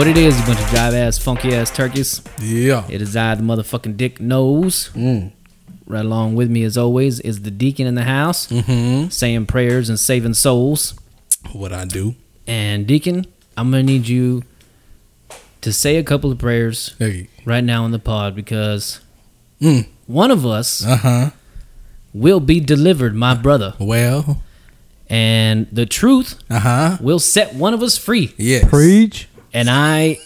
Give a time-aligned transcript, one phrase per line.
[0.00, 2.22] What it is, you bunch of jive ass, funky ass turkeys.
[2.40, 2.86] Yeah.
[2.88, 4.88] It is I, the motherfucking Dick Nose.
[4.94, 5.30] Mm.
[5.84, 9.10] Right along with me, as always, is the deacon in the house, Mm-hmm.
[9.10, 10.94] saying prayers and saving souls.
[11.52, 12.14] What I do.
[12.46, 13.26] And deacon,
[13.58, 14.42] I'm gonna need you
[15.60, 17.28] to say a couple of prayers Hey.
[17.44, 19.00] right now in the pod because
[19.60, 19.86] Mm.
[20.06, 21.30] one of us Uh huh.
[22.14, 24.40] will be delivered, my brother, Well.
[25.10, 26.96] and the truth Uh huh.
[27.02, 28.32] will set one of us free.
[28.38, 28.64] Yes.
[28.66, 29.26] Preach.
[29.52, 30.18] And I,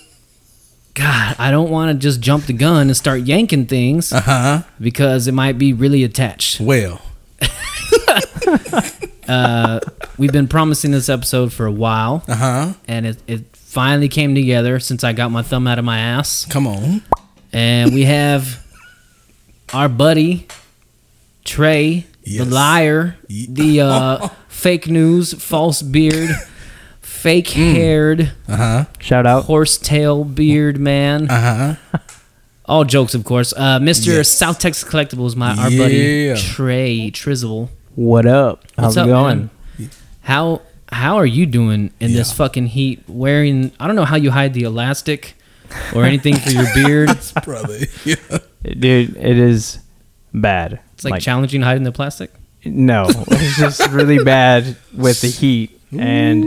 [0.95, 4.12] God, I don't want to just jump the gun and start yanking things.
[4.12, 4.62] Uh huh.
[4.80, 6.60] because it might be really attached.
[6.60, 7.00] Well.
[9.28, 9.81] uh,
[10.16, 12.72] We've been promising this episode for a while, Uh huh.
[12.86, 16.47] and it, it finally came together since I got my thumb out of my ass.
[16.47, 17.03] Come on.
[17.53, 18.64] And we have
[19.72, 20.47] our buddy
[21.44, 22.47] Trey, Yes.
[22.47, 26.31] the liar, the uh, fake news, false beard,
[27.25, 28.84] fake haired, Uh huh.
[29.00, 29.44] Shout out.
[29.47, 31.31] horsetail beard man.
[31.31, 31.98] Uh huh.
[32.66, 33.55] All jokes, of course.
[33.56, 34.08] Uh, Mr.
[34.08, 34.28] Yes.
[34.28, 37.70] South Texas Collectibles, my our buddy Trey Trizzle.
[37.94, 38.64] What up?
[38.77, 39.50] How's What's up, it going?
[39.78, 39.91] man?
[40.20, 40.61] How
[40.92, 42.34] how are you doing in this Yeah.
[42.34, 43.03] fucking heat?
[43.08, 45.34] Wearing I don't know how you hide the elastic
[45.94, 47.09] or anything for your beard.
[47.16, 47.78] It's Brother.
[48.05, 48.16] Yeah.
[48.62, 49.78] Dude, it is
[50.34, 50.81] bad.
[50.94, 52.31] It's like, challenging hiding the plastic.
[52.64, 55.70] no, it's just really bad with the heat.
[55.92, 56.44] And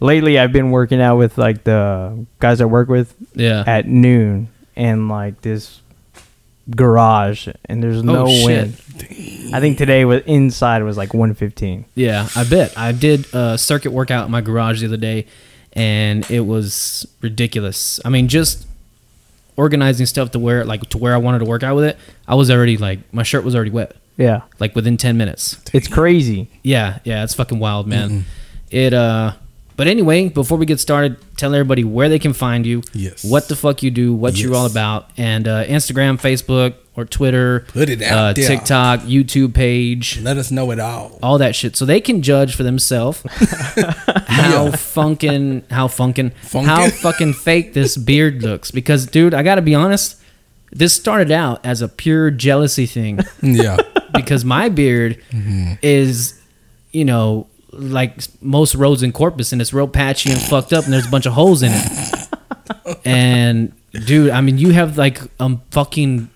[0.00, 3.64] lately I've been working out with like the guys I work with Yeah.
[3.66, 5.80] at noon and like this
[6.70, 8.76] garage and there's no Oh, wind.
[9.52, 11.84] I think today was inside was like 115.
[11.94, 12.76] Yeah, I bet.
[12.78, 15.26] I did a circuit workout in my garage the other day
[15.72, 18.00] and it was ridiculous.
[18.04, 18.66] I mean, just
[19.56, 22.34] organizing stuff to where like to where I wanted to work out with it, I
[22.34, 23.96] was already like my shirt was already wet.
[24.16, 24.42] Yeah.
[24.60, 25.60] Like within 10 minutes.
[25.72, 26.48] It's crazy.
[26.62, 28.24] Yeah, yeah, it's fucking wild, man.
[28.70, 29.32] It uh
[29.76, 33.24] but anyway, before we get started, tell everybody where they can find you, Yes.
[33.24, 37.64] what the fuck you do, what you're all about, and uh, Instagram, Facebook, or Twitter,
[37.68, 38.46] Put it out uh, there.
[38.46, 41.18] TikTok, YouTube page, Let us know it all.
[41.22, 46.64] all that shit, so they can judge for themselves how funkin', how funkin', Funkin'?
[46.66, 48.70] how fucking fake this beard looks.
[48.70, 50.20] Because, dude, I gotta be honest,
[50.70, 53.76] this started out as a pure jealousy thing Yeah.
[54.12, 55.20] because my beard
[55.82, 56.40] is,
[56.92, 57.46] you know,
[57.78, 61.10] like most roads in Corpus, and it's real patchy and fucked up, and there's a
[61.10, 62.28] bunch of holes in it.
[63.04, 66.30] And dude, I mean, you have like a fucking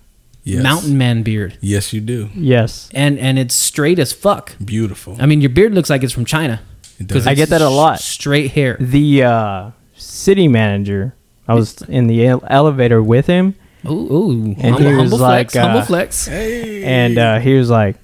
[0.45, 0.63] Yes.
[0.63, 2.31] mountain man beard, Yes, you do.
[2.35, 2.89] Yes.
[2.95, 4.57] and and it's straight as fuck.
[4.65, 5.17] Beautiful.
[5.21, 6.61] I mean, your beard looks like it's from China
[6.99, 7.27] It does.
[7.27, 8.01] I get that a lot.
[8.01, 8.77] straight hair.
[8.81, 11.15] the uh, city manager.
[11.47, 13.55] I was in the ele- elevator with him,
[13.87, 16.27] Ooh, ooh And humble, he was humble flex, like, humble uh, flex.
[16.27, 16.83] Hey.
[16.85, 17.97] and uh, he was like,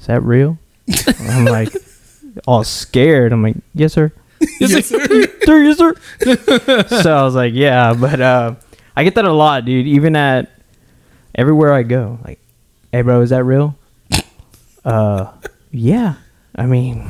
[0.00, 0.58] "Is that real?"
[1.20, 1.74] I'm like,
[2.46, 3.32] all scared.
[3.32, 4.12] I'm like, "Yes, sir."
[4.60, 4.98] yes, sir.
[5.44, 5.94] Sir, yes, sir.
[7.02, 8.54] so I was like, "Yeah," but uh,
[8.96, 9.86] I get that a lot, dude.
[9.86, 10.50] Even at
[11.34, 12.38] everywhere I go, like,
[12.92, 13.74] "Hey, bro, is that real?"
[14.84, 15.32] Uh,
[15.70, 16.14] yeah.
[16.54, 17.06] I mean,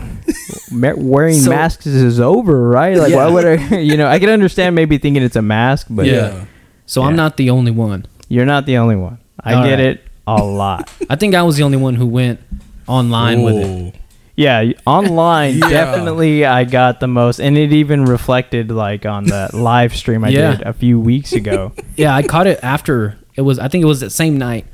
[0.71, 2.97] wearing So- masks is over, right?
[2.97, 3.79] Like, why would I?
[3.79, 6.45] You know, I can understand maybe thinking it's a mask, but Yeah.
[6.87, 8.07] So I'm not the only one.
[8.29, 9.19] You're not the only one.
[9.43, 9.81] I All get right.
[9.81, 10.91] it a lot.
[11.09, 12.41] I think I was the only one who went
[12.87, 13.95] online with it.
[14.39, 15.69] Yeah, online Yeah.
[15.69, 20.29] definitely I got the most, and it even reflected like on the live stream I
[20.29, 20.53] Yeah.
[20.57, 21.73] did a few weeks ago.
[21.97, 23.59] Yeah, I caught it after it was.
[23.59, 24.67] I think it was that same night,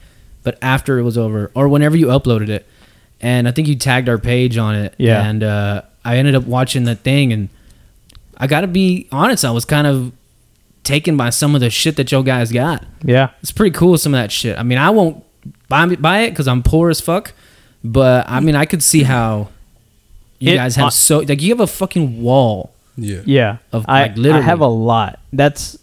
[0.42, 2.66] but after it was over, or whenever you uploaded it,
[3.22, 4.94] and I think you tagged our page on it.
[4.98, 5.24] Yeah.
[5.26, 7.48] and uh, I ended up watching that thing, and
[8.36, 10.12] I got to be honest, I was kind of
[10.82, 12.84] taken by some of the shit that y'all guys got.
[13.03, 13.97] yeah, It's pretty cool.
[13.97, 14.58] Some of that shit.
[14.58, 15.24] I mean, I won't
[15.71, 17.33] buy buy it because I'm poor as fuck,
[17.83, 19.48] but I mean, I could see how
[20.44, 22.72] you It- guys have uh, so like you have a fucking wall.
[22.96, 23.22] Yeah.
[23.24, 23.56] yeah.
[23.72, 24.44] Of, I, like, I literally.
[24.44, 25.18] have a lot.
[25.32, 25.76] That's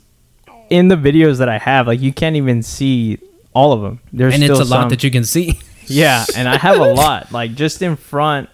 [0.70, 1.88] in the videos that I have.
[1.88, 3.20] Like you can't even see
[3.54, 4.00] all of them.
[4.14, 5.60] There's and it's still a lot that you can see.
[5.88, 7.34] Yeah, and I have a lot.
[7.34, 8.50] Like just in front,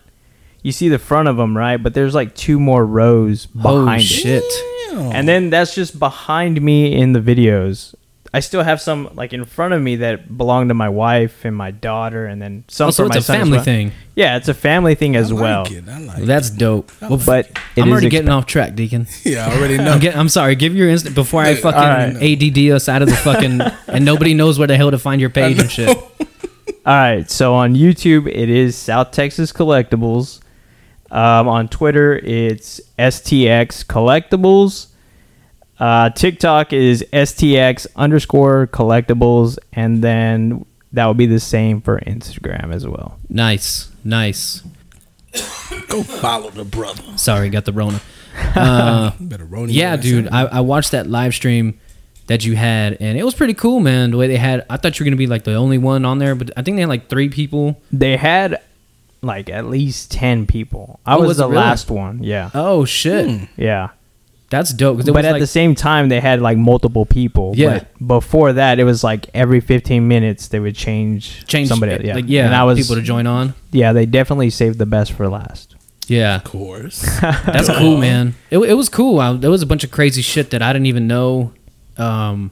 [0.64, 1.78] you see the front of them, right?
[1.78, 5.14] But there's like two more rows behind oh it.
[5.14, 7.94] And then that's just behind me in the videos.
[8.34, 11.56] I still have some like in front of me that belong to my wife and
[11.56, 13.64] my daughter, and then some Oh, so for it's my a son as family well.
[13.66, 13.92] thing.
[14.16, 15.66] Yeah, it's a family thing as I like well.
[15.74, 15.88] it.
[15.90, 16.92] I like That's dope.
[17.02, 19.08] Well, But it I'm is already getting expen- off track, Deacon.
[19.24, 19.94] Yeah, I already know.
[19.94, 20.56] I'm, get, I'm sorry.
[20.56, 22.16] Give your instant before I Yeah, fucking alright.
[22.44, 25.30] ADD us out of the fucking and nobody knows where the hell to find your
[25.30, 25.98] page and shit.
[26.86, 30.42] All right, so on YouTube it is South Texas Collectibles.
[31.12, 34.88] Um, on Twitter it's STX Collectibles.
[35.80, 42.74] Uh, TikTok is STX underscore Collectibles, and then that will be the same for Instagram
[42.74, 43.20] as well.
[43.30, 44.64] Nice, nice.
[45.88, 47.04] Go follow the brother.
[47.18, 48.02] Sorry, got the Rona.
[48.56, 50.28] Uh, You better roll yeah, dude.
[50.28, 51.80] I, I watched that live stream
[52.28, 54.12] that you had, and it was pretty cool, man.
[54.12, 56.20] The way they had, I thought you were gonna be like the only one on
[56.20, 57.82] there, but I think they had like three people.
[57.92, 58.62] They had
[59.24, 61.00] like at least ten people.
[61.04, 61.56] I Oh, was, was the really?
[61.58, 62.22] last one.
[62.22, 63.90] Yeah, Oh shit, yeah.
[64.50, 65.00] That's dope.
[65.00, 67.54] it But was at like, the same time, they had like multiple people.
[67.56, 67.84] Yeah.
[68.00, 72.06] But before that, it was like every 15 minutes they would change change somebody.
[72.06, 73.54] Yeah, like yeah, And I was people to join on.
[73.72, 75.76] Yeah, they definitely saved the best for last.
[76.08, 77.02] Yeah, Of course.
[77.22, 78.36] That's cool, man.
[78.50, 79.20] It, it was cool.
[79.20, 81.52] I, there was a bunch of crazy shit that I didn't even know
[81.98, 82.52] um,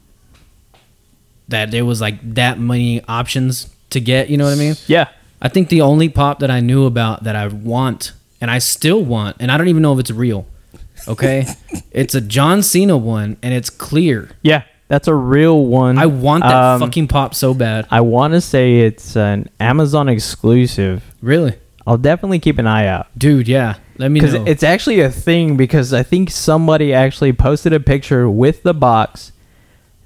[1.48, 4.28] that there was like that many options to get.
[4.28, 4.74] You know what I mean?
[4.86, 5.08] Yeah.
[5.40, 9.02] I think the only pop that I knew about that I want and I still
[9.02, 10.46] want, and I don't even know if it's real.
[11.08, 11.46] Okay,
[11.90, 14.30] it's a John Cena one, and it's clear.
[14.42, 15.98] Yeah, that's a real one.
[15.98, 17.86] I want that Um, fucking pop so bad.
[17.90, 21.02] I want to say it's an Amazon exclusive.
[21.22, 21.54] Really,
[21.86, 23.48] I'll definitely keep an eye out dude.
[23.48, 24.44] Yeah, let me because know.
[24.46, 25.56] it's actually a thing.
[25.56, 29.32] Because I think somebody actually posted a picture with the box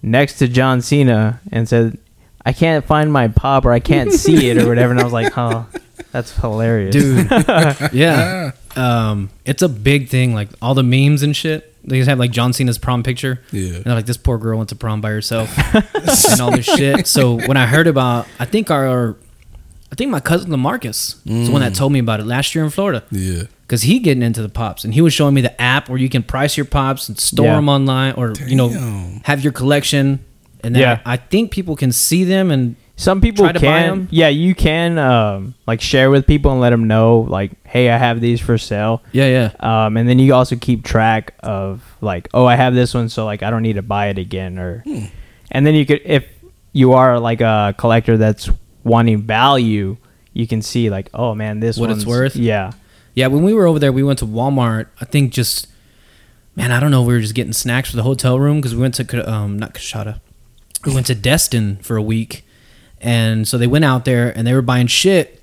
[0.02, 1.98] next to John Cena and said,
[2.44, 5.12] "I can't find my pop or I can't see it or whatever." And I was
[5.12, 5.66] like, "Oh,
[6.12, 7.30] that's hilarious, dude.
[7.92, 10.34] yeah, um, it's a big thing.
[10.34, 11.66] Like all the memes and shit.
[11.82, 13.42] They just have like John Cena's prom picture.
[13.52, 13.76] Yeah.
[13.76, 15.50] And they're like, this poor girl went to prom by herself
[16.30, 17.06] and all this shit.
[17.06, 19.16] So when I heard about, I think our,
[19.90, 22.64] I think my cousin Lamarcus is the one that told me about it last year
[22.64, 23.02] in Florida.
[23.10, 23.44] Yeah.
[23.66, 26.08] Cause he getting into the pops and he was showing me the app where you
[26.08, 27.54] can price your pops and store Yeah.
[27.54, 28.68] them online or you know
[29.24, 30.24] have your collection.
[30.62, 31.00] And then Yeah.
[31.06, 34.28] I, I think people can see them and Some people Try to buy can, yeah,
[34.28, 38.20] you can um, like share with people and let them know, like, hey, I have
[38.20, 39.02] these for sale.
[39.12, 42.92] yeah, yeah, Um, and then you also keep track of like, oh, I have this
[42.92, 45.04] one, so like I don't need to buy it again, or, Hmm.
[45.50, 46.26] and then you could, if
[46.74, 48.50] you are like a collector that's
[48.84, 49.96] wanting value,
[50.34, 52.36] you can see like, oh man, this What it's one's worth?
[52.36, 52.72] Yeah,
[53.14, 53.28] yeah.
[53.28, 54.86] When we were over there, we went to Walmart.
[55.00, 55.68] I think just,
[56.54, 57.02] man, I don't know.
[57.02, 59.72] We were just getting snacks for the hotel room because we went to um not
[59.72, 60.20] Kashada,
[60.84, 62.44] we went to Destin for a week,
[63.00, 65.42] and so they went out there and they were buying shit.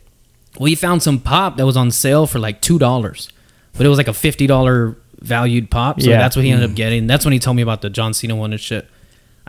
[0.59, 3.29] We found some pop that was on sale for like two dollars,
[3.75, 6.01] but it was like a fifty dollar valued pop.
[6.01, 6.17] So Yeah.
[6.17, 7.07] that's what he ended up getting.
[7.07, 8.87] That's when he told me about the John Cena one and shit.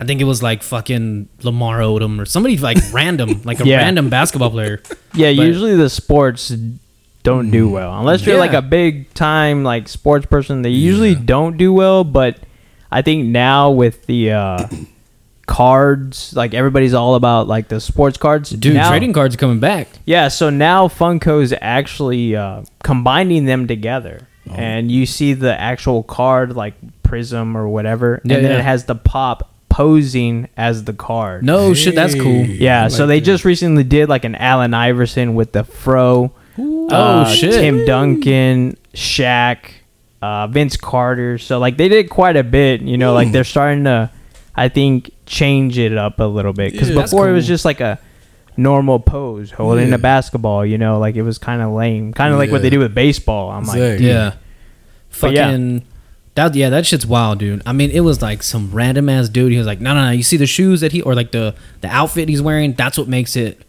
[0.01, 3.79] I think it was like fucking Lamar Odom or somebody like random, like a Yeah.
[3.79, 4.81] random basketball player.
[5.15, 5.35] yeah.
[5.35, 6.55] But- usually the sports
[7.25, 10.63] don't do well unless you're like a big time like sports person.
[10.63, 11.23] They usually Yeah.
[11.25, 12.39] don't do well, but
[12.91, 14.67] I think now with the uh,
[15.49, 18.51] cards, like everybody's all about like the sports cards.
[18.51, 19.89] Dude, now, trading cards are coming back.
[20.05, 24.55] Yeah, so now Funko's actually uh, combining them together, Oh.
[24.55, 28.59] and you see the actual card like Prism or whatever, Yeah, and then yeah.
[28.59, 31.43] it has the pop posing as the card.
[31.45, 32.45] No shit, that's cool.
[32.47, 33.27] Yeah, I so they that.
[33.27, 36.33] just recently did like an Allen Iverson with the fro.
[36.59, 37.53] Oh uh, shit.
[37.55, 39.59] Tim Duncan, Shaq,
[40.23, 41.39] uh, Vince Carter.
[41.39, 42.81] So like they did quite a bit.
[42.83, 44.11] You know, like they're starting to,
[44.59, 47.65] I think, change it up a little bit because Yeah, that's before it was just
[47.65, 47.99] like a
[48.57, 49.95] normal pose holding Yeah.
[49.95, 50.65] a basketball.
[50.67, 52.95] You know, like it was kind of lame, kind of like what they do with
[52.95, 53.51] baseball.
[53.51, 54.07] I'm like, Exactly.
[54.09, 54.33] Yeah.
[55.21, 55.47] But yeah.
[55.47, 55.83] Fucking
[56.35, 57.63] that yeah, that shit's wild, dude.
[57.67, 59.51] I mean, it was like some random ass dude.
[59.53, 61.55] He was like, No, no, no, you see the shoes that he or like the
[61.81, 63.63] the outfit he's wearing, that's what makes it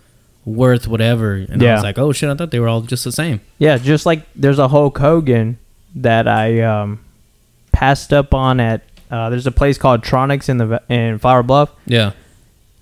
[0.45, 1.33] worth whatever.
[1.35, 1.73] And I Yeah.
[1.75, 3.41] was like, Oh shit, I thought they were all just the same.
[3.57, 5.57] Yeah, just like there's a Hulk Hogan
[5.95, 6.99] that I um,
[7.71, 8.81] passed up on at.
[9.11, 11.71] Uh, there's a place called Tronics in the in Flower Bluff.
[11.85, 12.11] Yeah.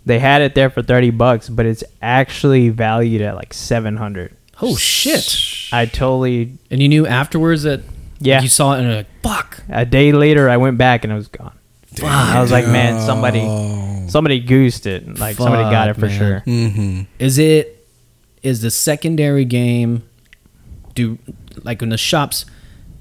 [0.06, 4.36] They had it there for thirty bucks, but it's actually valued at like seven hundred.
[4.62, 5.38] Oh shit.
[5.72, 7.82] I totally And you knew afterwards that
[8.20, 8.42] Yeah.
[8.42, 9.64] you saw it and you're like, fuck.
[9.70, 11.54] a day later I went back and it was gone.
[12.04, 13.42] I was like, man, somebody
[14.10, 15.20] somebody goosed it.
[15.20, 16.18] Like somebody got it for man.
[16.18, 16.44] sure.
[16.46, 17.02] Mm-hmm.
[17.20, 17.88] Is it
[18.44, 20.04] is the secondary game
[20.96, 21.18] do
[21.64, 22.46] like in the shops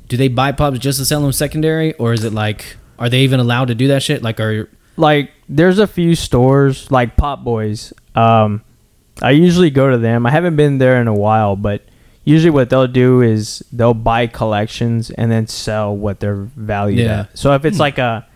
[0.08, 3.20] do they buy pubs just to sell them secondary or is it like are they
[3.20, 7.44] even allowed to do that shit like are Like there's a few stores like Pop
[7.44, 7.92] Boys.
[8.14, 8.62] Um,
[9.22, 10.26] I usually go to them.
[10.26, 11.82] I haven't been there in a while, but
[12.24, 17.20] usually what they'll do is they'll buy collections and then sell what they're valued Yeah.
[17.20, 17.38] at.
[17.38, 18.26] So if it's like a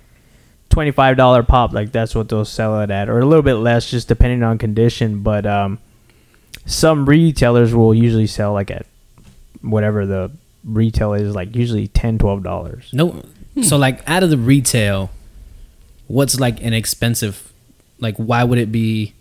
[0.70, 1.72] twenty five dollar pop.
[1.72, 4.56] Like that's what they'll sell it at, or a little bit less, just depending on
[4.56, 5.22] condition.
[5.22, 5.78] But um,
[6.66, 8.86] some retailers will usually sell like at
[9.60, 10.30] whatever the
[10.64, 12.88] retail is, like usually 10 dollars.
[12.92, 13.22] No,
[13.62, 15.11] so like out of the retail,
[16.07, 17.52] what's like an expensive?
[17.99, 19.14] Like, why would it be?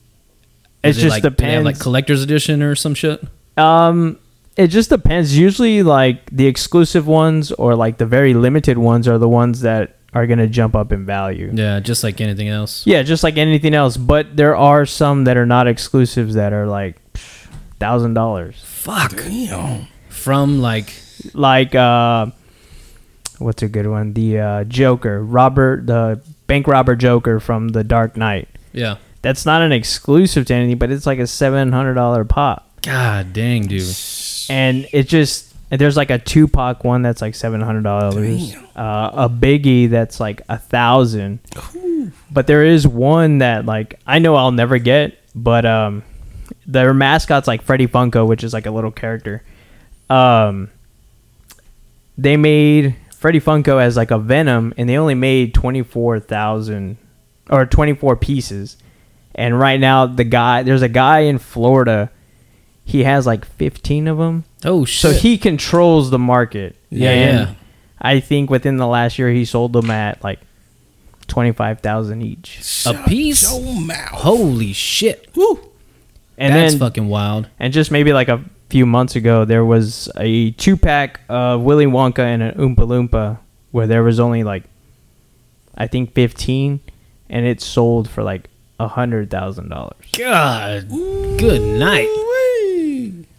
[0.83, 1.65] It is just like, do have, depends.
[1.65, 3.21] like collector's edition or some shit.
[3.57, 4.17] Um,
[4.55, 5.37] it just depends.
[5.37, 9.97] Usually, like the exclusive ones or like the very limited ones are the ones that
[10.13, 11.51] are gonna jump up in value.
[11.53, 12.85] Yeah, just like anything else.
[12.87, 13.97] Yeah, just like anything else.
[13.97, 16.95] But there are some that are not exclusives that are like
[17.79, 18.61] thousand dollars.
[18.63, 19.17] Fuck.
[19.17, 19.87] Damn.
[20.09, 20.93] From like,
[21.33, 22.27] Like uh,
[23.39, 24.13] what's a good one?
[24.13, 28.47] The uh, Joker, Robert, the bank robber Joker from The Dark Knight.
[28.73, 28.97] yeah.
[29.21, 32.71] That's not an exclusive to anything, but it's like a seven hundred dollar pop.
[32.83, 33.93] God dang, dude.
[34.49, 39.29] and it just there's like a Tupac one that's like seven hundred dollars, uh, a
[39.29, 41.39] Biggie that's like a thousand,
[42.31, 46.03] but there is one that like I know I'll never get, but um,
[46.65, 49.43] their mascot's like Freddy Funko, which is like a little character.
[50.09, 50.69] Um,
[52.17, 56.97] they made Freddy Funko as like a Venom, and they only made twenty four thousand
[57.49, 58.77] or twenty four pieces,
[59.35, 62.09] and right now the guy there's a guy in Florida.
[62.85, 64.45] He has like 15 of them.
[64.65, 64.99] Oh shit!
[65.01, 66.75] So he controls the market.
[66.89, 67.55] Yeah, And yeah.
[68.01, 70.39] I think within the last year he sold them at like
[71.27, 72.59] 25,000 each.
[72.87, 73.47] A piece?
[73.49, 74.09] Shut your mouth.
[74.09, 75.29] Holy shit.
[75.35, 75.59] Woo.
[76.37, 77.47] And That's then fucking wild.
[77.59, 81.85] and just maybe like a few months ago there was a two pack of Willy
[81.85, 83.39] Wonka and an Oompa Loompa
[83.71, 84.63] where there was only like
[85.75, 86.79] I think 15
[87.29, 88.49] and it sold for like
[88.79, 89.97] a hundred thousand dollars.
[90.17, 90.87] God.
[91.37, 92.07] Good night.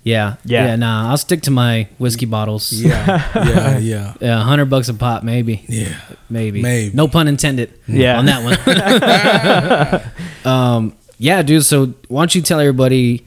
[0.02, 0.36] Yeah.
[0.44, 0.66] Yeah.
[0.66, 1.10] Yeah, nah.
[1.10, 2.72] I'll stick to my whiskey bottles.
[2.72, 3.30] Yeah.
[3.34, 3.78] Yeah.
[3.78, 4.14] Yeah.
[4.20, 5.64] Yeah, hundred bucks a pop, maybe.
[5.68, 5.94] Yeah.
[6.28, 6.62] Maybe.
[6.62, 6.94] Maybe.
[6.94, 7.72] No pun intended.
[7.86, 8.18] Yeah.
[8.18, 10.02] On that
[10.44, 10.44] one.
[10.52, 11.64] um, yeah, dude.
[11.64, 13.26] So why don't you tell everybody,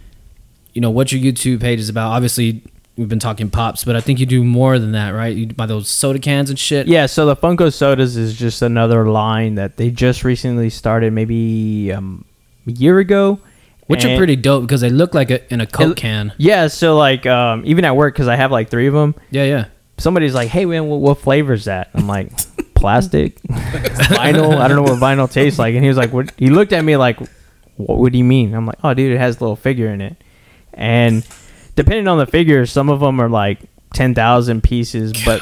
[0.73, 2.11] you know, what your YouTube page is about?
[2.11, 2.61] Obviously,
[2.97, 5.35] we've been talking pops, but I think you do more than that, right?
[5.35, 6.87] You buy those soda cans and shit.
[6.87, 11.91] Yeah, so the Funko Sodas is just another line that they just recently started maybe
[11.91, 12.25] um,
[12.67, 13.39] a year ago.
[13.87, 16.33] Which are pretty dope because they look like a in a Coke It- can.
[16.37, 19.13] Yeah, so like um, even at work because I have like three of them.
[19.29, 19.65] Yeah, yeah.
[19.97, 22.31] Somebody's like, "Hey man, what, what flavor is that?" I'm like,
[22.75, 24.57] "Plastic, vinyl.
[24.57, 26.83] I don't know what vinyl tastes like." And he was like, "What?" He looked at
[26.83, 27.19] me like,
[27.75, 30.15] "What would you mean?" I'm like, "Oh, dude, it has a little figure in it."
[30.73, 31.25] And
[31.75, 33.59] depending on the figure, some of them are like
[33.93, 35.41] ten thousand pieces, but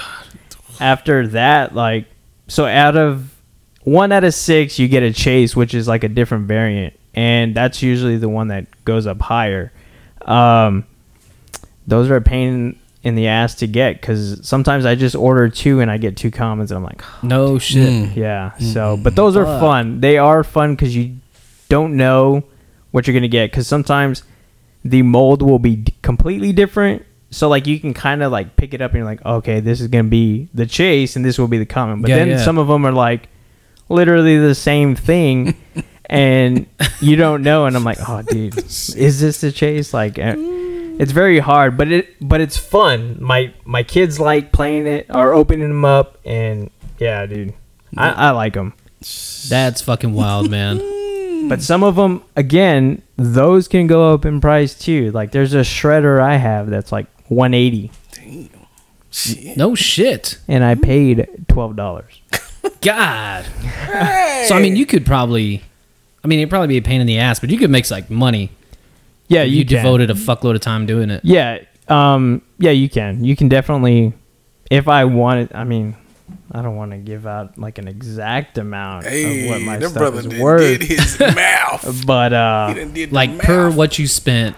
[0.80, 2.08] after that, like,
[2.48, 3.34] so out of
[3.84, 7.56] one out of six, you get a chase, which is like a different variant, and
[7.56, 9.72] that's usually the one that goes up higher.
[10.26, 10.86] Um,
[11.88, 15.80] those are a pain in the ass to get because sometimes I just order two
[15.80, 17.90] and I get two commons, and I'm like, No shit.
[17.90, 18.16] Mm.
[18.16, 18.58] yeah.
[18.58, 20.02] So, but those are fun.
[20.02, 21.18] They are fun because you
[21.70, 22.44] don't know
[22.92, 23.50] what you're gonna get.
[23.52, 24.24] Because sometimes
[24.84, 27.06] the mold will be d- completely different.
[27.30, 29.80] So like you can kind of like pick it up and you're like, okay, this
[29.82, 32.02] is gonna be the chase and this will be the common.
[32.02, 32.38] But Yeah, then yeah.
[32.44, 33.30] some of them are like
[33.90, 35.56] literally the same thing.
[36.08, 36.66] and
[37.00, 39.94] you don't know, and I'm like, oh, dude, is this the chase?
[39.94, 43.16] Like, uh, it's very hard, but it, but it's fun.
[43.22, 46.70] My my kids like playing it or opening them up, and
[47.00, 47.54] yeah, dude,
[47.96, 48.74] I, I like them.
[49.50, 50.80] That's fucking wild, man.
[51.52, 55.12] But some of them, again, those can go up in price too.
[55.12, 57.92] Like there's a shredder I have that's like 180,
[59.12, 59.58] Shit.
[59.58, 60.40] No shit.
[60.48, 62.22] and I paid twelve dollars.
[62.82, 63.44] God.
[64.48, 65.62] So I mean, you could probably.
[66.24, 68.10] I mean, it'd probably be a pain in the ass, but you could make like
[68.10, 68.52] money.
[69.28, 69.84] Yeah, if you, you can.
[69.84, 71.20] devoted a fuckload of time doing it.
[71.26, 73.26] Yeah, um, yeah, you can.
[73.26, 74.14] You can definitely,
[74.70, 75.54] if I wanted.
[75.54, 75.98] I mean,
[76.52, 79.94] I don't want to give out like an exact amount Hey, of what my stuff
[79.94, 82.04] brother is done worth, did his mouth.
[82.06, 83.76] but uh, done did Like per mouth.
[83.78, 84.56] what you spent.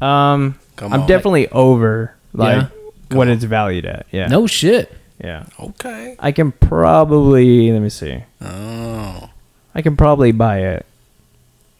[0.00, 1.06] um, Come I'm on.
[1.08, 2.62] definitely over like
[3.10, 3.16] Yeah?
[3.16, 4.06] what it's valued at.
[4.10, 4.92] Yeah, No shit.
[5.22, 5.46] yeah.
[5.60, 6.16] Okay.
[6.18, 8.22] I can probably let me see.
[8.40, 9.30] Oh.
[9.74, 10.76] I can probably buy a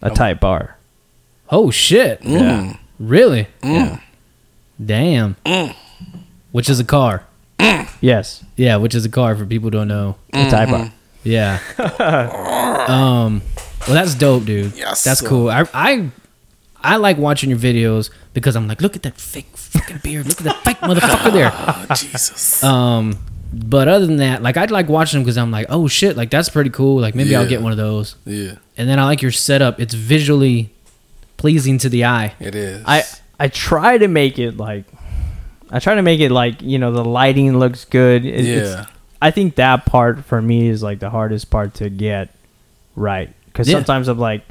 [0.02, 0.14] a Oh.
[0.14, 0.76] Type R.
[1.50, 2.20] Oh shit.
[2.22, 2.78] Mm.
[2.98, 3.46] Really?
[3.62, 4.00] Yeah.
[4.84, 5.36] Damn.
[5.46, 5.74] Mm.
[6.52, 7.24] Which is a car.
[8.00, 10.16] Yes, Yeah, which is a car for people who don't know.
[10.32, 10.92] a Type R.
[11.22, 11.58] Yeah.
[12.88, 13.42] um.
[13.86, 14.76] Well, that's dope, dude.
[14.76, 15.28] Yes, that's sir.
[15.28, 15.48] cool.
[15.50, 16.10] I I
[16.82, 20.26] I like watching your videos because I'm like, look at that fake fucking beard.
[20.26, 21.50] Look at that fake motherfucker there.
[21.54, 22.62] Oh, Jesus.
[22.62, 23.18] Um.
[23.52, 26.30] But other than that, like I'd like watching them because I'm like, oh shit, like
[26.30, 27.00] that's pretty cool.
[27.00, 27.48] Like maybe I'll Yeah.
[27.50, 28.16] get one of those.
[28.26, 29.78] yeah, And then I like your setup.
[29.80, 30.72] It's visually
[31.36, 32.34] pleasing to the eye.
[32.40, 32.82] it is.
[32.84, 33.04] I
[33.38, 34.84] I try to make it like
[35.74, 38.24] I try to make it like you know the lighting looks good.
[38.24, 38.54] It- Yeah.
[38.82, 38.90] It's,
[39.20, 42.28] I think that part for me is like the hardest part to get
[42.94, 43.76] right because Yeah.
[43.76, 44.42] sometimes I'm like,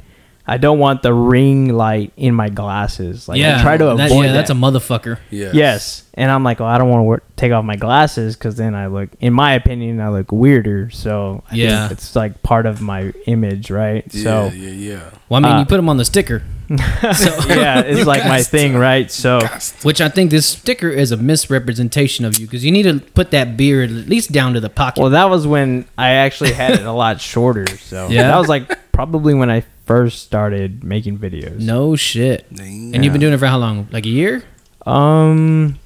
[0.46, 3.28] I don't want the ring light in my glasses.
[3.28, 4.24] Like yeah, I try to avoid that, that.
[4.26, 5.18] yeah, that's a motherfucker.
[5.30, 5.54] Yes.
[5.54, 8.74] Yes, and I'm like, well, I don't want to take off my glasses because then
[8.74, 10.90] I look, in my opinion, I look weirder.
[10.90, 11.88] So I think Yeah.
[11.90, 14.04] it's like part of my image, right?
[14.12, 15.00] Yeah, so yeah, yeah.
[15.30, 18.76] Well, I mean, Uh, you put them on the sticker, yeah, it's like my thing,
[18.76, 19.10] right?
[19.10, 19.40] So
[19.82, 23.30] which I think this sticker is a misrepresentation of you because you need to put
[23.32, 25.00] that beard at least down to the pocket.
[25.00, 27.66] Well, that was when I actually had it a lot shorter.
[27.78, 28.28] So Yeah?
[28.28, 31.58] that was like probably when I first started making videos.
[31.60, 32.46] no shit.
[32.54, 32.94] Damn.
[32.94, 33.88] And you've been doing it for how long?
[33.92, 34.42] Like a year?
[34.86, 35.78] Um,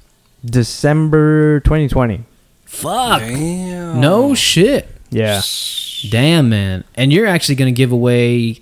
[0.45, 2.23] December 2020.
[2.65, 3.19] Fuck.
[3.19, 3.99] Damn.
[3.99, 4.87] No shit.
[5.11, 5.41] Yeah,
[6.11, 6.83] Damn, man.
[6.95, 8.61] And you're actually gonna give away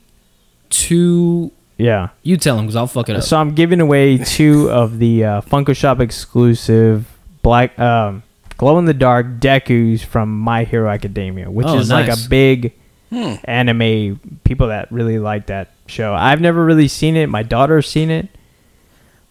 [0.70, 1.52] two.
[1.78, 2.10] Yeah.
[2.24, 3.24] You tell him because I'll fuck it up.
[3.24, 7.06] So I'm giving away two of the uh, Funko Shop exclusive
[7.42, 8.24] black um,
[8.58, 12.74] glow in the dark Dekus from My Hero Academia, which Oh, is like a big
[13.10, 13.36] Hmm.
[13.46, 14.20] anime.
[14.44, 16.14] People that really like that show.
[16.14, 17.28] I've never really seen it.
[17.30, 18.28] My daughter's seen it.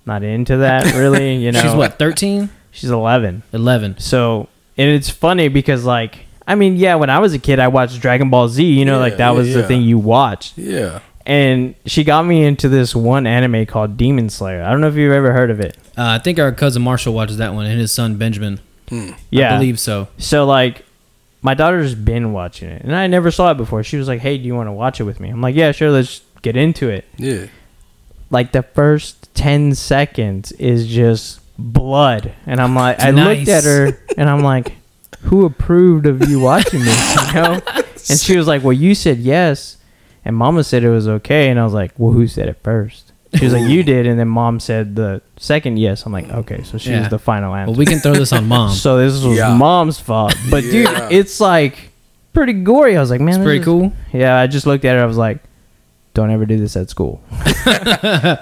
[0.07, 1.37] Not into that really.
[1.37, 2.49] You know, She's what, 13?
[2.71, 3.43] She's 11.
[3.53, 3.99] 11.
[3.99, 4.49] So,
[4.79, 8.01] and it's funny because like, I mean, yeah, when I was a kid, I watched
[8.01, 8.65] Dragon Ball Z.
[8.65, 9.67] You know, Yeah, like that yeah, was the yeah.
[9.67, 10.57] thing you watched.
[10.57, 11.01] Yeah.
[11.27, 14.63] And she got me into this one anime called Demon Slayer.
[14.63, 15.77] I don't know if you've ever heard of it.
[15.99, 18.61] Uh, I think our cousin Marshall watches that one and his son Benjamin.
[19.31, 19.55] Yeah.
[19.55, 20.07] I believe so.
[20.19, 20.85] So like
[21.43, 23.83] my daughter's been watching it and I never saw it before.
[23.83, 25.73] She was like, "Hey, do you want to watch it with me?" I'm like, "Yeah,
[25.73, 27.47] sure, let's get into it." Yeah.
[28.31, 32.33] Like the first 10 seconds is just blood.
[32.47, 34.75] And I'm like I looked at her and I'm like,
[35.23, 37.61] "Who approved of you watching this?" You know?
[38.09, 39.79] And she was like, "Well, you said yes."
[40.27, 43.13] And mama said it was okay and I was like, "Well, who said it first?
[43.35, 46.05] She was like, "You did." And then mom said the second yes.
[46.05, 47.01] I'm like, "Okay, so she Yeah.
[47.01, 48.71] was the final answer." Well, we can throw this on mom.
[48.73, 49.55] So this was Yeah.
[49.57, 50.35] mom's fault.
[50.51, 50.73] But Yeah.
[51.09, 51.91] dude, it's like
[52.35, 52.97] pretty gory.
[52.97, 53.93] I was like, man, it's this pretty is- cool.
[54.13, 55.01] Yeah, I just looked at it.
[55.01, 55.39] I was like,
[56.13, 57.23] don't ever do this at school.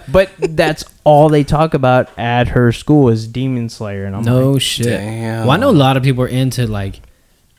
[0.09, 4.33] but that's all they talk about at her school is Demon Slayer, and I'm like,
[4.33, 4.87] No like, shit.
[4.87, 5.43] Damn.
[5.43, 7.01] Well, I know a lot of people are into like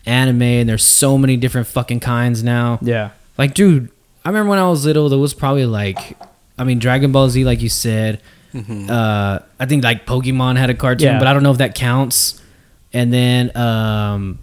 [0.05, 2.79] anime, and there's so many different fucking kinds now.
[2.81, 3.89] yeah, Like, dude,
[4.25, 6.17] I remember when I was little, there was probably like,
[6.57, 8.21] I mean, Dragon Ball Z, like you said.
[8.55, 11.19] Uh, I think like Pokemon had a cartoon, Yeah.
[11.19, 12.41] but I don't know if that counts.
[12.93, 14.39] And then, um,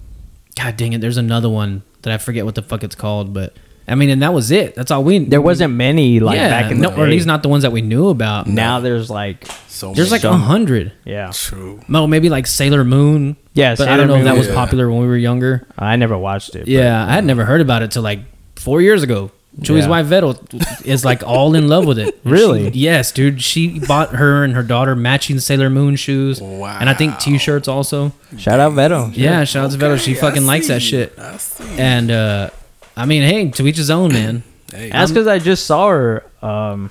[0.55, 3.57] God dang it, there's another one that I forget what the fuck it's called, but
[3.88, 4.75] I mean, and that was it.
[4.75, 5.18] That's all we.
[5.18, 7.62] there wasn't many like yeah, back in no, the or at least not the ones
[7.62, 8.47] that we knew about.
[8.47, 10.92] now there's like, So There's like a hundred.
[11.05, 11.81] yeah, True.
[11.88, 13.37] No, maybe like Sailor Moon.
[13.55, 13.75] yeah.
[13.77, 14.55] but I don't know if that was Yeah.
[14.55, 15.66] popular when we were younger.
[15.79, 16.61] I never watched it.
[16.61, 18.21] but- Yeah, I had never heard about it till like
[18.57, 19.31] four years ago.
[19.61, 19.88] Chewy's Yeah.
[19.91, 22.19] wife Vettel is like all in love with it.
[22.25, 22.73] Really?
[22.73, 23.43] She- yes, dude.
[23.43, 26.79] She bought her and her daughter matching Sailor Moon shoes, Wow.
[26.81, 28.12] and I think T-shirts also.
[28.38, 29.11] shout out Veto.
[29.12, 29.99] Yeah, shout out to Vettel.
[30.01, 31.19] She Okay, fucking I likes that shit.
[31.19, 31.65] I see.
[31.79, 32.49] And uh,
[32.97, 34.43] I mean, hey, to each his own, man.
[34.75, 36.25] Hey, That's because I just saw her.
[36.41, 36.91] Um,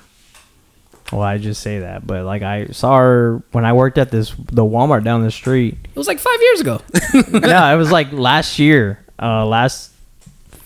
[1.10, 4.30] well, I just say that, but like I saw her when I worked at this
[4.30, 5.78] the Walmart down the street.
[5.84, 6.80] It was like five years ago.
[7.42, 9.90] yeah, it was like last year, uh, last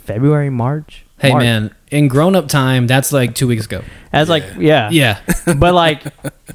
[0.05, 1.05] February, March.
[1.19, 1.43] Hey, March.
[1.43, 3.83] man, in grown-up time, that's like two weeks ago.
[4.13, 5.21] That's like yeah, Yeah,
[5.57, 6.03] But like,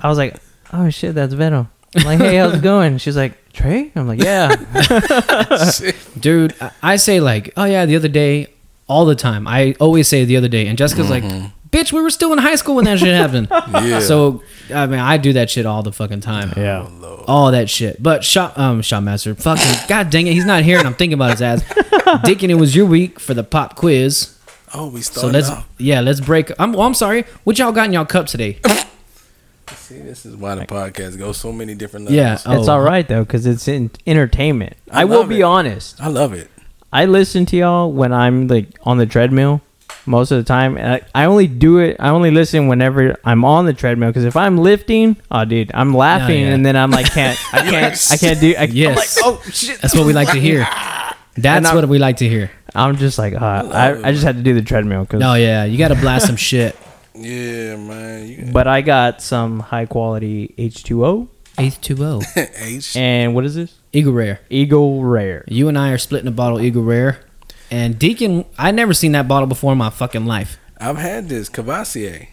[0.01, 0.35] I was like,
[0.73, 1.69] oh shit, that's Venom.
[1.95, 2.97] I'm like, hey, how's it going?
[2.99, 3.91] She's like, Trey.
[3.95, 4.55] I'm like, yeah.
[6.19, 6.55] dude.
[6.61, 8.47] I- I say like, oh yeah, the other day,
[8.87, 9.47] all the time.
[9.47, 11.23] I always say the other day, and Jessica's like,
[11.69, 13.47] bitch, we were still in high school when that shit happened.
[13.83, 13.99] Yeah.
[13.99, 16.53] So I mean, I do that shit all the fucking time.
[16.57, 16.87] yeah.
[17.27, 18.01] All that shit.
[18.01, 21.13] But shot um shot master, fucking god dang it, he's not here and I'm thinking
[21.13, 21.63] about his ass.
[22.25, 24.37] Dickin, it was your week for the pop quiz.
[24.73, 25.67] Oh, we So let's off.
[25.77, 26.51] yeah, let's break.
[26.59, 27.25] I'm well, I'm sorry.
[27.43, 28.59] What y'all got in y'all cup today?
[29.73, 32.45] See, this is why the podcast goes so many different levels.
[32.45, 32.57] Yeah.
[32.57, 32.73] It's Oh.
[32.73, 34.75] all right though, because it's in entertainment.
[34.91, 35.43] I, I will love be it.
[35.43, 36.01] honest.
[36.01, 36.49] I love it.
[36.93, 39.61] I listen to y'all when I'm like on the treadmill
[40.05, 40.77] most of the time.
[40.77, 41.95] And I, I only do it.
[41.99, 45.93] I only listen whenever I'm on the treadmill because if I'm lifting, oh dude, I'm
[45.93, 46.53] laughing yeah.
[46.53, 48.53] and then I'm like can't I can't I can't do.
[48.57, 49.17] I, Yes.
[49.23, 49.79] I'm like oh shit.
[49.81, 50.67] That's what we like to hear.
[51.35, 52.51] That's what we like to hear.
[52.75, 53.39] I'm just like uh,
[53.71, 55.19] I I just had to do the treadmill because.
[55.19, 56.75] No, yeah, you gotta blast some shit.
[57.13, 58.25] Yeah, man.
[58.25, 61.27] You But I got some high quality H2O.
[61.57, 62.21] Eighth two O.
[62.37, 62.95] H.
[62.95, 63.77] And what is this?
[63.91, 64.39] Eagle Rare.
[64.49, 65.43] Eagle Rare.
[65.49, 67.19] You and I are splitting a bottle Eagle Rare.
[67.69, 70.57] And Deacon, I never seen that bottle before in my fucking life.
[70.79, 72.27] I've had this Cavassier.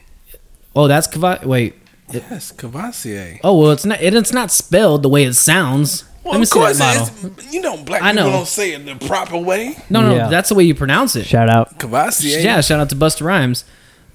[0.77, 1.75] Oh, that's Cava- wait.
[2.13, 3.41] Yes, Cavassier.
[3.43, 4.01] Oh well, it's not.
[4.01, 6.05] It, it's not spelled the way it sounds.
[6.29, 8.73] Well, Let me of see that course, it's, you know, black I people don't say
[8.73, 9.77] it the proper way.
[9.89, 10.29] No, no, Yeah.
[10.29, 11.25] that's the way you pronounce it.
[11.25, 11.79] Shout out.
[11.79, 12.45] Cavassier.
[12.45, 13.65] Yeah, shout out to Busta Rhymes.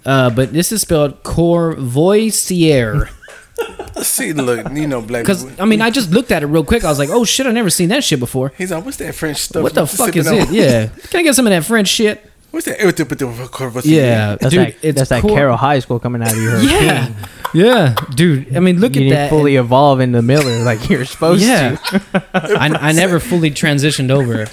[0.05, 3.09] Uh, but this is spelled Courvoisier.
[4.01, 5.23] See, look, you know, black.
[5.23, 6.83] Because people- I mean, I just looked at it real quick.
[6.83, 9.13] I was like, "Oh shit, I never seen that shit before." He's like, what's that
[9.15, 9.63] French stuff?
[9.63, 10.49] What the you fuck sipping is on?" it?
[10.49, 12.29] Yeah, can I get some of that French shit?
[12.53, 13.95] What's that?
[13.95, 15.33] Yeah, That's dude, like it's that's like cool.
[15.33, 17.11] Carroll High School coming out of your Yeah,
[17.51, 18.55] yeah, dude.
[18.55, 19.29] I mean, look You at didn't that.
[19.31, 22.23] fully evolve into Miller like you're supposed yeah, to.
[22.35, 24.45] I, I never fully transitioned over.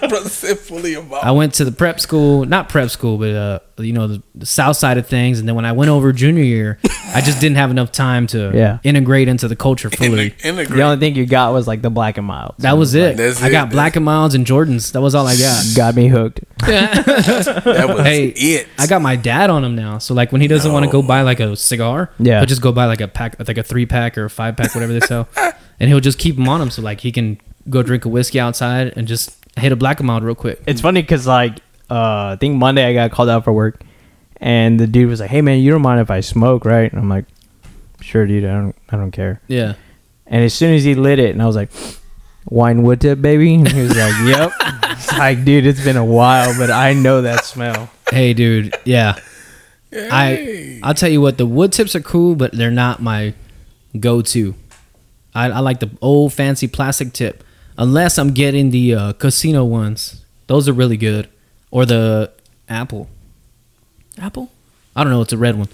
[0.08, 1.24] Brother said fully evolved.
[1.24, 4.46] I went to the prep school, not prep school, but uh, you know, the, the
[4.46, 5.38] south side of things.
[5.38, 6.78] And then when I went over junior year,
[7.14, 8.78] I just didn't have enough time to Yeah.
[8.84, 10.34] integrate into the culture fully.
[10.42, 10.68] Integrate.
[10.76, 12.54] The only thing you got was like the black and mild.
[12.58, 13.16] That was it.
[13.16, 13.50] That's I it.
[13.52, 14.92] got black and miles and Jordans.
[14.92, 15.64] That was all I got.
[15.76, 16.40] got me hooked.
[16.58, 18.68] That was hey, it.
[18.78, 19.98] I got my dad on him now.
[19.98, 22.38] So like when he doesn't want to go buy like a cigar, Yeah.
[22.40, 24.74] he'll just go buy like a pack, like a three pack or a five pack,
[24.74, 25.28] whatever they sell,
[25.80, 26.70] and he'll just keep them on him.
[26.70, 30.06] So like he can go drink a whiskey outside and just hit a black and
[30.06, 30.62] mild real quick.
[30.66, 31.58] It's funny because like
[31.90, 33.80] uh, I think Monday I got called out for work,
[34.38, 37.00] and the dude was like, "Hey man, you don't mind if I smoke, right?" And
[37.00, 37.24] I'm like,
[38.00, 38.44] "Sure, dude.
[38.44, 38.76] I don't.
[38.90, 39.74] I don't care." Yeah.
[40.26, 41.70] And as soon as he lit it, and I was like,
[42.48, 44.52] "Wine wood tip, baby," and he was like, "Yep."
[44.90, 47.88] It's like, dude, it's been a while, but I know that smell.
[48.10, 48.74] Hey, dude.
[48.84, 49.14] Yeah.
[49.92, 51.38] I I'll tell you what.
[51.38, 53.34] The wood tips are cool, but they're not my
[53.98, 54.54] go-to.
[55.34, 57.44] I, I like the old fancy plastic tip,
[57.78, 60.22] unless I'm getting the uh, casino ones.
[60.48, 61.28] Those are really good,
[61.70, 62.32] or the
[62.68, 63.08] apple.
[64.18, 64.50] Apple?
[64.96, 65.22] I don't know.
[65.22, 65.68] It's a red one,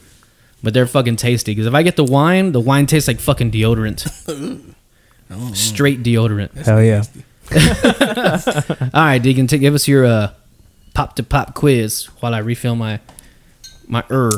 [0.62, 1.52] but they're fucking tasty.
[1.52, 4.00] Because if I get the wine, the wine tastes like fucking deodorant.
[5.56, 6.52] Straight deodorant.
[6.52, 7.04] Hell yeah.
[8.94, 10.32] All right, Deacon, to give us your uh,
[10.92, 13.00] pop to pop quiz while I refill my
[13.86, 14.30] my er.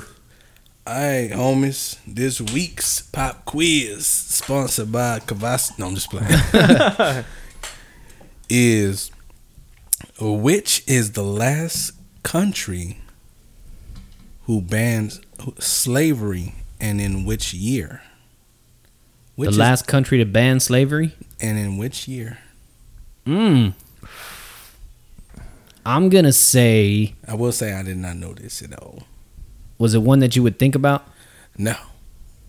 [0.86, 1.98] All right, homies.
[2.06, 5.76] This week's pop quiz, sponsored by Kavas.
[5.78, 7.24] No, I'm just playing.
[8.48, 9.10] is
[10.20, 12.98] which is the last country
[14.44, 15.20] who banned
[15.58, 18.02] slavery, and in which year?
[19.34, 21.14] Which the is- last country to ban slavery.
[21.40, 22.38] and in which year?
[23.26, 23.74] Mm.
[25.84, 29.04] I'm gonna say, I will say I did not know this at all.
[29.78, 31.06] was it one that you would think about?
[31.58, 31.76] No,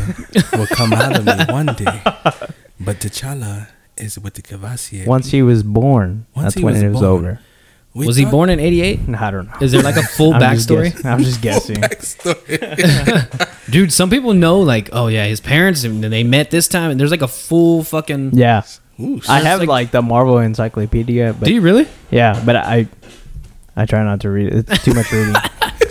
[0.59, 2.03] will come out of me one day,
[2.81, 5.07] but T'Challa is with the Kavasi.
[5.07, 7.05] Once he was born, Once that's he when was it was born.
[7.25, 7.41] over.
[7.93, 9.01] We Was he born in '88?
[9.19, 9.55] I don't know.
[9.61, 10.93] Is there like a full I'm backstory?
[10.93, 11.07] guessing.
[11.07, 11.77] I'm just guessing.
[11.77, 13.67] Backstory.
[13.71, 17.01] Dude, some people know like, oh yeah, his parents and they met this time, and
[17.01, 18.31] there's like a full fucking.
[18.35, 18.63] yeah,
[19.01, 21.89] Ooh, I have like- like, the Marvel Encyclopedia, but Do you really?
[22.11, 22.87] yeah, but I
[23.77, 24.71] I try not to read it.
[24.71, 25.35] It's too much reading.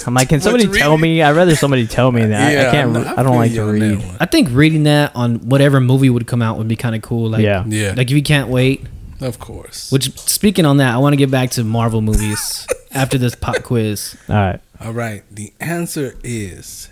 [0.08, 1.22] I'm like, can somebody tell me?
[1.22, 2.58] I'd rather somebody tell me that.
[2.58, 2.94] I, I can't.
[2.94, 3.02] know.
[3.02, 4.18] re- I don't like to feel you on that read.
[4.22, 7.30] I think reading that on whatever movie would come out would be kind of cool.
[7.30, 7.66] Like, Yeah.
[7.68, 7.94] Yeah.
[7.98, 8.86] Like if you can't wait.
[9.22, 9.92] Of course.
[9.92, 13.64] Which speaking on that, I want to get back to Marvel movies after this pop
[13.64, 14.16] quiz.
[14.30, 14.62] All right.
[14.80, 15.24] All right.
[15.30, 16.90] The answer is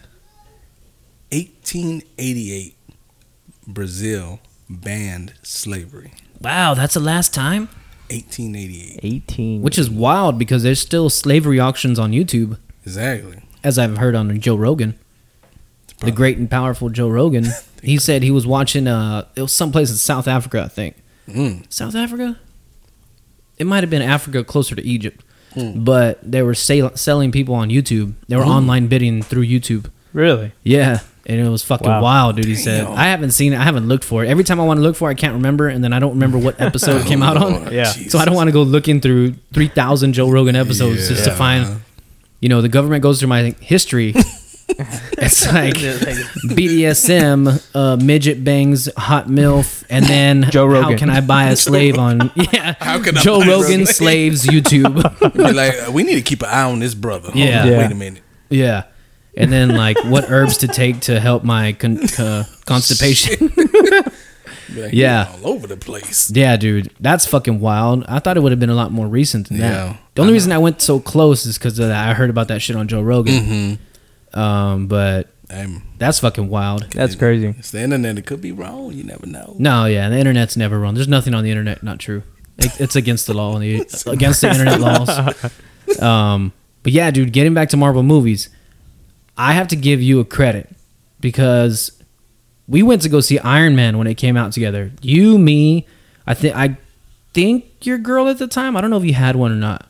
[1.32, 2.76] 1888.
[3.68, 6.14] Brazil banned slavery.
[6.42, 7.68] Wow, that's the last time.
[8.10, 9.00] 1888.
[9.04, 9.62] 18.
[9.62, 13.42] Which is wild because there's still slavery auctions on YouTube, Exactly.
[13.64, 14.98] as I've heard on Joe Rogan,
[16.00, 17.46] the great and powerful Joe Rogan.
[17.84, 18.88] he said he was watching.
[18.88, 20.96] Uh, it was someplace in South Africa, I think.
[21.28, 21.64] Mm.
[21.72, 22.38] South Africa.
[23.58, 25.84] It might have been Africa, closer to Egypt, Hmm.
[25.84, 28.14] but they were sale- selling people on YouTube.
[28.28, 29.86] They were online bidding through YouTube.
[30.14, 30.52] really.
[30.64, 32.02] Yeah, and it was fucking Wow.
[32.02, 32.46] wild, dude.
[32.46, 33.60] He said, "I haven't seen it.
[33.60, 34.30] I haven't looked for it.
[34.30, 36.14] Every time I want to look for it, I can't remember, and then I don't
[36.14, 37.72] remember what episode it came out on.
[37.72, 37.84] Yeah.
[37.92, 41.32] So I don't want to go looking through three thousand Joe Rogan episodes just to
[41.32, 41.82] find.
[42.42, 44.14] You know, the government goes through my history.
[45.18, 45.74] it's like
[46.56, 50.98] BDSM, uh, midget bangs, hot milf, and then Joe How Rogan.
[50.98, 52.32] can I buy a slave on?
[52.54, 54.38] Yeah, How can I Joe buy Rogan slave?
[54.40, 54.96] slaves YouTube.
[55.36, 57.32] Like, we need to keep an eye on this brother.
[57.32, 57.62] Hold Yeah.
[57.64, 57.78] on, Yeah.
[57.80, 58.24] Wait a minute.
[58.50, 58.84] Yeah.
[59.36, 63.52] And then like what herbs to take to help my con- uh, constipation.
[64.76, 65.32] Like, Yeah.
[65.44, 66.30] all over the place.
[66.34, 68.04] Yeah, dude, that's fucking wild.
[68.08, 69.70] I thought it would have been a lot more recent than Yeah.
[69.72, 69.98] that.
[70.16, 72.88] The only reason I went so close is because I heard about that shit on
[72.88, 73.34] Joe Rogan.
[73.34, 73.84] Mm-hmm.
[74.38, 76.92] Um, but I'm, that's fucking wild.
[76.92, 77.56] That's crazy.
[77.58, 78.18] it's the internet.
[78.18, 78.94] It could be wrong.
[78.94, 79.56] You never know.
[79.58, 80.94] No, yeah, the internet's never wrong.
[80.94, 82.24] There's nothing on the internet not true.
[82.58, 86.02] It, it's against the law, and the, against the internet laws.
[86.02, 88.50] Um, but yeah, dude, getting back to Marvel movies,
[89.38, 90.70] I have to give you a credit
[91.20, 91.92] because
[92.68, 94.92] we went to go see Iron Man when it came out together.
[95.02, 95.88] You, me,
[96.26, 96.78] I think I
[97.34, 98.76] think your girl at the time.
[98.76, 99.90] I don't know if you had one or not,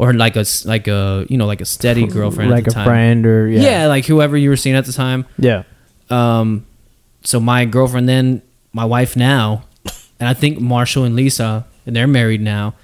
[0.00, 2.74] or like a like a you know like a steady girlfriend, like at the a
[2.74, 2.84] time.
[2.86, 3.60] friend or yeah.
[3.60, 5.26] yeah, like whoever you were seeing at the time.
[5.38, 5.64] Yeah.
[6.08, 6.64] Um,
[7.22, 8.40] so my girlfriend then,
[8.72, 9.64] my wife now,
[10.18, 12.74] and I think Marshall and Lisa, and they're married now.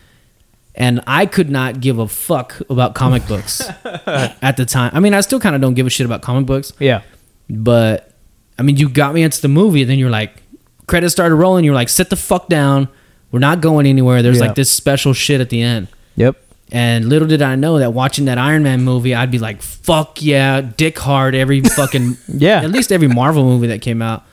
[0.74, 3.62] And I could not give a fuck about comic books
[3.96, 4.90] at the time.
[4.92, 7.00] I mean, I still kind of don't give a shit about comic books, Yeah.
[7.48, 8.12] but
[8.58, 10.42] I mean, you got me into the movie, and then you're like,
[10.86, 11.64] credits started rolling.
[11.64, 12.88] You're like, sit the fuck down.
[13.32, 14.22] We're not going anywhere.
[14.22, 14.46] There's Yeah.
[14.48, 15.88] like this special shit at the end.
[16.16, 16.36] Yep.
[16.72, 20.20] And little did I know that watching that Iron Man movie, I'd be like, fuck
[20.20, 22.62] yeah, dick hard every fucking Yeah.
[22.62, 24.24] at least every Marvel movie that came out.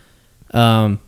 [0.52, 1.00] Um,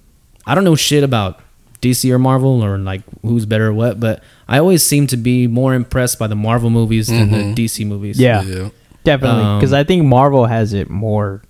[0.45, 1.39] I don't know shit about
[1.81, 5.47] DC or Marvel or like who's better or what, but I always seem to be
[5.47, 8.19] more impressed by the Marvel movies than the DC movies.
[8.19, 8.43] Yeah.
[8.43, 8.69] Yeah.
[9.03, 9.43] Definitely.
[9.43, 11.41] Um, Because I think Marvel has it more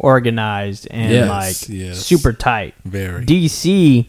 [0.00, 1.98] organized and Yes, like yes.
[1.98, 2.74] super tight.
[2.84, 3.24] Very.
[3.24, 4.06] DC,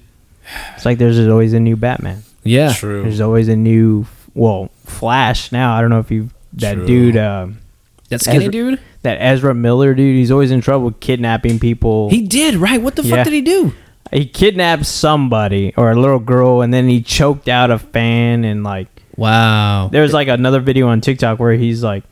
[0.75, 2.23] it's like there's always a new Batman.
[2.43, 3.03] yeah, True.
[3.03, 5.75] There's always a new, well, Flash now.
[5.75, 6.85] I don't know if you, that True.
[6.87, 7.59] dude, um,
[8.09, 8.79] that skinny Ezra- dude.
[9.03, 12.09] that Ezra Miller dude, he's always in trouble kidnapping people.
[12.09, 12.81] He did right.
[12.81, 13.15] What the Yeah.
[13.17, 13.73] fuck did he do?
[14.11, 18.63] he kidnapped somebody or a little girl and then he choked out a fan and
[18.63, 19.89] like Wow.
[19.91, 22.03] there's like another video on TikTok where he's like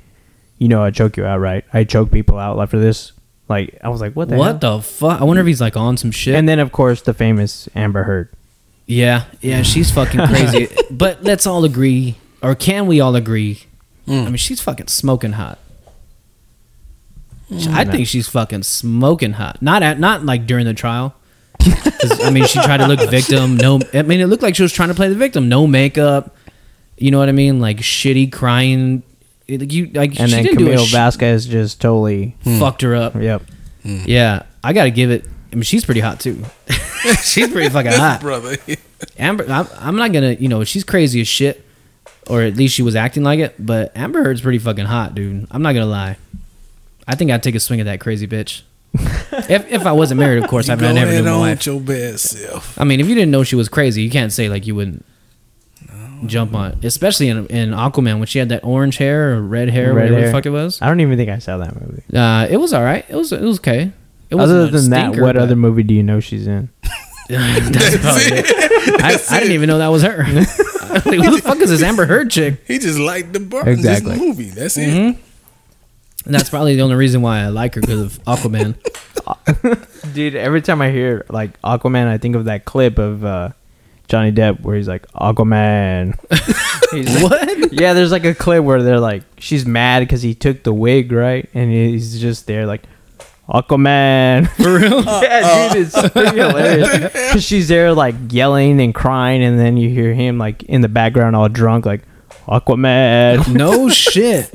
[0.58, 3.12] you know I choke you out right I choke people out after this
[3.50, 4.78] like I was like what the What hell?
[4.78, 5.22] the fuck?
[5.22, 6.34] I wonder if he's like on some shit.
[6.34, 8.30] and then of course the famous Amber Heard
[8.88, 10.70] yeah, yeah, she's fucking crazy.
[10.90, 13.64] but let's all agree, or can we all agree?
[14.08, 14.22] Mm.
[14.22, 15.60] I mean, she's fucking smoking hot.
[17.50, 17.68] Mm.
[17.74, 19.62] I think she's fucking smoking hot.
[19.62, 21.16] Not at not like during the trial.
[21.60, 23.58] I mean, she tried to look victim.
[23.58, 25.50] No, I mean, it looked like she was trying to play the victim.
[25.50, 26.36] No makeup.
[26.98, 27.60] You know what I mean?
[27.60, 29.04] Like shitty crying.
[29.48, 32.60] It- You like and she then didn't Camille sh- Vasquez just totally hmm.
[32.60, 33.16] fucked her up.
[33.16, 33.42] yep
[33.84, 34.04] hmm.
[34.06, 35.26] Yeah, I gotta give it.
[35.52, 36.44] I mean, she's pretty hot too.
[37.22, 38.22] she's pretty fucking hot.
[38.22, 38.56] brother.
[39.18, 41.66] Amber, I'm, I'm not gonna, you know, she's crazy as shit,
[42.32, 43.56] or at least she was acting like it.
[43.60, 45.48] But Amber Heard's pretty fucking hot, dude.
[45.52, 46.18] I'm not gonna lie.
[47.08, 48.62] I think I'd take a swing at that crazy bitch.
[48.94, 50.70] if if I wasn't married, of course.
[50.70, 51.66] I You mean, I go never knew ahead my on wife.
[51.66, 52.80] your best self.
[52.80, 55.06] I mean, if you didn't know she was crazy, you can't say like you wouldn't
[56.26, 56.86] jump on it.
[56.86, 60.26] Especially in in Aquaman when she had that orange hair or red hair, Red whatever
[60.28, 60.82] the fuck it was.
[60.82, 63.06] I don't even think I saw that movie Uh, it was all right.
[63.10, 63.92] It was it was okay.
[64.30, 66.70] It other wasn't a than that what but- other movie do you know she's in
[67.30, 68.71] That's probably it.
[69.02, 70.18] I, I didn't even know that was her.
[70.24, 72.64] like, who the fuck is this Amber Heard chick?
[72.68, 73.68] He just liked the bar.
[73.68, 74.12] Exactly.
[74.14, 74.50] This movie.
[74.50, 74.90] That's it.
[74.90, 75.22] Mm-hmm.
[76.26, 78.76] And that's probably the only reason why I like her because of Aquaman.
[80.14, 83.50] Dude, every time I hear like Aquaman, I think of that clip of uh,
[84.08, 86.20] Johnny Depp where he's like Aquaman.
[86.92, 87.74] He's like- what?
[87.74, 91.12] yeah, there's like a clip where they're like, she's mad because he took the wig,
[91.12, 91.50] right?
[91.54, 92.84] And he's just there like,
[93.52, 94.48] Aquaman.
[94.50, 95.04] For real?
[95.24, 96.10] yeah, uh, dude, it's uh.
[96.10, 97.04] pretty hilarious.
[97.04, 100.88] Because she's there like yelling and crying, and then you hear him like in the
[100.90, 102.04] background all drunk, like
[102.48, 103.54] Aquaman.
[103.54, 104.54] No shit.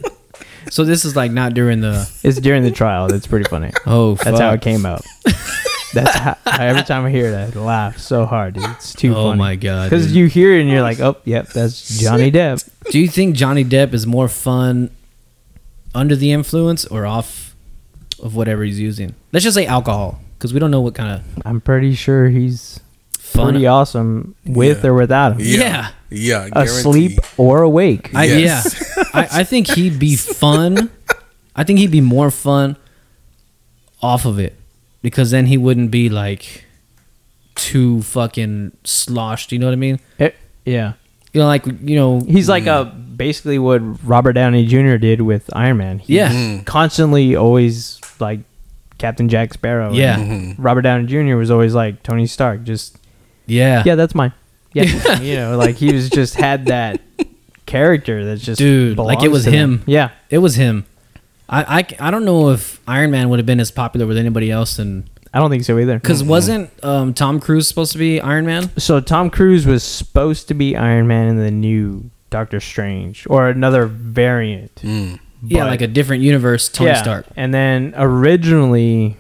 [0.71, 2.11] So this is like not during the.
[2.23, 3.09] it's during the trial.
[3.09, 3.73] That's pretty funny.
[3.87, 5.05] Oh, That's how it came out.
[5.95, 8.65] That's how, every time I hear that, I laugh so hard, dude.
[8.65, 9.29] It's too Oh funny.
[9.31, 9.89] Oh my god.
[9.89, 12.69] Because you hear it and you're like, oh, yep, that's Johnny Depp.
[12.91, 14.91] do you think Johnny Depp is more fun
[15.95, 17.56] under the influence or off
[18.23, 19.15] of whatever he's using?
[19.33, 22.81] Let's just say alcohol, because we don't know what kind of I'm pretty sure he's
[23.19, 23.51] fun.
[23.53, 24.91] pretty awesome with Yeah.
[24.91, 25.41] or without him.
[25.41, 25.91] Yeah.
[26.11, 26.49] Yeah.
[26.53, 28.15] Asleep or awake.
[28.15, 28.75] I, Yes.
[28.97, 30.91] Yeah, I, I think he'd be fun.
[31.55, 32.77] I think he'd be more fun
[34.03, 34.55] off of it
[35.03, 36.65] because then he wouldn't be like
[37.55, 39.53] too fucking sloshed.
[39.53, 40.01] You know what I mean?
[40.19, 40.31] Eh,
[40.65, 40.93] yeah.
[41.33, 44.97] You know, like you know, He's like a basically what Robert Downey Jr.
[44.97, 45.99] did with Iron Man.
[45.99, 46.65] He yeah, mm-hmm.
[46.65, 48.41] constantly always like
[48.99, 49.93] Captain Jack Sparrow.
[49.93, 51.37] yeah, And Robert Downey Jr.
[51.37, 52.65] was always like Tony Stark.
[52.65, 52.99] Just
[53.47, 54.33] yeah, yeah, that's mine.
[54.73, 57.01] Yeah, you know, like he was just had that
[57.67, 59.79] character that's just Dude, like it was to them.
[59.79, 59.85] him.
[59.87, 60.87] Yeah, It was him.
[61.49, 64.51] I, I, I don't know if Iron Man would have been as popular with anybody
[64.51, 65.99] else than I don't think so either.
[65.99, 66.31] because mm-hmm.
[66.31, 68.77] wasn't um, Tom Cruise supposed to be Iron Man?
[68.79, 73.49] So Tom Cruise was supposed to be Iron Man in the new Doctor Strange or
[73.49, 74.75] another variant.
[74.77, 75.19] Mm.
[75.43, 76.69] yeah, like a different universe.
[76.69, 77.27] Tony Yeah, Stark.
[77.37, 79.17] And then originally,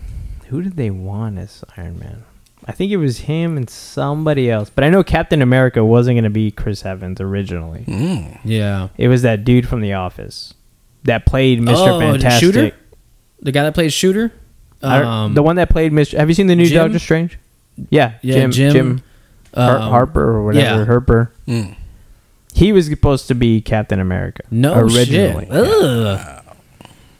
[0.49, 2.25] who did they want as Iron Man?
[2.69, 4.71] I think it was him and somebody else.
[4.71, 7.85] But I know Captain America wasn't gonna be Chris Evans originally.
[7.87, 8.41] Mm.
[8.45, 8.89] Yeah.
[8.99, 10.53] It was that dude from The Office
[11.05, 11.75] that played Mr.
[11.77, 12.41] Oh, the Fantastic.
[12.55, 12.77] shooter?
[13.41, 14.33] The guy that plays Shooter?
[14.83, 16.17] I don't- the one that played Mr.
[16.19, 16.79] Have you seen the new Jim?
[16.79, 17.39] Doctor Strange?
[17.91, 19.03] Yeah, Yeah, Jim, Jim, Jim,
[19.55, 20.85] Har- um, Harper or whatever, yeah.
[20.87, 21.33] Harper.
[21.47, 21.77] Mm.
[22.57, 24.43] He was supposed to be Captain America.
[24.51, 25.45] No originally.
[25.45, 25.53] shit.
[25.55, 26.43] Ugh.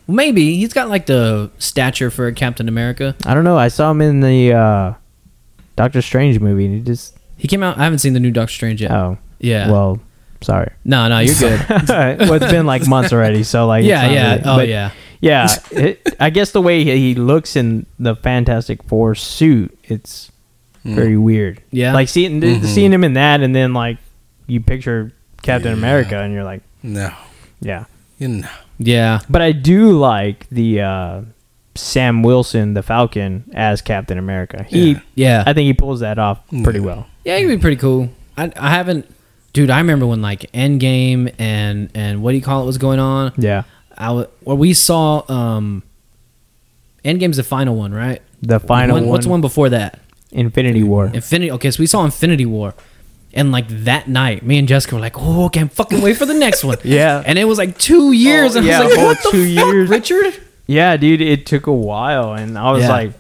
[0.09, 3.15] Maybe he's got like the stature for a Captain America.
[3.27, 3.59] I don't know.
[3.59, 4.95] I saw him in the uh,
[5.77, 7.77] Doctor Strange movie, and he just He came out.
[7.77, 8.91] I haven't seen the new Doctor Strange yet.
[8.93, 9.71] oh yeah.
[9.71, 10.01] well,
[10.41, 10.73] sorry.
[10.87, 11.61] no, no, you're good.
[11.89, 14.31] well, it's been like months already, so like yeah, not yeah.
[14.31, 14.91] really- oh, but yeah.
[15.21, 15.49] yeah.
[15.73, 20.33] It, I guess the way he he looks in the Fantastic Four suit, it's
[20.83, 21.63] very weird.
[21.71, 21.93] Yeah.
[21.93, 23.99] like seeing seeing him in that, and then like
[24.47, 25.13] you picture
[25.47, 25.79] Captain Yeah.
[25.79, 27.11] America, and you're like, No.
[27.61, 27.85] yeah.
[28.19, 28.49] You know.
[28.79, 29.21] Yeah.
[29.31, 31.21] But I do like the uh,
[31.75, 34.65] Sam Wilson, the Falcon, as Captain America.
[34.69, 35.01] He, Yeah.
[35.15, 35.45] Yeah.
[35.47, 36.85] I think he pulls that off pretty Yeah.
[36.87, 37.07] well.
[37.25, 38.11] Yeah, he'd be pretty cool.
[38.37, 39.07] I, I haven't,
[39.53, 39.71] dude.
[39.71, 43.33] I remember when like Endgame and and what do you call it was going on.
[43.39, 43.63] Yeah,
[43.97, 45.83] I w- well, we saw um,
[47.05, 48.21] Endgame's the final one, right?
[48.43, 49.11] the final One- one.
[49.11, 49.99] What's the one before that?
[50.31, 51.07] Infinity War.
[51.07, 51.51] Infinity.
[51.53, 52.75] Okay, so we saw Infinity War,
[53.37, 56.35] and like that night, me and Jessica were like, "Oh, can't fucking wait for the
[56.35, 57.23] next one." Yeah.
[57.25, 59.31] and it was like two years, Oh, and yeah, I was like, whole "What the
[59.31, 59.89] two fuck, years.
[59.89, 60.35] Richard?"
[60.67, 62.89] Yeah, dude, it took a while, and I was Yeah.
[62.91, 63.13] like,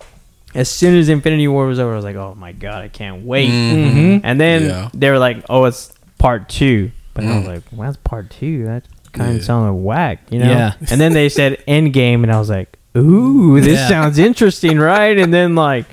[0.54, 3.24] as soon as Infinity War was over, I was like, oh my god, I can't
[3.24, 3.50] wait.
[3.50, 4.22] Mhm.
[4.24, 4.88] And then Yeah.
[4.94, 8.64] they were like, oh, it's part two, but I was like, well, that's part two.
[8.64, 9.42] That kind of Yeah.
[9.42, 10.50] sounded whack, you know?
[10.50, 10.72] Yeah.
[10.90, 13.88] And then they said Endgame, and I was like, ooh, this Yeah.
[13.88, 15.16] sounds interesting, right?
[15.18, 15.84] And then like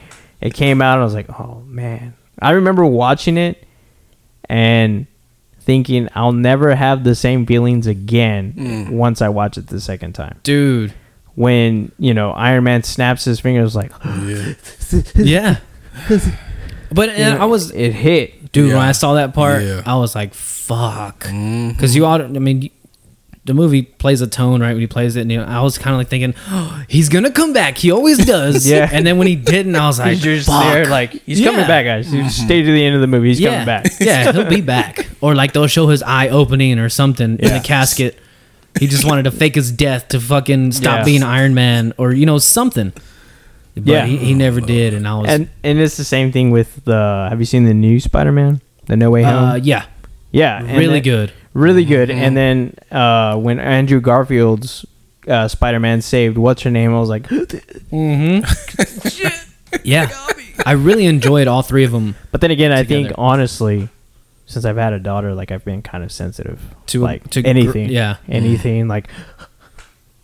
[0.42, 3.64] it came out, and I was like, oh man, I remember watching it
[4.50, 5.08] and
[5.60, 10.40] thinking I'll never have the same feelings again once I watch it the second time
[10.44, 10.94] Dude,
[11.36, 14.54] when you know Iron Man snaps his fingers like Yeah.
[15.16, 15.58] yeah.
[16.92, 18.68] But you know, I was, it hit dude.
[18.68, 19.82] When I saw that part, Yeah.
[19.84, 21.70] I was like, "Fuck," Mhm.
[21.70, 22.22] because you ought.
[22.22, 22.70] I mean,
[23.46, 25.78] the movie plays a tone right when he plays it, and you know, I was
[25.78, 27.78] kind of like thinking, oh, "He's gonna come back.
[27.78, 28.90] He always does." Yeah.
[28.92, 31.52] And then when he didn't, I was like, he's just "Fuck." there like he's Yeah.
[31.52, 33.50] coming back guys you stay to the end of the movie he's yeah.
[33.52, 35.08] coming back yeah, he'll be back.
[35.22, 38.18] Or like they'll show his eye opening or something in the casket.
[38.80, 41.04] He just wanted to fake his death to fucking stop Yeah.
[41.06, 42.92] being Iron Man or you know something.
[43.76, 44.06] But Yeah.
[44.06, 47.28] he, he never did, and I was and and it's the same thing with the
[47.30, 49.86] have you seen the new Spider-Man the No Way Home uh, yeah,
[50.32, 51.34] yeah really then- good.
[51.54, 54.86] Really good and then uh when Andrew Garfield's
[55.28, 57.24] uh, Spider-Man saved what's her name I was like
[57.94, 59.78] Mm-hmm.
[59.84, 60.10] yeah,
[60.66, 62.16] I really enjoyed all three of them.
[62.32, 63.90] but then again I think honestly
[64.46, 67.48] since I've had a daughter like I've been kind of sensitive To- like to gr-
[67.50, 68.18] anything yeah.
[68.28, 69.08] anything like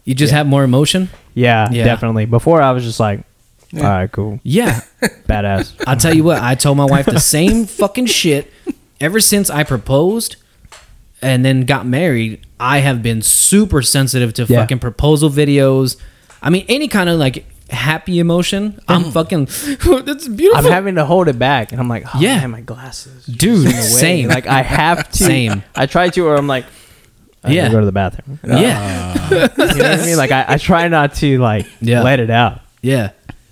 [0.06, 0.38] You just Yeah.
[0.40, 1.10] have more emotion.
[1.34, 1.84] yeah, Yeah.
[1.86, 3.24] definitely before I was just like
[3.72, 3.84] Yeah.
[3.84, 4.82] all right cool Yeah,
[5.28, 6.42] badass I'll tell you what.
[6.42, 8.52] I told my wife the same fucking shit
[9.00, 10.36] ever since I proposed
[11.22, 12.46] and then got married.
[12.60, 14.62] I have been super sensitive to Yeah.
[14.62, 15.98] fucking proposal videos.
[16.42, 18.80] I mean, any kind of like happy emotion.
[18.88, 19.46] I'm fucking.
[20.06, 20.66] That's beautiful.
[20.66, 22.38] I'm having to hold it back, and I'm like, oh, Yeah.
[22.40, 23.82] man, my glasses, Dude, in the way.
[23.82, 24.28] same.
[24.30, 25.24] Like I have to.
[25.24, 25.64] Same.
[25.76, 26.66] I try to, or I'm like,
[27.44, 27.66] I Yeah.
[27.66, 28.40] yeah, go to the bathroom.
[28.44, 30.18] Uh, yeah, You yeah, know what I mean?
[30.18, 32.02] Like I, I try not to like Yeah.
[32.04, 32.62] let it out.
[32.82, 33.12] yeah.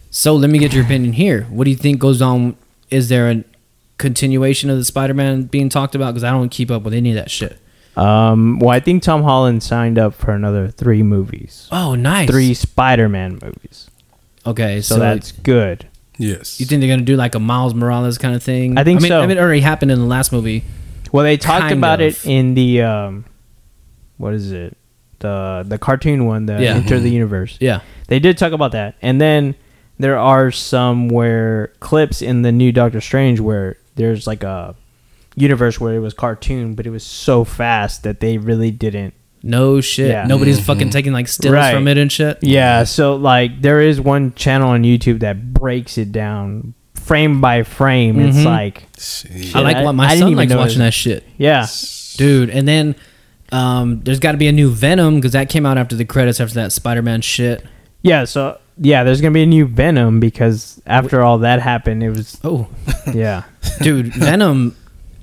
[0.10, 1.44] So let me get your opinion here.
[1.44, 2.56] What do you think goes on?
[2.90, 3.44] Is there a
[3.98, 6.12] continuation of the Spider-Man being talked about?
[6.14, 7.60] Because I don't keep up with any of that shit.
[7.96, 12.30] Um, well, I think Tom Holland signed up for another three movies, Oh, nice.
[12.30, 13.90] three Spider-Man movies.
[14.46, 15.88] Okay, So, so, that's good.
[16.20, 16.60] Yes.
[16.60, 18.78] You think they're gonna do like a Miles Morales kind of thing?
[18.78, 19.20] I think mean, so.
[19.22, 20.64] I mean, it already happened in the last movie.
[21.12, 22.08] Well, they talked Kind about of.
[22.14, 23.26] it in the um,
[24.18, 24.78] what is it?
[25.20, 26.76] The the cartoon one, the Yeah.
[26.76, 27.58] Enter the Universe.
[27.60, 27.82] Yeah.
[28.08, 28.96] They did talk about that.
[29.02, 29.56] And then
[30.00, 34.76] there are some where clips in the new Doctor Strange where there's like a
[35.36, 39.14] universe where it was cartoon, but it was so fast that they really didn't.
[39.44, 40.10] No shit.
[40.10, 40.26] Yeah.
[40.26, 41.74] Nobody's fucking taking like stills Right.
[41.74, 42.40] from it and shit.
[42.42, 47.64] Yeah, so like there is one channel on YouTube that breaks it down frame by
[47.64, 48.20] frame.
[48.20, 48.46] It's Mhm.
[48.46, 49.56] like Shit.
[49.56, 51.68] I like what my didn't son even likes watching that shit, yeah.
[52.18, 52.50] dude.
[52.50, 52.96] And then
[53.52, 56.42] um, there's got to be a new Venom because that came out after the credits
[56.42, 57.64] after that Spider-Man shit.
[58.02, 62.04] Yeah, so yeah, there's going to be a new Venom because after all that happened,
[62.04, 62.68] it was Oh,
[63.14, 63.44] yeah.
[63.82, 64.76] dude, Venom.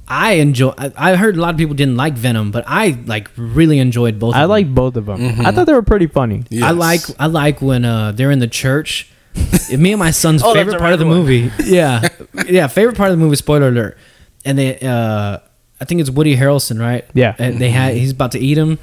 [0.07, 0.75] I enjoy.
[0.77, 4.19] I, I heard a lot of people didn't like Venom, but I like really enjoyed
[4.19, 4.35] both.
[4.35, 4.51] I of them.
[4.51, 5.41] I like both of them.
[5.47, 6.45] I thought they were pretty funny.
[6.51, 6.65] Yes.
[6.65, 9.09] I like I like when uh, they're in the church.
[9.77, 11.17] Me and my son's Oh, favorite the part of the one.
[11.19, 11.51] movie.
[11.65, 12.07] Yeah,
[12.47, 13.37] yeah, favorite part of the movie.
[13.37, 13.97] Spoiler alert.
[14.45, 15.39] And they, uh,
[15.81, 17.05] I think it's Woody Harrelson, right?
[17.15, 17.35] Yeah.
[17.39, 18.79] And they had he's about to eat him,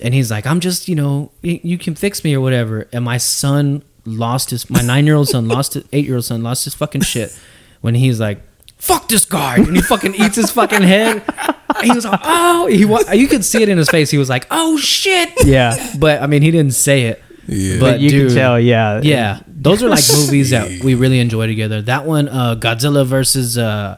[0.00, 3.18] and he's like, "I'm just, you know, you can fix me or whatever." And my
[3.18, 6.64] son lost his, my nine year old son lost his, eight year old son lost
[6.64, 7.36] his fucking shit.
[7.80, 8.40] when he's like,
[8.78, 11.22] "Fuck this guy," and he fucking eats his fucking head.
[11.82, 14.10] He was like, "Oh," he wa- you could see it in his face.
[14.10, 15.76] He was like, "Oh shit." Yeah.
[15.98, 17.22] But I mean, he didn't say it.
[17.46, 17.80] Yeah.
[17.80, 19.00] But But you dude, can tell, yeah.
[19.02, 21.82] Yeah, those are like movies that we really enjoy together.
[21.82, 23.96] That one, uh, Godzilla versus uh,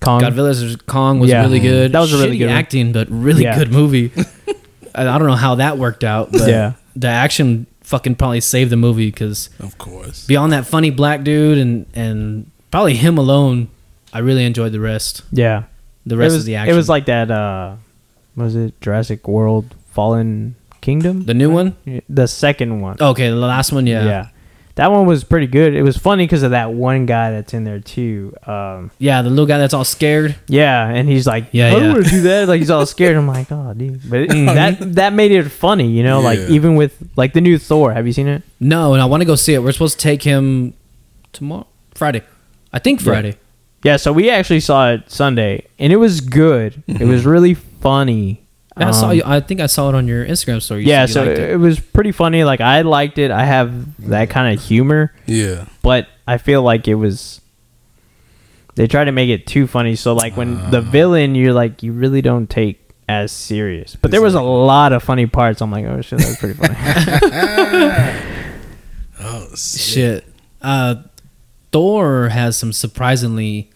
[0.00, 0.20] Kong.
[0.22, 1.42] Godzilla versus Kong was Yeah.
[1.42, 1.92] really good.
[1.92, 2.56] That was a really Shitty good one.
[2.56, 3.58] acting, but really Yeah.
[3.58, 4.12] good movie.
[4.94, 6.72] I I don't know how that worked out, but Yeah.
[6.96, 10.24] the action fucking probably saved the movie because of course.
[10.26, 13.68] beyond that funny black dude and and probably him alone,
[14.12, 15.22] I really enjoyed the rest.
[15.32, 15.64] Yeah.
[16.06, 16.72] The rest was, of the action.
[16.72, 17.74] it was like that, uh,
[18.34, 21.24] what was it Jurassic World Fallen Kingdom?
[21.24, 21.76] the new one.
[22.08, 22.96] The second one.
[23.00, 24.28] Okay, the last one, yeah, yeah.
[24.80, 25.74] That one was pretty good.
[25.74, 28.34] It was funny because of that one guy that's in there too.
[28.46, 29.20] Um, yeah.
[29.20, 30.36] The little guy that's all scared.
[30.48, 31.92] yeah, and he's like, Yeah, I don't yeah.
[31.92, 32.48] want to do that.
[32.48, 33.14] Like he's all scared.
[33.14, 34.08] I'm like, oh, dude.
[34.08, 36.22] But it, that that made it funny, you know.
[36.22, 37.92] Like even with like the new Thor.
[37.92, 38.42] Have you seen it?
[38.58, 39.58] No, and I want to go see it.
[39.62, 40.72] We're supposed to take him
[41.34, 42.22] tomorrow, Friday.
[42.72, 43.36] I think Friday.
[43.84, 43.98] Yeah.
[43.98, 46.82] So we actually saw it Sunday, and it was good.
[46.86, 48.40] It was really funny.
[48.80, 49.22] Yeah, I saw Um, you.
[49.24, 50.82] I think I saw it on your Instagram story.
[50.82, 51.50] You yeah, you so liked it.
[51.50, 51.56] it.
[51.58, 52.42] was pretty funny.
[52.44, 53.30] Like I liked it.
[53.30, 53.72] I have
[54.08, 55.66] that kind of humor, Yeah.
[55.82, 57.40] but I feel like it was.
[58.76, 60.70] They try to make it too funny, so like when Ah.
[60.70, 62.78] the villain, you're like, you really don't take
[63.08, 63.96] as serious.
[64.00, 65.60] But there was a lot of funny parts.
[65.60, 66.76] I'm like, oh shit, that was pretty funny.
[69.22, 69.80] Oh shit.
[69.80, 70.24] Shit.
[70.62, 70.94] Uh,
[71.72, 73.70] Thor has some surprisingly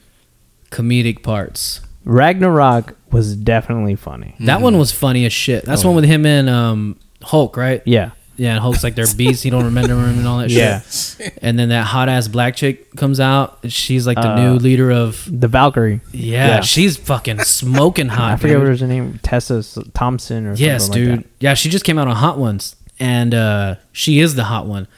[0.70, 1.80] comedic parts.
[2.04, 4.34] Ragnarok was definitely funny.
[4.40, 5.64] That one was funny as shit.
[5.64, 7.82] That's Oh, one with him and um Hulk, right?
[7.86, 9.42] Yeah, Yeah, and Hulk's like their beast.
[9.44, 10.80] He don't remember him and all that Yeah.
[10.82, 11.38] shit.
[11.40, 13.58] And then that hot ass black chick comes out.
[13.68, 15.26] She's like the Uh, new leader of.
[15.30, 16.00] the Valkyrie.
[16.12, 16.60] Yeah, yeah.
[16.60, 18.32] she's fucking smoking hot.
[18.32, 18.68] I forget dude.
[18.68, 19.20] what her name.
[19.22, 21.10] Tessa S- Thompson or Yes, something dude.
[21.18, 21.30] like that.
[21.40, 24.88] yeah, she just came out on Hot Ones, and uh, she is the hot one.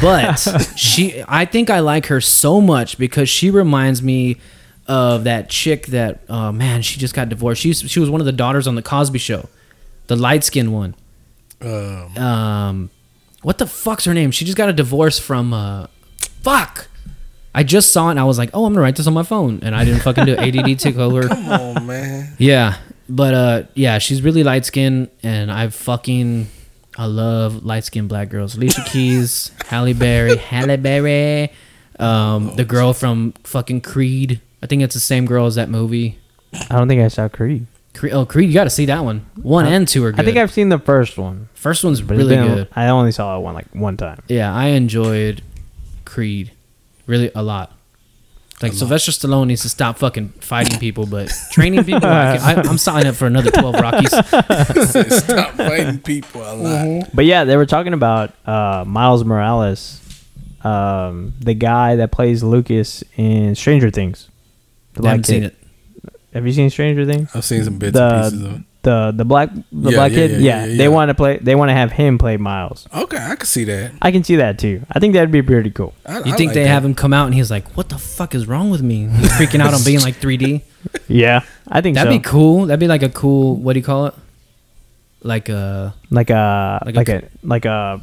[0.00, 0.36] But
[0.76, 4.38] she, I think I like her so much because she reminds me
[4.88, 7.60] of that chick that, oh man, she just got divorced.
[7.62, 9.48] She she was one of the daughters on the Cosby Show,
[10.06, 10.94] the light skinned one.
[11.60, 12.90] Um, Um,
[13.42, 14.30] what the fuck's her name?
[14.30, 15.52] She just got a divorce from.
[15.52, 15.86] Uh,
[16.42, 16.88] fuck.
[17.54, 19.22] I just saw it and I was like, oh, I'm gonna write this on my
[19.22, 20.56] phone, and I didn't fucking do it.
[20.56, 21.26] ADD took over.
[21.28, 22.34] come on, man.
[22.38, 22.76] Yeah,
[23.08, 26.48] but uh, yeah, she's really light skinned, and I fucking
[26.98, 28.56] I love light skinned black girls.
[28.56, 31.50] Alicia Keys, Halle Berry, Halle Berry,
[31.98, 34.42] um, the girl from fucking Creed.
[34.62, 36.18] I think it's the same girl as that movie.
[36.70, 37.66] I don't think I saw Creed.
[37.94, 39.26] Creed, oh, Creed, you got to see that one.
[39.42, 40.20] One and two are good.
[40.20, 42.68] I think I've seen the first one, first one's but really been- good.
[42.74, 44.22] I only saw it one like one time.
[44.28, 45.42] Yeah, I enjoyed
[46.04, 46.52] Creed
[47.06, 47.72] really a lot.
[48.62, 52.62] Like Sylvester Stallone needs to stop fucking fighting people, but training people, I can, I,
[52.70, 54.08] I'm signing up for another twelve Rockies.
[55.18, 57.10] Stop fighting people a lot.
[57.12, 60.00] But yeah, they were talking about uh, Miles Morales,
[60.64, 64.30] um, the guy that plays Lucas in Stranger Things.
[64.96, 65.52] The black haven't seen kid.
[65.52, 66.20] it.
[66.34, 67.30] Have you seen Stranger Things?
[67.34, 68.62] I've seen some bits and pieces of The it.
[68.82, 70.30] the the black the Yeah, black yeah, kid.
[70.32, 70.88] yeah, Yeah, yeah, yeah, they yeah.
[70.88, 71.38] want to play.
[71.38, 72.86] They want to have him play Miles.
[72.94, 73.92] Okay, I can see that.
[74.02, 74.82] I can see that too.
[74.92, 75.94] I think that'd be pretty cool.
[76.04, 76.68] I, You I think like they that.
[76.68, 79.30] have him come out and he's like, "What the fuck is wrong with me?" He's
[79.32, 80.62] freaking out on being like 3D.
[81.08, 82.18] Yeah, I think That'd so.
[82.18, 82.66] be cool.
[82.66, 83.56] That'd be like a cool.
[83.56, 84.14] What do you call it?
[85.22, 88.00] Like a like a Like like, a- a, like a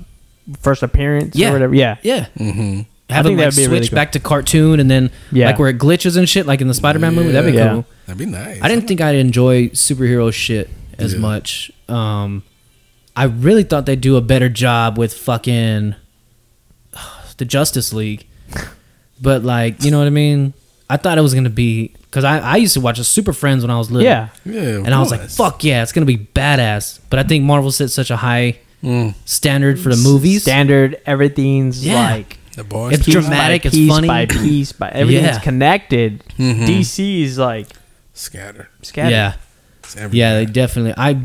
[0.59, 1.49] first appearance Yeah.
[1.49, 1.73] or whatever.
[1.75, 2.25] Yeah, yeah.
[2.37, 2.81] Mm-hmm.
[3.13, 3.95] Have think him like that'd be switch really cool.
[3.95, 5.45] back to cartoon and then Yeah.
[5.47, 7.31] like where it glitches and shit, like in the Spider-Man movie.
[7.31, 7.69] That'd be Yeah.
[7.73, 7.85] cool.
[8.07, 8.59] That'd be nice.
[8.61, 11.19] I didn't think I'd enjoy superhero shit as Yeah.
[11.19, 11.71] much.
[11.87, 12.43] Um,
[13.15, 15.95] I really thought they'd do a better job with fucking
[17.37, 18.25] the Justice League.
[19.21, 20.53] But like, you know what I mean?
[20.89, 23.63] I thought it was gonna be because I, I used to watch the Super Friends
[23.63, 24.03] when I was little.
[24.05, 24.29] yeah.
[24.45, 25.37] Yeah, of and I was like, course.
[25.37, 29.13] "Fuck yeah, it's gonna be badass." But I think Marvel set such a high Mm,
[29.23, 30.41] standard for the movies.
[30.41, 30.99] Standard.
[31.05, 32.01] Everything's Yeah.
[32.03, 32.93] like the boys.
[32.95, 33.63] It's keep dramatic.
[33.63, 34.07] by it's piece funny.
[34.07, 35.39] by piece by everything's Yeah.
[35.39, 36.23] connected.
[36.37, 36.65] Mhm.
[36.67, 37.67] DC is like
[38.13, 38.69] Scatter.
[38.81, 39.11] scattered.
[39.11, 39.33] Yeah,
[39.83, 40.35] It's yeah, everywhere.
[40.45, 40.93] they definitely.
[40.97, 41.19] I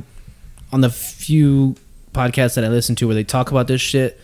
[0.72, 1.76] on the few
[2.12, 4.18] podcasts that I listen to where they talk about this shit,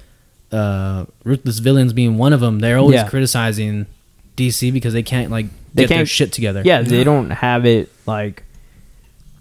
[0.53, 2.59] uh, Ruthless Villains being one of them.
[2.61, 3.09] They're always Yeah.
[3.09, 3.87] criticizing
[4.37, 6.63] DC because they can't like They get their can't- shit together.
[6.65, 8.43] Yeah, they don't have it like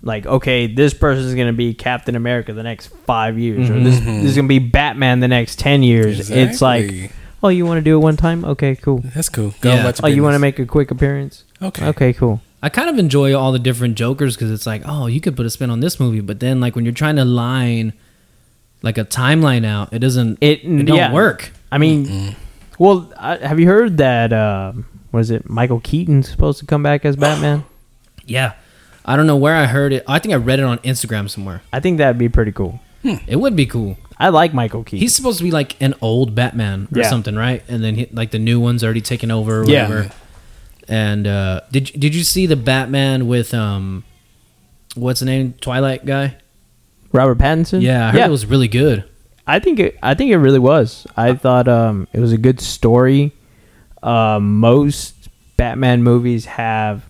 [0.06, 4.00] like okay, this person is gonna be Captain America the next five years, or this,
[4.00, 6.30] this is gonna be Batman the next ten years.
[6.30, 7.10] It's like, Exactly.
[7.44, 8.44] Oh, you want to do it one time?
[8.46, 9.00] Okay, cool.
[9.14, 9.54] that's cool.
[9.62, 9.82] Go Yeah.
[9.82, 10.42] about your Oh, you want to business.
[10.42, 11.44] make a quick appearance?
[11.62, 11.86] Okay.
[11.88, 12.42] Okay, cool.
[12.62, 15.46] I kind of enjoy all the different Jokers because it's like, oh, you could put
[15.46, 17.92] a spin on this movie, but then like when you're trying to line
[18.82, 20.38] like a timeline out, it doesn't.
[20.42, 21.12] It, It don't yeah.
[21.12, 21.52] work.
[21.72, 22.36] I mean,
[22.80, 24.32] well, I, have you heard that?
[24.32, 27.66] Um, was it Michael Keaton's supposed to come back as Batman?
[28.26, 28.54] Yeah,
[29.04, 30.06] I don't know where I heard it.
[30.08, 31.62] I think I read it on Instagram somewhere.
[31.74, 32.80] I think that'd be pretty cool.
[33.04, 33.98] It would be cool.
[34.18, 35.00] I like Michael Keaton.
[35.00, 37.10] He's supposed to be like an old Batman or Yeah.
[37.10, 37.62] something, right?
[37.68, 39.88] And then he, like the new one's already taken over or Yeah.
[39.90, 40.12] whatever.
[40.88, 44.04] And uh, did did you see the Batman with um,
[44.96, 45.54] what's the name?
[45.62, 46.36] Twilight guy.
[47.12, 47.82] Robert Pattinson.
[47.82, 49.04] Yeah, I heard it was really good.
[49.46, 51.06] I think it, I think it really was.
[51.18, 53.34] I thought um, it was a good story.
[54.02, 57.06] Um, most Batman movies have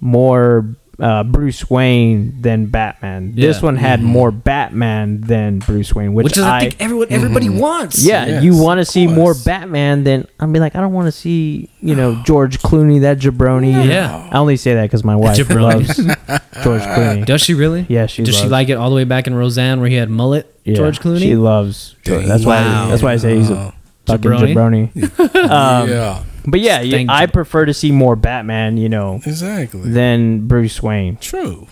[0.00, 0.66] more
[1.00, 3.34] uh, Bruce Wayne than Batman.
[3.34, 7.48] This one had more Batman than Bruce Wayne, which, Which is I, think everyone everybody
[7.48, 8.04] wants.
[8.04, 9.34] yeah, Yes, you want to of see more.
[9.34, 13.18] Batman than I'd be like, I don't want to see you know George Clooney, that
[13.18, 13.72] jabroni.
[13.88, 14.28] Yeah.
[14.30, 17.24] I only say that because my wife loves George Clooney.
[17.24, 17.86] Does she really?
[17.88, 20.10] Yeah, she Does she like it all the way back in Roseanne where he had
[20.10, 20.54] mullet?
[20.64, 21.20] Yeah, George Clooney.
[21.20, 21.96] She loves.
[22.04, 22.26] George.
[22.26, 22.62] That's why.
[22.88, 23.72] That's why I say he's a
[24.06, 24.92] fucking Jabroni?
[24.92, 25.34] jabroni.
[25.50, 29.90] um, yeah, But yeah, yeah, I prefer to see more Batman, you know, exactly.
[29.90, 31.16] than Bruce Wayne.
[31.16, 31.68] True.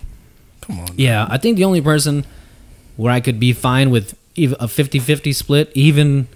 [0.61, 0.87] Come on.
[0.95, 2.25] Yeah, I think the only person
[2.95, 6.27] where I could be fine with a 50-50 split, even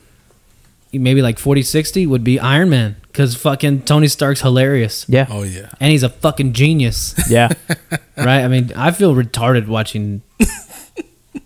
[0.91, 5.05] maybe like 40-60 would be Iron Man cuz fucking Tony Stark's hilarious.
[5.07, 5.69] Yeah, Oh yeah.
[5.79, 7.49] And he's a fucking genius, yeah,
[8.17, 8.43] right?
[8.43, 10.21] I mean, I feel retarded watching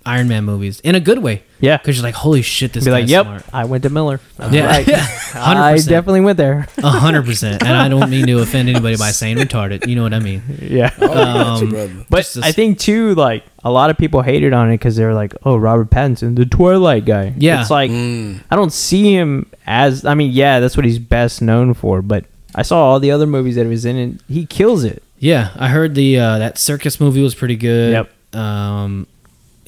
[0.07, 1.43] Iron Man movies in a good way.
[1.59, 1.77] yeah.
[1.77, 4.19] Cuz you're like, "Holy shit, this Be guy's like, yep, smart." I went to Miller.
[4.37, 4.65] That's Yeah.
[4.67, 4.87] right.
[5.35, 5.87] I 100%.
[5.89, 6.67] definitely went there.
[6.77, 9.87] A hundred percent, and I don't mean to offend anybody by saying retarded.
[9.87, 10.41] You know what I mean?
[10.61, 10.91] Yeah.
[11.01, 12.05] Oh, Um, brother.
[12.09, 15.13] But I think too, like a lot of people hated on it because they were
[15.13, 17.61] like, "Oh, Robert Pattinson, the Twilight guy." Yeah.
[17.61, 18.39] it's like Mm.
[18.49, 20.05] I don't see him as.
[20.05, 22.01] I mean, yeah, that's what he's best known for.
[22.01, 25.03] But I saw all the other movies that he was in, and he kills it.
[25.19, 27.91] Yeah, I heard the uh, that circus movie was pretty good.
[27.91, 28.39] Yep.
[28.39, 29.07] Um,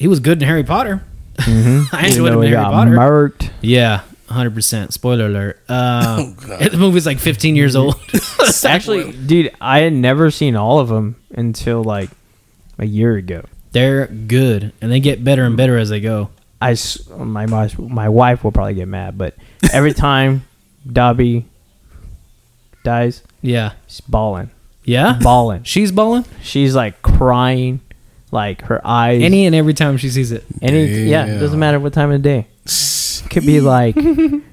[0.00, 1.02] he was good in Harry Potter.
[1.36, 1.82] Mm-hmm.
[1.94, 2.90] I enjoyed him in Harry Potter.
[2.90, 3.50] Murked.
[3.60, 4.92] Yeah, hundred percent.
[4.92, 5.60] Spoiler alert.
[5.68, 6.32] Uh, Oh,
[6.68, 7.94] the movie's like fifteen years old.
[8.64, 12.10] Actually, dude, I had never seen all of them until like
[12.78, 13.44] a year ago.
[13.72, 16.30] they're good, and they get better and better as they go.
[16.60, 19.34] I s- my my my wife will probably get mad, but
[19.72, 20.44] every time
[20.90, 21.46] Dobby
[22.84, 24.50] dies, Yeah, she's bawling,
[24.84, 25.18] yeah.
[25.22, 25.62] bawling.
[25.64, 27.80] She's balling She's like crying,
[28.30, 29.22] like her eyes.
[29.22, 30.44] any and every time she sees it.
[30.62, 32.46] any yeah, it doesn't matter what time of the day.
[33.30, 33.96] Could be like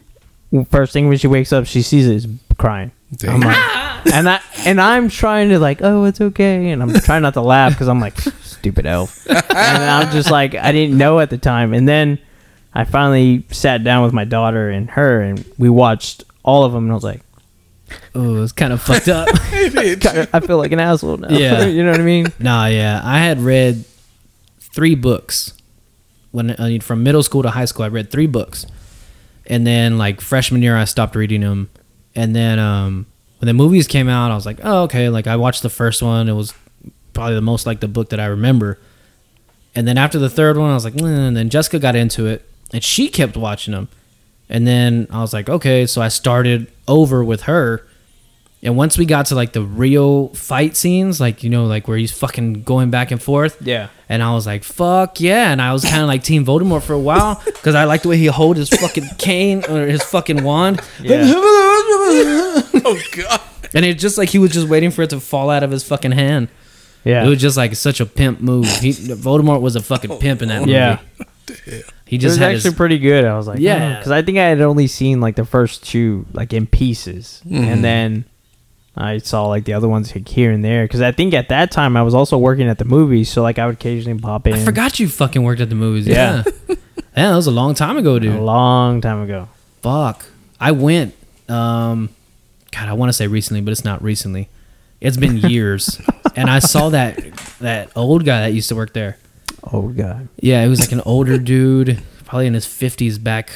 [0.69, 2.91] first thing when she wakes up, she sees it is crying.
[3.27, 7.21] I'm like, and I and I'm trying to like, oh, it's okay, and I'm trying
[7.21, 11.19] not to laugh because I'm like, stupid elf, and I'm just like, I didn't know
[11.19, 12.19] at the time, and then
[12.73, 16.83] I finally sat down with my daughter and her, and we watched all of them,
[16.83, 17.21] and I was like,
[18.15, 19.27] Oh, it's kind of fucked up.
[19.33, 21.29] I feel like an asshole now.
[21.29, 21.65] Yeah.
[21.65, 22.27] you know what I mean?
[22.39, 23.01] Nah, yeah.
[23.03, 23.85] I had read
[24.59, 25.53] three books
[26.31, 27.85] when I mean, from middle school to high school.
[27.85, 28.65] I read three books,
[29.45, 31.69] and then like freshman year, I stopped reading them.
[32.15, 33.05] And then um,
[33.39, 35.09] when the movies came out, I was like, oh okay.
[35.09, 36.27] Like I watched the first one.
[36.27, 36.53] It was
[37.13, 38.79] probably the most like the book that I remember.
[39.75, 42.25] And then after the third one, I was like, "Mm," and then Jessica got into
[42.25, 43.89] it, and she kept watching them.
[44.49, 47.85] And then I was like, okay, so I started over with her.
[48.63, 51.97] And once we got to like the real fight scenes, like you know, like where
[51.97, 53.89] he's fucking going back and forth, Yeah.
[54.09, 55.51] and I was like, fuck yeah.
[55.51, 58.09] And I was kind of like Team Voldemort for a while because I liked the
[58.09, 60.81] way he hold his fucking cane or his fucking wand.
[61.03, 63.41] oh god.
[63.73, 65.83] And it's just like he was just waiting for it to fall out of his
[65.83, 66.47] fucking hand.
[67.03, 67.25] Yeah.
[67.25, 68.65] It was just like such a pimp move.
[68.79, 70.71] He, Voldemort was a fucking oh, pimp in that movie.
[70.71, 70.99] yeah.
[72.07, 73.25] He It just was had actually his, pretty good.
[73.25, 73.77] I was like, Yeah.
[73.77, 77.41] yeah, because I think I had only seen like the first two like in pieces,
[77.49, 78.25] and then
[78.95, 80.85] I saw like the other ones like, here and there.
[80.85, 83.59] Because I think at that time I was also working at the movies, so like
[83.59, 84.53] I would occasionally pop in.
[84.53, 86.07] I forgot you fucking worked at the movies.
[86.07, 86.43] Yeah.
[86.45, 86.75] Yeah.
[87.15, 88.33] yeah, that was a long time ago, dude.
[88.35, 89.49] a long time ago.
[89.81, 90.25] Fuck.
[90.59, 91.13] I went.
[91.49, 92.09] Um,
[92.71, 94.49] God, I want to say recently, but it's not recently.
[94.99, 96.01] It's been years,
[96.35, 97.17] and I saw that
[97.59, 99.17] that old guy that used to work there.
[99.63, 100.27] Oh god.
[100.39, 103.51] Yeah, it was like an older dude, probably in his fifties back.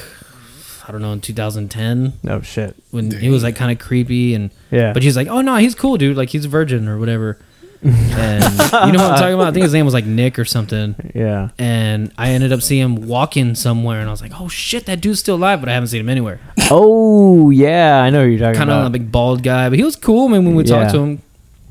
[0.88, 2.76] I don't know in 2010 Oh shit.
[2.90, 4.94] when he was like kind of creepy and Yeah.
[4.94, 6.18] but he's like, oh no, he's cool, dude.
[6.18, 7.38] Like he's a virgin or whatever.
[7.84, 9.48] And you know what I'm talking about?
[9.48, 10.96] I think his name was like Nick or something.
[11.16, 11.50] yeah.
[11.58, 15.02] And I ended up seeing him walking somewhere, and I was like, oh shit, that
[15.02, 16.40] dude's still alive, but I haven't seen him anywhere.
[16.70, 19.78] Oh yeah, I know who you're talking about kind of a big bald guy, but
[19.80, 20.28] he was cool.
[20.28, 20.80] I mean, when we Yeah.
[20.82, 21.22] talked to him,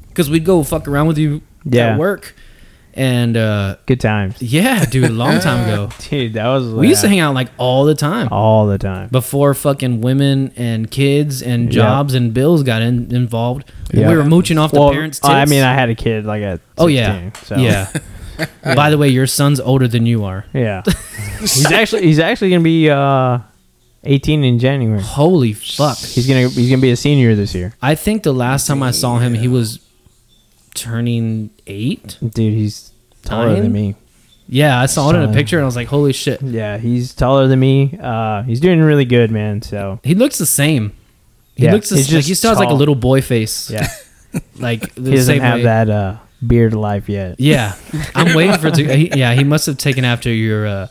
[0.08, 1.92] because we'd go fuck around with you Yeah.
[1.92, 2.34] at work,
[3.00, 6.34] and uh, Good times, yeah, dude, a long time ago, dude.
[6.34, 9.08] That was we used to hang out like all the time all the time.
[9.08, 11.80] before fucking women and kids and Yeah.
[11.80, 13.64] jobs and bills got in, involved.
[13.92, 14.10] Yeah.
[14.10, 15.30] We were mooching off well, the parents' tits.
[15.30, 17.56] I mean, I had a kid like at 16, oh yeah, so.
[17.56, 17.90] yeah.
[18.74, 20.44] By the way, your son's older than you are.
[20.52, 20.82] yeah.
[21.40, 23.38] he's actually he's actually gonna be uh
[24.04, 25.00] 18 in January.
[25.00, 25.96] Holy fuck!
[25.98, 28.90] He's gonna he's gonna be a senior this year, I think the last time I
[28.92, 29.78] saw him, he was
[30.74, 32.18] turning eight.
[32.20, 32.54] dude.
[32.54, 32.92] He's
[33.22, 33.62] taller Nine?
[33.62, 33.94] than me.
[34.48, 37.14] Yeah, I saw it in a picture, and I was like, "Holy shit!" Yeah, he's
[37.14, 37.96] taller than me.
[38.02, 39.62] Uh, he's doing really good, man.
[39.62, 40.92] So He looks the same.
[41.54, 42.78] He Yeah, looks he's just, like just he still has like a tall.
[42.78, 43.70] little boy face.
[43.70, 43.86] Yeah,
[44.58, 45.62] like the he doesn't same have way.
[45.64, 47.36] that uh, beard life yet.
[47.38, 47.74] Yeah,
[48.16, 48.96] I'm waiting for it to.
[48.96, 50.86] He, yeah, he must have taken after your, uh,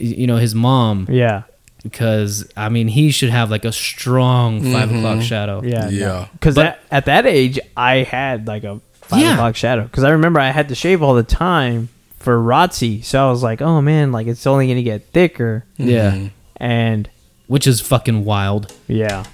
[0.00, 1.42] y- you know, his mom Yeah,
[1.82, 5.62] because I mean he should have like a strong 5 o'clock shadow.
[5.62, 6.28] yeah, Yeah.
[6.32, 9.34] Because But- at that age, I had like a five Yeah.
[9.34, 9.82] o'clock shadow.
[9.84, 11.88] Because I remember I had to shave all the time
[12.18, 15.64] for ROTC, so I was like, oh man, like it's only gonna get thicker.
[15.76, 17.08] yeah, And
[17.46, 18.74] which is fucking wild.
[18.88, 19.24] yeah,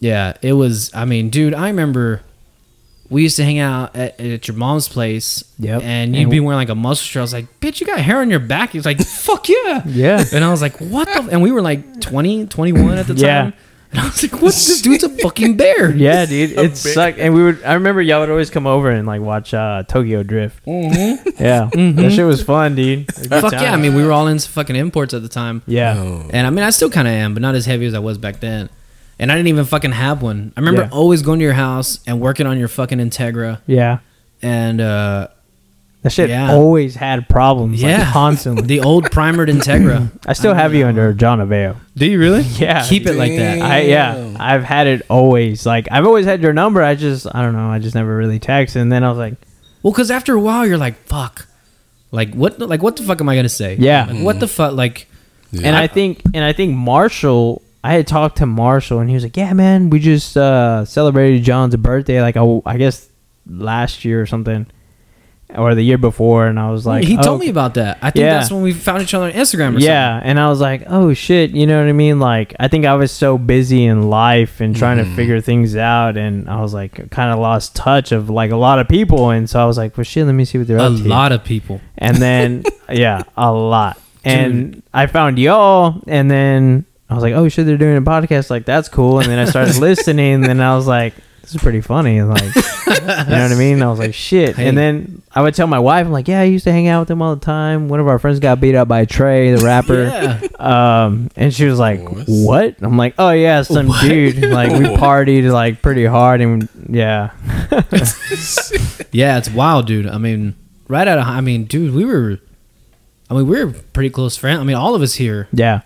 [0.00, 0.90] Yeah, it was.
[0.94, 2.22] I mean, dude, I remember
[3.10, 5.44] we used to hang out at, at your mom's place.
[5.58, 5.82] Yep.
[5.82, 7.20] And you'd And- be wearing like a muscle shirt.
[7.20, 8.70] I was like, bitch, you got hair on your back.
[8.70, 9.82] He was like, fuck yeah.
[9.86, 10.24] yeah.
[10.32, 11.28] And I was like, what the?
[11.30, 13.52] And we were like 20, 21 at the time.
[13.94, 14.00] Yeah.
[14.00, 15.90] And I was like, what's this dude's a fucking bear?
[15.96, 17.18] Yeah, dude, it sucked.
[17.18, 17.62] And we would.
[17.64, 20.64] I remember y'all would always come over and like watch uh, Tokyo Drift.
[20.66, 21.28] Mm-hmm.
[21.44, 23.06] Yeah, that shit was fun, dude.
[23.06, 23.72] Good Fuck yeah.
[23.72, 25.62] I mean, we were all into fucking imports at the time.
[25.66, 26.28] yeah, Oh.
[26.32, 28.18] And I mean, I still kind of am, but not as heavy as I was
[28.18, 28.70] back then.
[29.18, 30.52] And I didn't even fucking have one.
[30.56, 30.88] I remember Yeah.
[30.90, 33.60] always going to your house and working on your fucking Integra.
[33.66, 33.98] yeah.
[34.42, 35.28] And uh,
[36.04, 36.52] That shit Yeah.
[36.52, 37.82] always had problems.
[37.82, 37.98] Yeah.
[37.98, 38.66] like, constantly.
[38.66, 40.10] the old primered Integra.
[40.26, 41.76] I still have you under John Aveo.
[41.96, 42.42] Do you really?
[42.58, 43.60] Yeah, Keep it like that.
[43.62, 45.64] I yeah, I've had it always.
[45.66, 46.82] Like I've always had your number.
[46.82, 47.68] I just I don't know.
[47.70, 48.76] I just never really texted.
[48.76, 49.34] And then I was like,
[49.82, 51.48] Well, because after a while, you're like, fuck.
[52.12, 52.58] Like what?
[52.60, 53.76] Like what the fuck am I gonna say?
[53.80, 54.04] Yeah.
[54.04, 54.74] Like, what the fuck?
[54.74, 55.08] Like
[55.52, 55.68] Yeah.
[55.68, 57.60] and I think and I think Marshall.
[57.82, 61.42] I had talked to Marshall and he was like, "Yeah, man, we just uh, celebrated
[61.44, 62.22] John's birthday.
[62.22, 63.08] Like I, I guess
[63.46, 64.66] last year or something,
[65.56, 67.98] or the year before." And I was like, he oh, told me about that.
[68.02, 68.38] I think Yeah.
[68.38, 69.76] that's when we found each other on Instagram.
[69.76, 72.18] or Yeah, and I was like, "Oh shit," you know what I mean?
[72.20, 75.10] Like, I think I was so busy in life and trying Mm-hmm.
[75.10, 78.56] to figure things out, and I was like, kind of lost touch of like a
[78.56, 80.78] lot of people, and so I was like, "Well, shit, let me see what they're
[80.78, 81.00] something.
[81.00, 81.80] up A to." lot of people.
[81.98, 87.48] and then yeah, a lot, and I found y'all, and then I was like, "Oh
[87.48, 90.60] shit, they're doing a podcast, like that's cool," and then I started listening, and then
[90.60, 91.14] I was like.
[91.44, 93.82] This is pretty funny, like you know what I mean.
[93.82, 94.66] I was like, "Shit," Hey.
[94.66, 97.00] and then I would tell my wife, "I'm like, yeah, I used to hang out
[97.00, 97.88] with them all the time.
[97.88, 100.40] One of our friends got beat up by Trey, the rapper." Yeah.
[101.04, 104.38] Um, and she was like, What's- "What?" I'm like, "Oh yeah, some dude.
[104.42, 107.30] Like we partied like pretty hard, and yeah,
[109.12, 110.06] Yeah, it's wild, dude.
[110.06, 110.54] I mean,
[110.88, 112.38] right out of I mean, dude, we were.
[113.30, 114.60] I mean, we were pretty close friends.
[114.60, 115.80] I mean, all of us here yeah,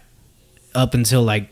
[0.74, 1.50] up until like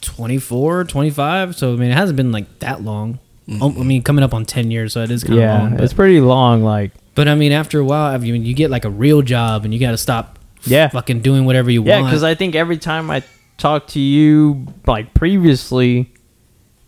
[0.00, 1.54] 24, 25.
[1.56, 3.18] So I mean, it hasn't been like that long.
[3.60, 5.58] Oh, I mean, coming up on ten years, so it is kind of yeah.
[5.58, 5.74] long.
[5.76, 6.62] But, it's pretty long.
[6.62, 9.64] Like, but I mean, after a while, I mean, you get like a real job,
[9.64, 10.38] and you got to stop.
[10.64, 10.88] Yeah.
[10.88, 12.04] fucking doing whatever you yeah, want.
[12.04, 13.22] Yeah, because I think every time I
[13.58, 16.12] talked to you like previously,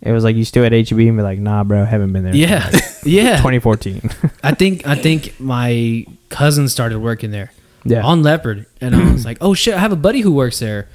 [0.02, 2.34] it was like you still at HEB and be like, "Nah, bro, haven't been there."
[2.34, 2.68] yeah,
[3.04, 3.36] yeah.
[3.36, 4.10] 2014.
[4.42, 7.52] I think I think my cousin started working there
[7.84, 10.58] yeah, on Leopard, and I was like, "Oh shit, I have a buddy who works
[10.58, 10.88] there.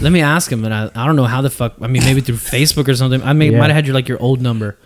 [0.00, 1.74] Let me ask him." And I, I don't know how the fuck.
[1.80, 3.22] I mean, maybe through Facebook or something.
[3.22, 3.58] I may Yeah.
[3.58, 4.76] might have had your like your old number,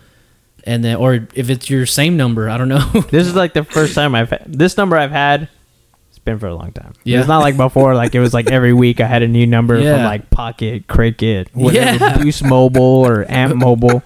[0.67, 2.85] and then or if it's your same number, I don't know.
[3.11, 5.49] this is like the first time I've had this number I've had.
[6.09, 6.93] It's been for a long time.
[7.03, 7.19] Yeah.
[7.19, 7.95] It's not like before.
[7.95, 9.95] Like it was like every week I had a new number Yeah.
[9.95, 12.17] from like Pocket, Cricket, whatever, Yeah.
[12.21, 14.03] Boost Mobile or Amp Mobile,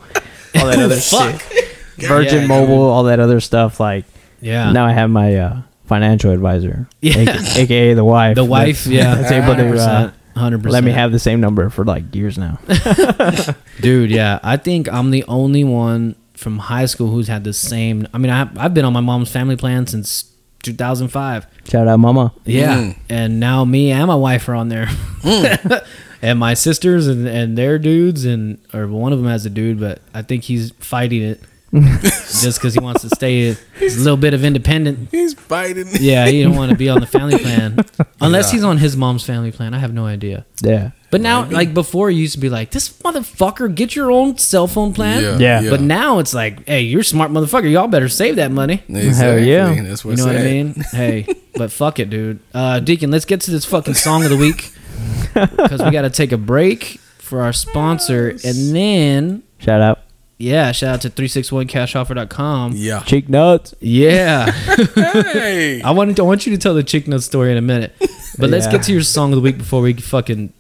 [0.56, 1.42] all that other Fuck.
[1.42, 1.68] shit.
[1.98, 2.48] Virgin Yeah.
[2.48, 3.80] Mobile, all that other stuff.
[3.80, 4.06] Like
[4.40, 4.72] Yeah.
[4.72, 7.18] now I have my uh, financial advisor, Yeah.
[7.20, 8.36] aka, aka the wife.
[8.36, 8.84] the wife.
[8.86, 9.16] that's- Yeah.
[9.16, 10.74] that's able to uh, Hundred percent.
[10.74, 12.58] let me have the same number for like years now.
[13.82, 18.08] Dude, yeah, I think I'm the only one from high school who's had the same.
[18.14, 20.26] I mean, I, I've been on my mom's family plan since
[20.64, 21.46] 2005.
[21.70, 22.34] Shout out, Mama.
[22.46, 22.98] Yeah, Mm.
[23.10, 24.90] and now me and my wife are on there,
[26.22, 29.80] and my sisters and, and their dudes, and or one of them has a dude,
[29.80, 31.42] but I think he's fighting it
[31.74, 35.10] just because he wants to stay a little bit of independent.
[35.12, 35.88] He's fighting.
[36.00, 37.78] Yeah, he don't want to be on the family plan
[38.22, 38.52] unless Yeah.
[38.54, 39.74] he's on his mom's family plan.
[39.74, 40.46] I have no idea.
[40.64, 40.92] Yeah.
[41.12, 44.66] But now, like before, it used to be like, "This motherfucker, get your own cell
[44.68, 45.60] phone plan." Yeah.
[45.62, 45.70] Yeah.
[45.70, 47.70] But now it's like, "Hey, you're a smart motherfucker.
[47.70, 49.52] Y'all better save that money." Exactly.
[49.52, 49.74] yeah.
[49.84, 50.74] That's You what's know what I mean?
[50.92, 52.40] Hey, but fuck it, dude.
[52.54, 54.72] Uh, Deacon, let's get to this fucking song of the week
[55.34, 60.00] because we got to take a break for our sponsor, and then Shout out.
[60.38, 62.74] yeah, shout out to 361cashoffer.com.
[62.76, 63.02] Yeah.
[63.02, 63.76] Cheek nuts.
[63.80, 65.82] Yeah, Hey.
[65.84, 67.96] I wanted to, I want you to tell the chick nut story in a minute,
[68.38, 70.54] but let's get to your song of the week before we fucking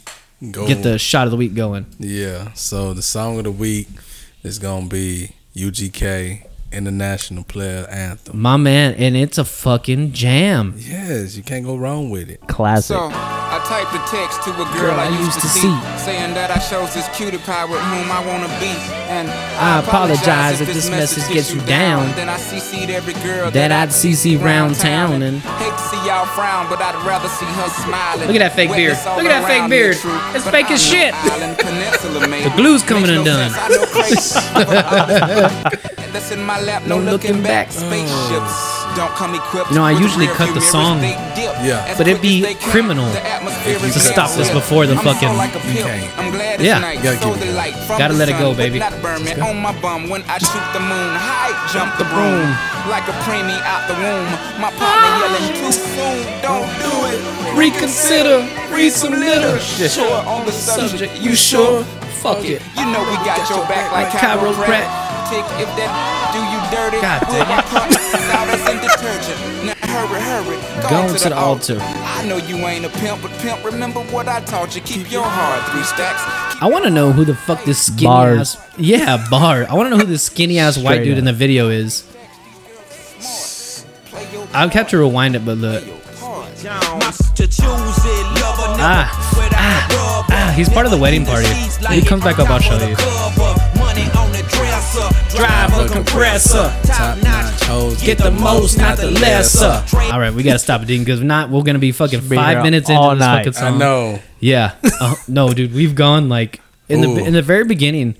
[0.50, 0.68] Go.
[0.68, 1.86] get the shot of the week going.
[2.00, 2.54] Yeah.
[2.54, 3.88] So the song of the week
[4.44, 8.39] is gonna be UGK International Player Anthem.
[8.42, 10.74] My man, and it's a fucking jam.
[10.78, 12.42] Yes, you can't go wrong with it.
[12.48, 12.96] Classic.
[12.96, 16.57] So I typed a text to a girl, I, used to see, saying that I
[16.59, 18.74] chose this cutie pie with whom I wanna be.
[19.12, 22.14] And I apologize if this message gets you down.
[22.16, 26.26] Then I CC'd every girl That I'd CC round town and- hate to see y'all
[26.26, 28.28] frown, but I'd rather see her smiling.
[28.28, 28.97] Look at that fake beard.
[29.18, 29.97] Look at that fake beard.
[30.36, 31.14] It's fake as shit.
[31.14, 32.49] Island Peninsula, maybe.
[32.49, 33.51] The glue's coming undone.
[33.51, 35.82] sense, I know crazy.
[36.12, 37.72] That's in my lap, no, looking back.
[37.72, 38.81] Spaceships don't come equipped.
[38.92, 41.96] You know, I usually rear cut the song, Yeah.
[41.98, 42.72] but it'd be as they can.
[42.72, 45.56] criminal to is stop this before the I'm fucking- like.
[45.56, 46.10] Okay.
[46.18, 46.76] I'm glad Yeah.
[46.76, 47.04] it's night.
[47.04, 48.80] Gotta So the it light from Gotta let it go, baby.
[48.80, 51.16] Not burn me on my bum when I shoot the moon.
[51.16, 52.48] High jump the broom
[52.89, 54.28] like a preemie out the womb.
[54.60, 55.22] My partner ah.
[55.24, 56.42] yelling too soon.
[56.42, 57.22] Don't do it.
[57.56, 59.89] Reconsider, read some literature.
[59.89, 61.16] Sure on the subject.
[61.22, 61.84] You sure?
[62.22, 62.62] Fuck it.
[62.78, 65.62] You know we got your back like Like chiroprac.
[65.62, 65.92] If that
[66.34, 67.66] do you dirty, God pull damn my it.
[67.66, 67.98] partner
[68.36, 69.40] out as in detergent.
[69.66, 70.58] Now hurry, hurry,
[70.90, 71.78] go, Go to the altar.
[71.82, 74.82] I know you ain't a pimp, but pimp, remember what I taught you.
[74.82, 76.22] Keep your heart three stacks.
[76.62, 78.56] I want to know who the fuck this skinny Bars.
[78.56, 78.72] ass.
[78.78, 79.66] Yeah, bar.
[79.70, 81.20] I want to know who this skinny ass white Straight dude up.
[81.20, 82.08] in the video is.
[84.54, 85.84] I'll have to rewind it, but look.
[88.84, 89.10] Ah,
[89.54, 91.48] ah, ah, he's part of the wedding party.
[91.48, 92.96] When he comes back up, I'll show you.
[95.36, 96.74] Drive a compressor.
[96.84, 98.02] Top notch hoes.
[98.04, 99.84] Get the most, not the lesser.
[100.12, 102.36] All right, we gotta stop it, Dean, because if not, we're gonna be fucking be
[102.36, 103.46] five here minutes into all this night.
[103.46, 104.20] fucking I know.
[104.40, 104.76] Yeah.
[105.00, 106.60] Uh, no, dude, we've gone like
[106.90, 108.16] in the in the very beginning.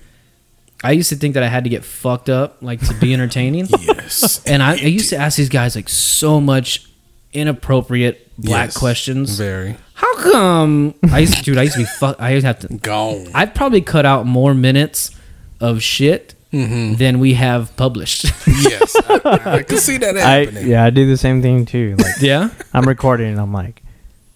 [0.84, 3.68] I used to think that I had to get fucked up like to be entertaining,
[3.80, 4.42] Yes.
[4.46, 6.86] and I, I used to ask these guys like so much
[7.32, 8.76] inappropriate black Yes.
[8.76, 9.38] questions.
[9.38, 9.76] Very.
[9.94, 10.94] How come?
[11.12, 11.58] I used to, dude.
[11.58, 12.16] I used to be fuck.
[12.18, 12.68] I used to have to.
[12.78, 13.26] Gone.
[13.34, 15.10] I'd probably cut out more minutes
[15.60, 16.94] of shit Mm-hmm.
[16.96, 18.24] than we have published.
[18.46, 18.94] yes.
[19.08, 20.66] I, I can see that I happening.
[20.68, 21.96] yeah, I do the same thing too.
[21.98, 22.50] Like yeah.
[22.74, 23.82] I'm recording and I'm like,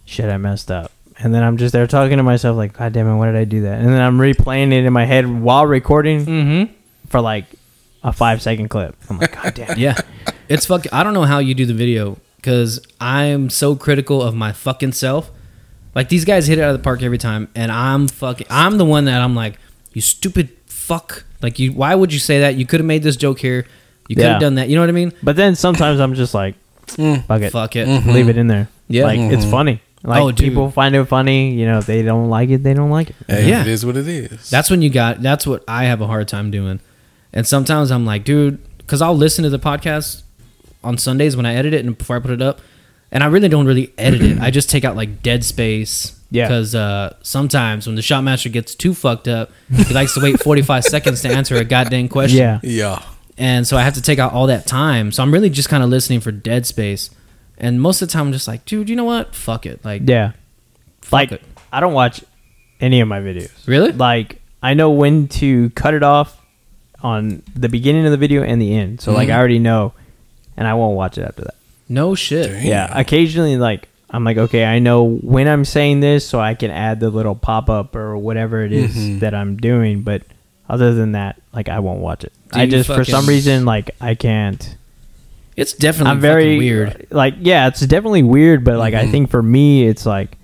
[0.07, 0.91] shit, I messed up.
[1.19, 3.45] And then I'm just there talking to myself like, God damn it, why did I
[3.45, 3.81] do that?
[3.81, 6.73] And then I'm replaying it in my head while recording Mm-hmm.
[7.09, 7.45] for like
[8.03, 8.97] a five second clip.
[9.11, 9.71] I'm like, God damn.
[9.73, 9.79] it.
[9.79, 9.97] Yeah.
[10.49, 10.93] It's fucking.
[10.93, 14.93] I don't know how you do the video because I'm so critical of my fucking
[14.93, 15.31] self.
[15.95, 18.47] Like these guys hit it out of the park every time, and I'm fucking.
[18.49, 19.59] I'm the one that I'm like,
[19.93, 20.51] you stupid
[20.87, 21.25] fuck.
[21.43, 21.73] Like you.
[21.73, 22.55] Why would you say that?
[22.55, 23.67] You could have made this joke here.
[24.09, 24.39] You could have Yeah.
[24.39, 24.69] done that.
[24.69, 25.13] You know what I mean?
[25.23, 26.55] But then sometimes I'm just like,
[26.87, 27.25] mm.
[27.27, 27.89] fuck it, Fuck it.
[27.89, 28.29] leave mm-hmm.
[28.31, 28.69] it in there.
[28.89, 29.05] Yeah.
[29.05, 29.51] like it's mm-hmm.
[29.51, 29.83] funny.
[30.05, 30.39] Like Oh, dude.
[30.39, 31.53] people find it funny.
[31.55, 33.17] You know, if they don't like it, they don't like it.
[33.27, 33.63] Hey, Yeah.
[33.63, 34.49] It is what it is.
[34.49, 35.23] That's when you got.
[35.23, 36.81] That's what I have a hard time doing.
[37.33, 40.23] And sometimes I'm like, dude, because I'll listen to the podcast
[40.85, 42.61] on Sundays when I edit it and before I put it up,
[43.11, 44.39] and I really don't really edit it.
[44.41, 46.16] I just take out like dead space.
[46.31, 46.47] Yeah.
[46.49, 50.41] Because uh, sometimes when the shot master gets too fucked up, he likes to wait
[50.41, 52.39] 45 seconds to answer a goddamn question.
[52.39, 53.03] Yeah, yeah.
[53.39, 55.13] And so I have to take out all that time.
[55.13, 57.11] So I'm really just kind of listening for dead space.
[57.59, 59.35] And most of the time I'm just like, dude, you know what?
[59.35, 59.85] Fuck it.
[59.85, 60.33] Like, yeah.
[61.01, 61.43] fuck Like it.
[61.73, 62.25] I don't watch
[62.81, 63.67] any of my videos.
[63.67, 63.93] Really?
[63.93, 66.41] Like I know when to cut it off
[67.03, 69.01] on the beginning of the video and the end.
[69.01, 69.17] So Mm-hmm.
[69.19, 69.93] like I already know,
[70.57, 71.55] and I won't watch it after that.
[71.89, 72.47] No shit.
[72.51, 72.67] Damn.
[72.67, 76.71] Yeah, occasionally like I'm like, okay, I know when I'm saying this, so I can
[76.71, 79.19] add the little pop up or whatever it is Mm-hmm.
[79.19, 80.03] that I'm doing.
[80.03, 80.23] But
[80.69, 82.33] other than that, like I won't watch it.
[82.53, 84.77] Do I just for some reason like I can't.
[85.57, 87.07] It's definitely I'm very weird.
[87.11, 89.09] Like yeah, it's definitely weird, but like Mm-hmm.
[89.09, 90.37] I think for me, it's like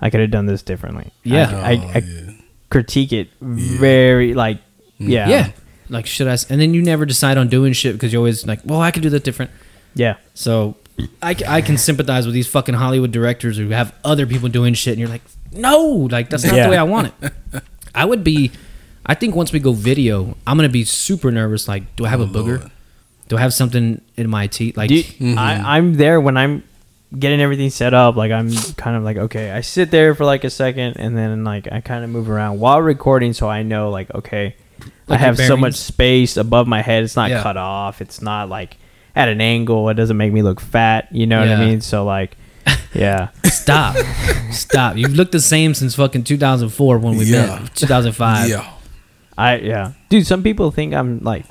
[0.00, 1.10] I could have done this differently.
[1.24, 1.50] Yeah.
[1.56, 2.30] I, I, Oh, I yeah.
[2.70, 4.58] critique it very like
[4.98, 5.52] yeah Yeah.
[5.88, 6.36] Like, should I?
[6.50, 9.02] And then you never decide on doing shit because you're always like, well, I could
[9.04, 9.52] do that different.
[9.94, 10.16] yeah.
[10.34, 10.74] So
[11.22, 14.74] I, c- I can sympathize with these fucking Hollywood directors who have other people doing
[14.74, 15.22] shit, and you're like,
[15.52, 15.78] no,
[16.10, 16.64] like that's not Yeah.
[16.64, 17.32] the way I want it.
[17.94, 18.50] I would be.
[19.04, 21.68] I think once we go video, I'm gonna be super nervous.
[21.68, 22.70] Like, do I have a booger?
[23.28, 24.76] Do I have something in my teeth?
[24.76, 25.38] Like, Do you- Mm-hmm.
[25.38, 26.62] I, I'm there when I'm
[27.16, 28.16] getting everything set up.
[28.16, 31.44] Like I'm kind of like okay, I sit there for like a second and then
[31.44, 34.56] like I kind of move around while recording, so I know like okay,
[35.06, 35.78] Like I have your so much bearings?
[35.78, 37.04] space above my head.
[37.04, 37.42] It's not Yeah.
[37.42, 38.00] cut off.
[38.00, 38.76] It's not like
[39.16, 39.88] at an angle.
[39.88, 41.08] It doesn't make me look fat.
[41.10, 41.58] You know what Yeah.
[41.58, 41.80] I mean?
[41.80, 42.36] So like,
[42.94, 43.96] yeah, stop,
[44.52, 44.96] stop.
[44.96, 47.60] You've looked the same since fucking 2004 when we Yeah.
[47.60, 47.74] met.
[47.74, 48.48] 2005.
[48.48, 48.72] Yeah.
[49.38, 50.26] I yeah, dude.
[50.26, 51.44] Some people think I'm like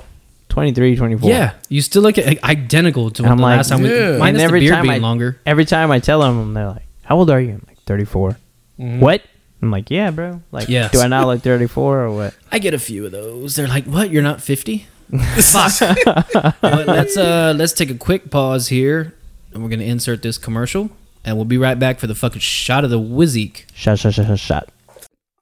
[0.48, 1.28] 23, 24.
[1.30, 3.82] Yeah, you still look like, identical to And I'm the like, last time.
[3.82, 4.16] We, yeah.
[4.18, 5.40] minus And the every beard time being I- longer.
[5.46, 8.36] Every time I tell them, they're like, "How old are you?" I'm like, 34.
[8.76, 9.22] What?
[9.62, 10.42] I'm like, yeah, bro.
[10.52, 10.72] Like, Mm-hmm.
[10.72, 10.92] Yes.
[10.92, 12.34] do I not look 34 or what?
[12.52, 13.54] I get a few of those.
[13.56, 14.10] They're like, "What?
[14.10, 15.96] You're not 50?" Fuck.
[16.60, 19.14] but let's uh let's take a quick pause here,
[19.52, 20.90] and we're gonna insert this commercial,
[21.24, 23.64] and we'll be right back for the fucking shot of the Wizzeek.
[23.74, 24.68] Shot, shot, shot, shot, shot.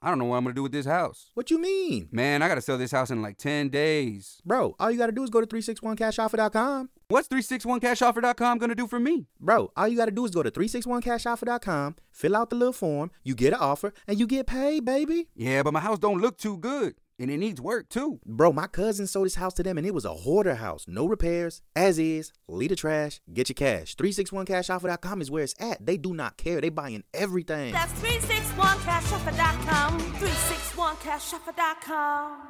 [0.05, 1.31] I don't know what I'm gonna do with this house.
[1.33, 2.09] What you mean?
[2.11, 4.39] Man, I gotta sell this house in like 10 days.
[4.45, 6.89] Bro, all you gotta do is go to 361cashoffer.com.
[7.07, 9.25] What's 361cashoffer.com gonna do for me?
[9.39, 13.33] Bro, all you gotta do is go to 361cashoffer.com, fill out the little form, you
[13.33, 15.27] get an offer, and you get paid, baby.
[15.35, 18.19] Yeah, but my house don't look too good, and it needs work too.
[18.25, 20.85] Bro, my cousin sold his house to them and it was a hoarder house.
[20.87, 23.95] No repairs, as is, leave the trash, get your cash.
[23.95, 25.85] 361cashoffer.com is where it's at.
[25.85, 26.61] They do not care.
[26.61, 27.73] They buying everything.
[27.73, 29.99] That's 361cashoffer.com.
[29.99, 32.41] 361cashoffer.com.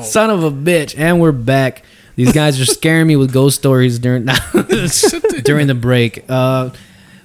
[0.00, 1.84] Son of a bitch, and we're back.
[2.16, 4.24] These guys are scaring me with ghost stories during
[5.44, 6.24] during the break.
[6.30, 6.70] Uh,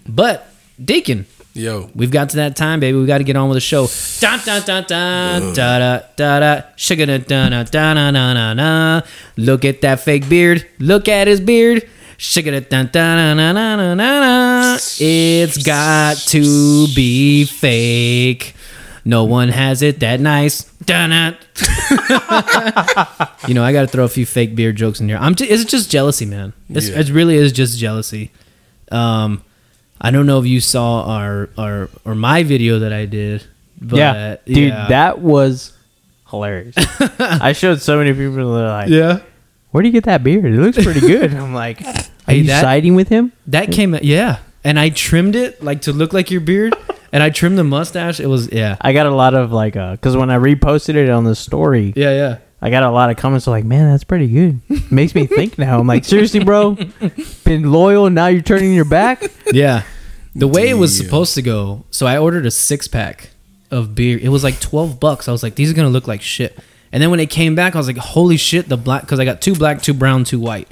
[0.05, 0.53] but
[0.83, 1.25] Deacon,
[1.57, 1.89] Yo.
[1.95, 2.97] We've got to that time, baby.
[2.99, 3.87] We got to get on with the show.
[4.19, 8.53] Dun, dun, dun, dun, da, da, da, da, sugar, da, da, da, da, da, da,
[8.53, 9.01] da.
[9.37, 10.67] Look at that fake beard.
[10.77, 11.89] Look at his beard.
[12.17, 14.77] Sugar, da, da, da, da, da, da, da.
[14.99, 18.53] It's got to be fake.
[19.03, 20.63] No one has it that nice.
[20.85, 21.11] Dun
[23.47, 25.17] You know, I got to throw a few fake beard jokes in here.
[25.17, 25.33] I'm.
[25.33, 26.53] T- it's just jealousy, man.
[26.69, 26.99] It's, Yeah.
[26.99, 28.31] It really is just jealousy.
[28.91, 29.43] Um,
[29.99, 33.43] I don't know if you saw our our or my video that I did.
[33.79, 34.87] But, yeah, dude, yeah.
[34.89, 35.73] that was
[36.29, 36.75] hilarious.
[37.19, 39.19] I showed so many people that are like, yeah
[39.71, 40.45] "Where do you get that beard?
[40.45, 41.93] It looks pretty good." I'm like, "Are
[42.27, 45.93] Hey, you that- siding with him?" that came yeah, and I trimmed it like to
[45.93, 46.75] look like your beard,
[47.11, 48.19] and I trimmed the mustache.
[48.19, 51.09] It was yeah I got a lot of like, uh, because when I reposted it
[51.09, 52.37] on the story, yeah yeah.
[52.61, 55.79] I got a lot of comments like, "Man, that's pretty good." Makes me think now.
[55.79, 56.77] I'm like, seriously, bro,
[57.43, 58.07] been loyal.
[58.07, 59.23] And now you're turning your back.
[59.51, 59.83] Yeah.
[60.35, 61.05] The way it was Damn.
[61.05, 63.29] supposed to go, so I ordered a six pack
[63.71, 64.19] of beer.
[64.21, 65.27] It was like 12 bucks.
[65.27, 66.57] I was like, these are going to look like shit.
[66.91, 69.25] And then when it came back, I was like, holy shit, the black, because I
[69.25, 70.67] got two black, two brown, two white.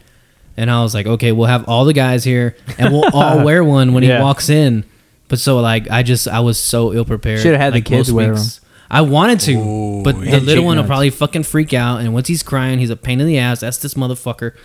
[0.56, 3.64] And I was like, okay, we'll have all the guys here and we'll all wear
[3.64, 4.18] one when Yeah.
[4.18, 4.86] he walks in.
[5.28, 7.40] But so, like, I just, I was so ill prepared.
[7.42, 8.62] Shoulda had the like, kids most wear weeks.
[8.90, 12.02] I wanted to, Ooh, but the little cheap one will probably fucking freak out.
[12.02, 13.62] And once he's crying, he's a pain in the ass.
[13.62, 14.56] That's this motherfucker.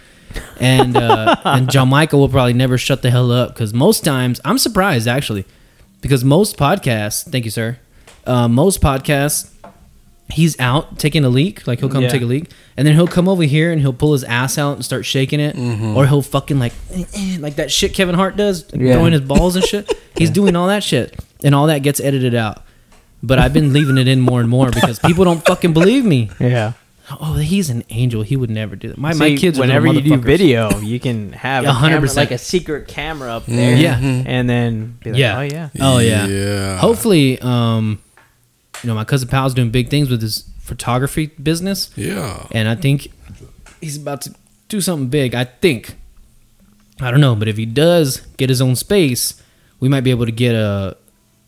[0.61, 4.41] And uh, and John Michael will probably never shut the hell up because most times
[4.45, 5.45] I'm surprised actually
[6.03, 7.79] because most podcasts, thank you sir,
[8.27, 9.51] uh, most podcasts
[10.33, 12.09] he's out taking a leak like he'll come Yeah.
[12.11, 14.75] take a leak and then he'll come over here and he'll pull his ass out
[14.77, 16.73] and start shaking it or he'll fucking like
[17.41, 18.93] like that shit Kevin Hart does like Yeah.
[18.93, 22.37] throwing his balls and shit he's doing all that shit and all that gets edited
[22.37, 22.62] out
[23.23, 26.31] but I've been leaving it in more and more because people don't fucking believe me
[26.41, 26.73] Yeah.
[27.21, 30.16] oh he's an angel he would never do that my, my kids whenever little you
[30.16, 32.31] do video, you can have A a hundred percent.
[32.31, 33.77] like a secret camera up there.
[33.77, 33.99] Yeah.
[33.99, 35.39] and then be like, Yeah.
[35.39, 36.27] oh yeah, Oh yeah.
[36.27, 36.77] Yeah.
[36.79, 38.01] Hopefully, um,
[38.83, 42.47] you know, my cousin Pal's doing big things with his photography business, Yeah.
[42.53, 43.09] and I think
[43.81, 44.35] he's about to
[44.68, 45.35] do something big.
[45.35, 45.97] I think.
[47.03, 49.43] I don't know, but if he does get his own space,
[49.81, 50.97] we might be able to get a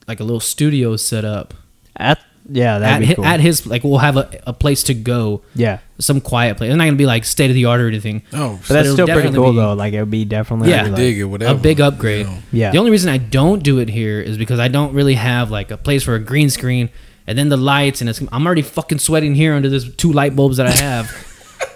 [0.08, 1.54] like a little studio set up
[1.96, 2.18] at
[2.50, 3.24] yeah, that'd at, be hi- cool.
[3.24, 6.70] at his like we'll have a, a place to go, yeah, some quiet place.
[6.70, 8.22] It's not gonna be like state of the art or anything.
[8.32, 9.72] Oh, but that's it'll still pretty definitely cool be- though.
[9.74, 10.82] Like it would be definitely Yeah.
[10.84, 11.54] like, dig it, whatever.
[11.54, 12.26] a big upgrade.
[12.26, 12.38] you know.
[12.50, 12.70] Yeah.
[12.72, 15.70] The only reason I don't do it here is because I don't really have like
[15.70, 16.90] a place for a green screen
[17.28, 20.34] and then the lights and it's I'm already fucking sweating here under this two light
[20.34, 21.14] bulbs that I have.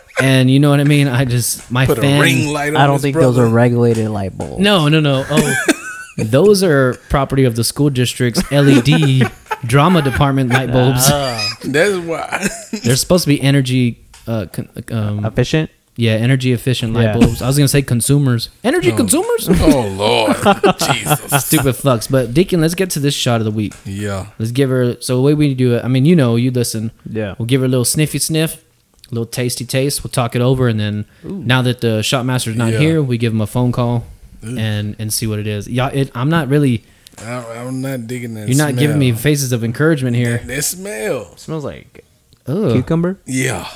[0.20, 1.06] and you know what I mean?
[1.06, 3.32] I just my Put fan a ring light on I don't his think brother.
[3.32, 4.60] those are regulated light bulbs.
[4.60, 5.24] No, no, no.
[5.30, 5.64] Oh.
[6.18, 9.30] those are property of the school district's LED
[9.64, 11.08] drama department light bulbs.
[11.64, 12.48] That's why.
[12.84, 15.70] They're supposed to be energy uh con- um efficient.
[15.96, 17.18] yeah, energy efficient light Yeah.
[17.18, 17.40] bulbs.
[17.42, 18.50] I was going to say consumers.
[18.64, 19.48] Energy consumers?
[19.50, 20.36] oh Lord,
[20.80, 21.44] Jesus.
[21.44, 22.10] Stupid fucks.
[22.10, 23.72] But Deacon, let's get to this shot of the week.
[23.84, 24.26] Yeah.
[24.38, 25.00] Let's give her.
[25.00, 26.90] So the way we do it, I mean, you know, you listen.
[27.08, 27.34] Yeah.
[27.38, 28.62] We'll give her a little sniffy sniff,
[29.10, 30.02] a little tasty taste.
[30.04, 32.78] We'll talk it over, and then now that the shot master's not Yeah.
[32.80, 34.04] here, we give him a phone call
[34.42, 35.66] and and see what it is.
[35.68, 36.84] Yeah, it, I'm not really.
[37.18, 38.48] I, I'm not digging that.
[38.48, 38.80] You're not smell.
[38.80, 40.38] giving me faces of encouragement here.
[40.38, 41.36] that smell.
[41.36, 42.04] smells like
[42.46, 42.72] Ugh.
[42.72, 43.18] cucumber.
[43.26, 43.68] Yeah,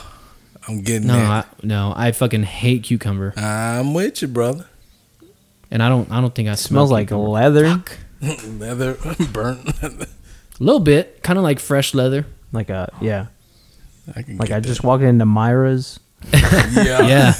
[0.68, 4.66] I'm getting No, I, no, I fucking hate cucumber, I'm with you, brother.
[5.70, 6.11] and I don't.
[6.11, 7.28] I don't think I smell Smells like cucumber.
[7.30, 7.82] leather.
[8.59, 8.99] Leather
[9.32, 9.82] burnt.
[9.82, 10.05] leather.
[10.05, 12.26] A little bit, kind of like fresh leather.
[12.53, 13.26] Like a yeah.
[14.14, 15.99] I can Like get I just walked into Myra's.
[16.30, 16.70] that.
[16.86, 17.07] yeah.
[17.09, 17.32] Yeah.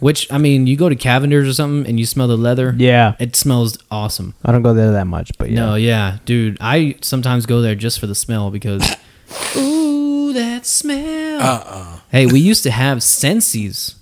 [0.00, 2.74] Which I mean, you go to Cavender's or something, and you smell the leather.
[2.76, 3.14] Yeah.
[3.18, 4.34] It smells awesome.
[4.44, 5.56] I don't go there that much, but yeah.
[5.56, 6.58] No, yeah, dude.
[6.60, 8.96] I sometimes go there just for the smell because,
[9.56, 11.40] ooh, that smell.
[11.40, 12.00] Uh-uh.
[12.10, 13.94] Hey, we used to have Scentsys,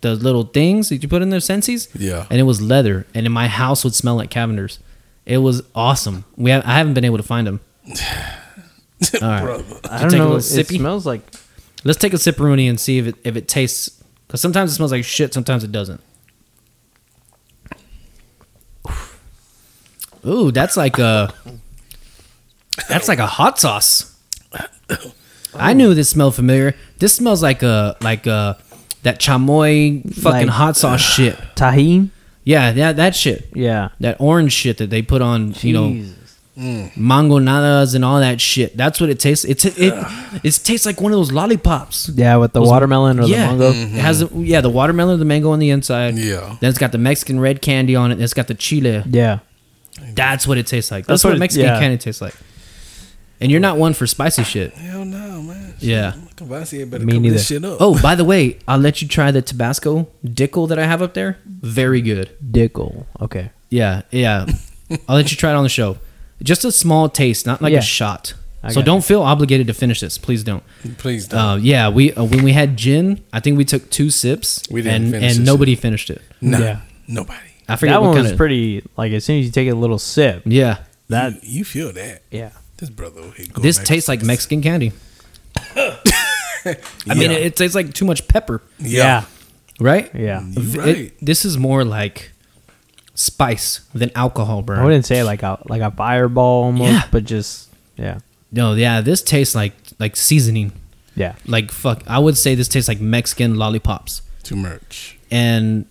[0.00, 1.88] the little things that you put in there, Scentsys.
[1.94, 2.26] Yeah.
[2.30, 4.78] and it was leather, and in my house would smell like Cavender's.
[5.24, 6.24] It was awesome.
[6.36, 7.60] We have, I haven't been able to find them.
[9.20, 9.64] All right, Brother.
[9.90, 10.36] I don't take a know.
[10.36, 11.20] It smells like
[11.84, 13.95] let's take a sip, Rooney, and see if it if it tastes.
[14.26, 16.00] Because sometimes it smells like shit, sometimes it doesn't.
[20.26, 21.32] Ooh, that's like a
[22.88, 24.14] that's like a hot sauce.
[25.54, 26.74] I knew this smelled familiar.
[26.98, 28.58] This smells like a like a
[29.04, 31.36] that chamoy fucking Like- hot sauce uh, shit.
[31.54, 32.10] Tajin.
[32.44, 33.48] Yeah, yeah, that shit.
[33.54, 33.88] Yeah.
[34.00, 36.25] That orange shit that they put on, you know, Jesus.
[36.56, 38.76] Mangonadas and all that shit.
[38.76, 39.44] That's what it tastes.
[39.44, 39.92] It's it, it,
[40.42, 42.08] it tastes like one of those lollipops.
[42.14, 43.46] Yeah, with the Those- watermelon or yeah.
[43.46, 43.72] the mango.
[43.72, 43.96] Mm-hmm.
[43.96, 46.14] It has the, yeah the watermelon, or the mango on the inside.
[46.16, 46.56] Yeah.
[46.60, 48.14] Then it's got the Mexican red candy on it.
[48.14, 49.02] And it's got the chile.
[49.06, 49.40] Yeah.
[50.14, 51.06] That's what it tastes like.
[51.06, 51.78] That's, That's what, what it- Mexican yeah.
[51.78, 52.34] candy tastes like.
[53.38, 54.72] And you're not one for spicy shit.
[54.72, 55.74] Hell no, man.
[55.78, 56.14] Yeah.
[56.36, 57.34] Courvoisier better Me neither.
[57.34, 57.76] this shit up.
[57.80, 61.12] Oh, by the way, I'll let you try the Tabasco Dickel that I have up
[61.12, 61.36] there.
[61.44, 62.34] Very good.
[62.42, 63.04] Dickel.
[63.20, 63.50] Okay.
[63.68, 64.46] Yeah, yeah.
[65.06, 65.98] I'll let you try it on the show.
[66.42, 67.78] Just a small taste, not like Yeah.
[67.78, 68.34] a shot.
[68.62, 70.18] I so don't feel obligated to finish this.
[70.18, 70.62] Please don't.
[70.98, 71.38] Please don't.
[71.40, 74.82] Uh, yeah, we uh, when we had gin, I think we took two sips, We
[74.82, 76.20] didn't and finish and this nobody finished it.
[76.40, 76.80] nah, yeah.
[77.06, 77.38] nobody.
[77.68, 78.36] I forget That what one kind was of.
[78.38, 78.82] pretty.
[78.96, 80.78] Like as soon as you take a little sip, yeah,
[81.08, 82.22] that you, you feel that.
[82.30, 82.50] yeah.
[82.78, 83.22] This brother
[83.52, 84.22] go this tastes to like.
[84.22, 84.92] Mexican candy.
[85.76, 87.36] I mean, Yeah.
[87.38, 89.24] it, it tastes like too much pepper, Yeah.
[89.80, 90.10] right?
[90.14, 90.42] Yeah.
[90.46, 91.12] You It- right.
[91.22, 92.32] this is more like
[93.16, 94.78] spice than alcohol, bro.
[94.80, 97.02] I wouldn't say like a like a fireball almost, Yeah.
[97.10, 98.18] but just yeah.
[98.52, 100.70] No, yeah, this tastes like like seasoning.
[101.16, 101.34] Yeah.
[101.46, 104.22] Like fuck, I would say this tastes like Mexican lollipops.
[104.44, 105.18] Too much.
[105.30, 105.86] And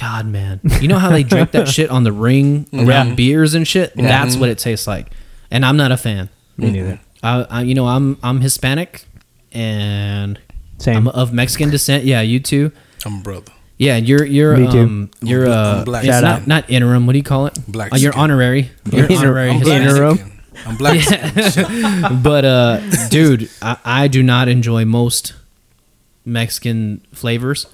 [0.00, 3.68] God, man, you know how they drink that shit on the ring around beers and
[3.68, 3.94] shit?
[3.94, 5.08] That's what it tastes like.
[5.50, 6.30] And I'm not a fan.
[6.56, 7.00] Me neither.
[7.22, 9.04] I, I you know, I'm I'm Hispanic,
[9.52, 10.38] and
[10.78, 10.96] Same.
[10.96, 12.04] I'm of Mexican descent.
[12.04, 12.72] Yeah, you too.
[13.04, 13.52] I'm a brother.
[13.80, 14.78] Yeah, you're you're Me too.
[14.80, 16.04] um you're I'm uh black.
[16.04, 16.46] it's Shout not out.
[16.46, 17.06] not interim.
[17.06, 17.58] What do you call it?
[17.66, 18.22] Black Uh, you're skin.
[18.22, 18.70] honorary.
[18.92, 19.50] You're Inter- honorary.
[19.52, 19.80] I'm black.
[19.80, 19.88] Hispanic.
[19.88, 20.32] interim.
[20.66, 22.12] I'm black.
[22.22, 25.32] but uh dude I, I do not enjoy most
[26.26, 27.66] mexican flavors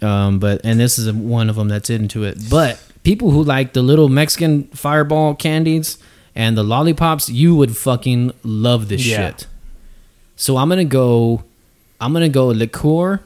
[0.00, 3.72] um but and this is one of them that's into it but people who like
[3.72, 5.98] the little mexican fireball candies
[6.36, 9.16] and the lollipops you would fucking love this Yeah.
[9.30, 9.46] shit
[10.36, 11.42] so i'm gonna go
[12.00, 13.20] i'm gonna go liqueur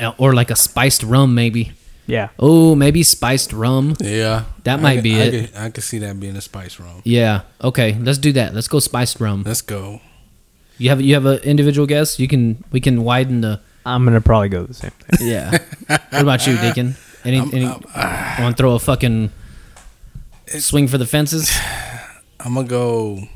[0.00, 1.72] Uh, or like a spiced rum maybe
[2.06, 2.28] Yeah.
[2.38, 4.44] oh maybe spiced rum yeah.
[4.64, 5.30] That I might could- be I it.
[5.52, 7.02] Could, I could see that being a spice rum.
[7.04, 10.00] yeah okay let's do that let's go spiced rum Let's go.
[10.78, 12.20] You have you have an individual guess?
[12.20, 15.26] You can we can widen the I'm gonna probably go the same thing.
[15.34, 15.58] yeah.
[15.88, 16.94] what about you, Deacon?
[17.24, 19.30] Any any uh, want to throw a fucking
[20.46, 21.50] swing for the fences?
[22.40, 23.26] I'm gonna go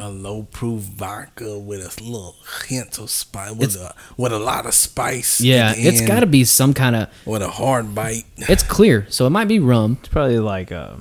[0.00, 2.34] a low proof vodka with a little
[2.66, 5.40] hint of spice, with a with a lot of spice.
[5.40, 7.08] Yeah, it's got to be some kind of.
[7.26, 8.24] with a hard bite.
[8.36, 9.98] It's clear, so it might be rum.
[10.00, 10.96] It's probably like uh,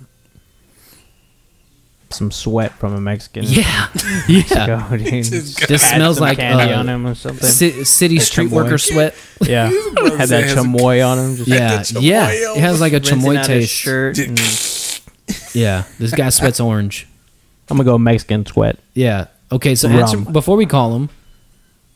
[2.11, 3.43] some sweat from a Mexican.
[3.45, 3.87] Yeah,
[4.27, 4.67] yeah.
[4.89, 4.97] Go.
[4.97, 7.49] Just This smells some like candy uh, on him or something.
[7.49, 8.53] ci- city street chamoy.
[8.53, 9.15] worker sweat.
[9.41, 9.67] yeah,
[10.17, 11.35] had that chamoy on him.
[11.37, 11.47] Just
[11.93, 12.47] Yeah, yeah.
[12.51, 13.71] on It has like a chamoy taste.
[13.71, 14.17] Shirt.
[14.17, 14.39] and-
[15.53, 17.07] Yeah, this guy sweats orange.
[17.69, 18.77] I'm gonna go Mexican sweat.
[18.93, 19.27] Yeah.
[19.51, 20.31] Okay, so answer Rum.
[20.33, 21.09] before we call him.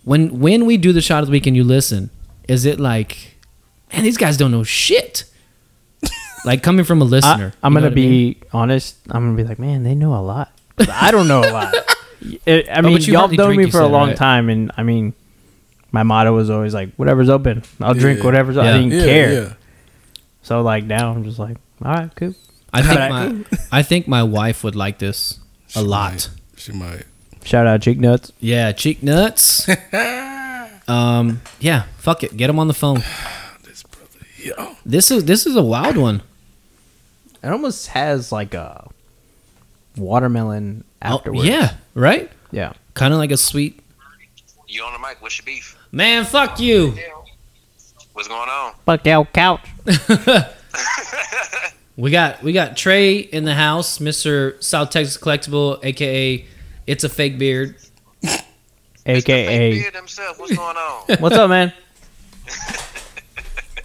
[0.04, 2.10] When when we do the shot of the week and you listen,
[2.48, 3.38] is it like,
[3.94, 5.24] man, these guys don't know shit?
[6.46, 7.54] like coming from a listener.
[7.64, 8.34] I, am you know gonna what I mean?
[8.34, 8.98] be honest.
[9.10, 10.52] I'm gonna be like, man, they know a lot.
[10.92, 11.74] I don't know a lot.
[12.46, 14.16] It- I Oh, mean, but you y'all hardly known me you for a long right?
[14.18, 15.14] time, and I mean,
[15.92, 18.26] my motto was always like, whatever's open, I'll drink Yeah.
[18.26, 18.56] whatever's.
[18.56, 18.62] Yeah.
[18.62, 19.34] I didn't Yeah, care.
[19.34, 19.54] yeah.
[20.42, 22.34] So like now, I'm just like, all right, cool.
[22.74, 23.00] I think
[23.52, 25.38] my I think my wife would like this
[25.76, 26.12] a lot.
[26.12, 26.30] might.
[26.58, 27.04] She might.
[27.44, 28.32] Shout out cheek nuts.
[28.40, 29.68] Yeah, cheek nuts.
[30.88, 33.04] um, yeah, fuck it, get him on the phone.
[33.64, 34.76] This brother, yo.
[34.86, 36.22] This is this is a wild one.
[37.44, 38.88] It almost has like a
[39.98, 41.46] watermelon Oh, afterwards.
[41.46, 42.32] yeah, right.
[42.52, 42.74] yeah.
[42.94, 43.80] Kind of like a sweet.
[44.68, 45.22] You on the mic?
[45.22, 45.78] What's your beef?
[45.92, 46.96] Man, fuck you.
[48.14, 48.74] What's going on?
[48.86, 49.68] Fuck your couch.
[51.96, 56.46] We got we got Trey in the house, Mister South Texas Collectible, aka
[56.88, 57.76] It's a Fake Beard.
[59.06, 59.74] AKA.
[59.80, 60.40] Beard himself.
[60.40, 61.18] What's going on?
[61.20, 61.72] What's up, man?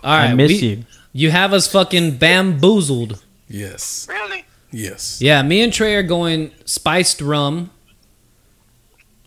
[0.04, 0.84] All right, I miss we- you.
[1.12, 3.22] You have us fucking bamboozled.
[3.48, 4.06] Yes.
[4.08, 4.44] really?
[4.70, 5.20] Yes.
[5.20, 7.70] Yeah, me and Trey are going spiced rum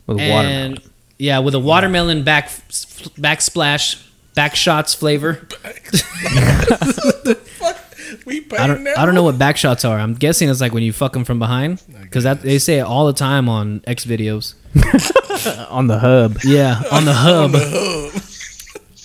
[0.06, 0.78] With and watermelon.
[1.18, 5.48] yeah, with a watermelon back backsplash back shots flavor.
[8.26, 9.98] We I don't I don't know what back shots are.
[10.00, 12.84] I'm guessing it's like when you fuck them from behind because that they say it
[12.84, 14.54] all the time on X videos.
[15.72, 16.38] on the hub.
[16.44, 17.52] Yeah, on the hub,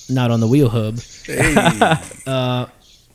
[0.08, 0.98] not on the wheel hub.
[1.24, 1.54] Hey.
[2.26, 2.66] Uh,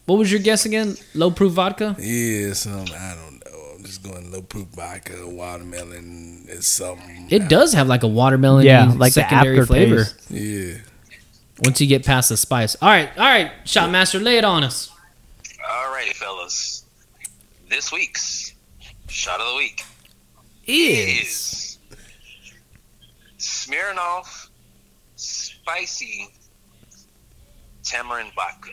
[0.06, 0.96] what was your guess again?
[1.14, 1.96] Low proof vodka.
[2.00, 3.76] yeah, some I don't know.
[3.76, 7.28] I'm just going low proof vodka, watermelon, is something.
[7.30, 10.02] It does have like a watermelon Yeah, like the secondary flavor.
[10.02, 10.32] aftertaste.
[10.32, 10.78] Yeah.
[11.64, 12.76] Once you get past the spice.
[12.82, 14.90] All right, all right, shot master, lay it on us.
[15.72, 16.84] Alrighty, fellas.
[17.70, 18.54] This week's
[19.08, 19.84] shot of the week
[20.68, 21.78] Is is
[23.40, 24.50] Smirnoff
[25.16, 26.28] spicy
[27.84, 28.70] tamarind vodka.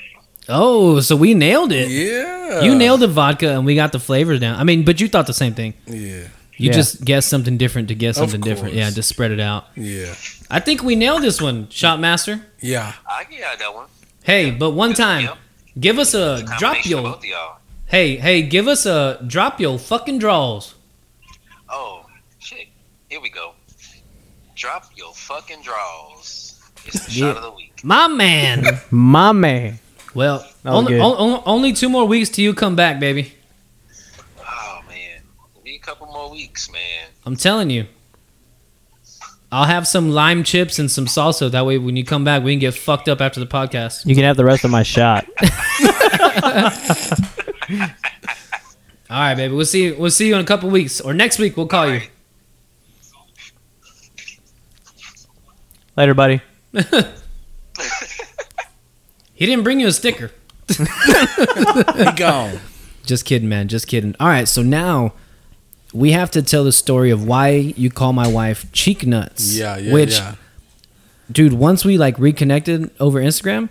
[0.48, 1.88] Oh, so we nailed it.
[1.88, 2.62] Yeah.
[2.62, 4.58] You nailed the vodka, and we got the flavors down.
[4.58, 5.74] I mean, but you thought the same thing.
[5.86, 6.24] Yeah.
[6.56, 6.72] You Yeah.
[6.72, 8.74] just guessed something different to guess something different.
[8.74, 9.66] Yeah, just spread it out.
[9.76, 10.14] Yeah.
[10.50, 12.40] I think we nailed this one, Shot Master.
[12.60, 12.94] Yeah.
[13.08, 13.86] I get that one.
[14.24, 15.38] Hey, but one time, Yep.
[15.78, 17.30] Give us a Combination drop of yo.
[17.36, 17.56] y'all.
[17.86, 20.74] Hey, hey, give us a drop yo fucking draws.
[21.70, 22.04] Oh,
[22.38, 22.68] shit.
[23.08, 23.52] Here we go.
[24.54, 26.60] Drop your fucking draws.
[26.84, 27.80] It's the shot of the week.
[27.82, 28.64] My man.
[28.90, 29.78] My man.
[30.14, 33.32] well, That only, on- only two more weeks till you come back, baby.
[34.40, 35.20] Oh, man.
[35.64, 37.08] Be a couple more weeks, man.
[37.24, 37.86] I'm telling you.
[39.50, 41.50] I'll have some lime chips and some salsa.
[41.50, 44.04] That way, when you come back, we can get fucked up after the podcast.
[44.04, 45.26] You can have the rest of my shot.
[49.10, 49.54] All right, baby.
[49.54, 49.92] We'll see.
[49.92, 51.56] We'll see you in a couple weeks or next week.
[51.56, 51.94] We'll call you.
[51.94, 52.10] Alright.
[55.96, 56.42] Later, buddy.
[59.38, 60.32] He didn't bring you a sticker.
[60.68, 62.58] He gone.
[63.06, 63.68] Just kidding, man.
[63.68, 64.16] Just kidding.
[64.18, 65.12] All right, so now
[65.94, 69.56] we have to tell the story of why you call my wife cheek nuts.
[69.56, 70.34] Yeah, yeah, Which, yeah.
[71.30, 73.68] dude, once we like reconnected over Instagram,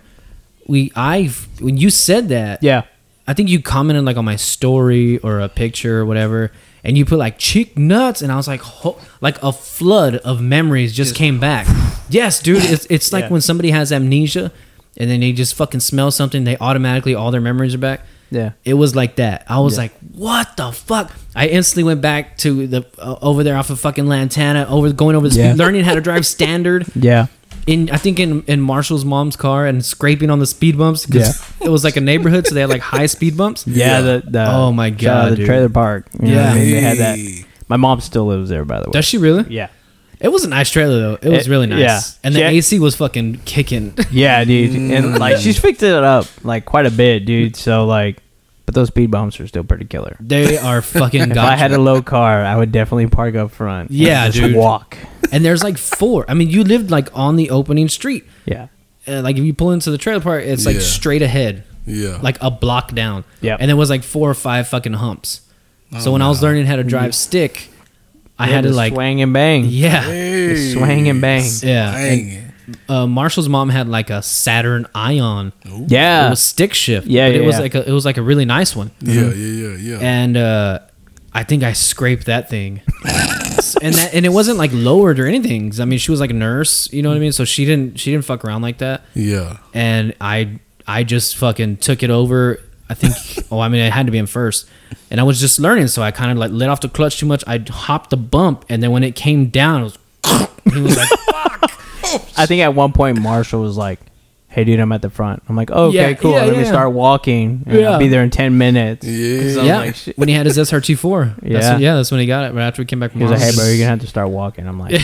[0.66, 2.82] we I when you said that, Yeah.
[3.26, 6.50] I think you commented like on my story or a picture or whatever,
[6.82, 10.40] and you put like cheek nuts, and I was like, ho- like a flood of
[10.40, 11.66] memories just, came back.
[12.08, 13.30] Yes, dude, it's it's like Yeah.
[13.30, 14.50] when somebody has amnesia,
[14.96, 18.00] and then they just fucking smell something, they automatically all their memories are back.
[18.30, 18.52] Yeah.
[18.64, 19.44] It was like that.
[19.48, 19.82] I was Yeah.
[19.82, 23.80] like, "What the fuck?" I instantly went back to the uh, over there off of
[23.80, 27.26] fucking Lantana, over going over the speed, learning how to drive standard Yeah.
[27.66, 31.42] in I think in in Marshall's mom's car and scraping on the speed bumps because
[31.60, 33.66] it was like a neighborhood, so they had like high speed bumps.
[33.66, 34.00] Yeah.
[34.00, 35.46] The, the Oh my shout out God, the dude.
[35.46, 36.06] trailer park.
[36.20, 36.50] You know what Yeah.
[36.50, 36.70] I mean?
[36.72, 37.44] They had that.
[37.68, 38.92] My mom still lives there, by the way.
[38.92, 39.44] Does she really?
[39.54, 39.68] Yeah.
[40.20, 41.18] It was a nice trailer though.
[41.22, 41.80] It was It- really nice.
[41.80, 42.00] yeah.
[42.24, 43.94] And the She had- AC was fucking kicking.
[44.10, 44.74] Yeah, dude.
[44.74, 47.54] And like she's fixed it up like quite a bit, dude.
[47.56, 48.18] So like,
[48.66, 50.16] but those speed bumps are still pretty killer.
[50.20, 53.90] They are fucking If I had a low car, I would definitely park up front.
[53.90, 54.56] and Yeah, just dude.
[54.56, 54.98] Walk.
[55.32, 56.24] and there's like four.
[56.28, 58.24] I mean, you lived like on the opening street.
[58.44, 58.68] Yeah.
[59.06, 60.82] Uh, like if you pull into the trailer park, it's like Yeah.
[60.82, 61.64] straight ahead.
[61.86, 62.18] Yeah.
[62.20, 63.24] like a block down.
[63.40, 63.58] Yep.
[63.60, 65.40] And there was like four or five fucking humps.
[66.00, 67.70] so Oh, when I was learning how to drive stick,
[68.38, 69.64] I Yeah, had to like swang and bang.
[69.66, 70.02] yeah.
[70.02, 70.72] Hey.
[70.72, 71.44] swang and bang.
[71.62, 71.92] Yeah.
[71.92, 72.44] Dang it.
[72.88, 75.52] Uh, Marshall's mom had like a Saturn Ion.
[75.64, 76.30] It Yeah.
[76.30, 77.06] was stick shift.
[77.06, 77.60] Yeah, but it was yeah.
[77.62, 78.90] like a, it was like a really nice one.
[79.00, 79.98] Yeah, yeah, yeah, yeah.
[80.00, 80.80] And uh,
[81.32, 82.82] I think I scraped that thing.
[83.82, 85.72] and that and it wasn't like lowered or anything.
[85.80, 87.32] I mean, she was like a nurse, you know what I mean?
[87.32, 89.02] So she didn't she didn't fuck around like that.
[89.14, 89.58] yeah.
[89.74, 92.60] and I I just fucking took it over.
[92.90, 93.46] I think.
[93.52, 94.66] oh, I mean, it had to be in first,
[95.10, 97.26] and I was just learning, so I kind of like let off the clutch too
[97.26, 97.44] much.
[97.46, 99.98] I hopped the bump, and then when it came down, it was.
[100.74, 101.08] he was like,
[102.38, 104.00] I think at one point Marshall was like,
[104.48, 106.32] "Hey, dude, I'm at the front." I'm like, "Okay, Yeah, cool.
[106.32, 107.62] yeah, Let me start walking.
[107.66, 107.90] And Yeah.
[107.92, 109.62] I'll be there in ten minutes." Yeah.
[109.62, 111.78] "Yeah." like, when he had his SRT four, yeah, Yeah.
[111.78, 112.54] yeah, that's when he got it.
[112.54, 113.20] Right after we came back from.
[113.20, 115.00] He was like, "Hey, bro, you're gonna have to start walking." I'm like,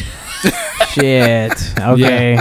[0.92, 2.38] "Shit, okay."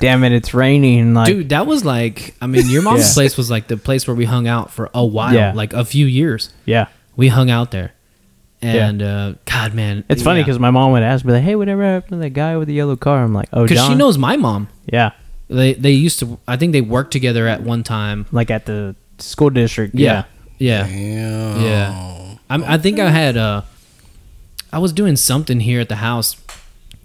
[0.00, 1.14] Damn it, it's raining.
[1.14, 3.14] Like, Dude, that was like, I mean, your mom's Yeah.
[3.14, 5.52] place was like the place where we hung out for a while, Yeah.
[5.54, 6.52] like a few years.
[6.64, 6.86] yeah.
[7.16, 7.92] We hung out there,
[8.60, 10.44] and uh, God, man, It's funny yeah.
[10.46, 12.74] because my mom would ask me like, "Hey, whatever happened to that guy with the
[12.74, 14.66] yellow car?" I'm like, "Oh, because she knows my mom.
[14.92, 15.12] Yeah,
[15.48, 16.40] They they used to.
[16.48, 18.26] I think they worked together at one time.
[18.32, 19.94] like at the school district.
[19.94, 20.24] Yeah,
[20.58, 20.88] Yeah, yeah.
[20.88, 21.60] Damn.
[21.62, 22.34] Yeah.
[22.50, 23.62] I'm, I think I had uh,
[24.72, 26.36] I was doing something here at the house,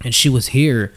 [0.04, 0.92] and she was here,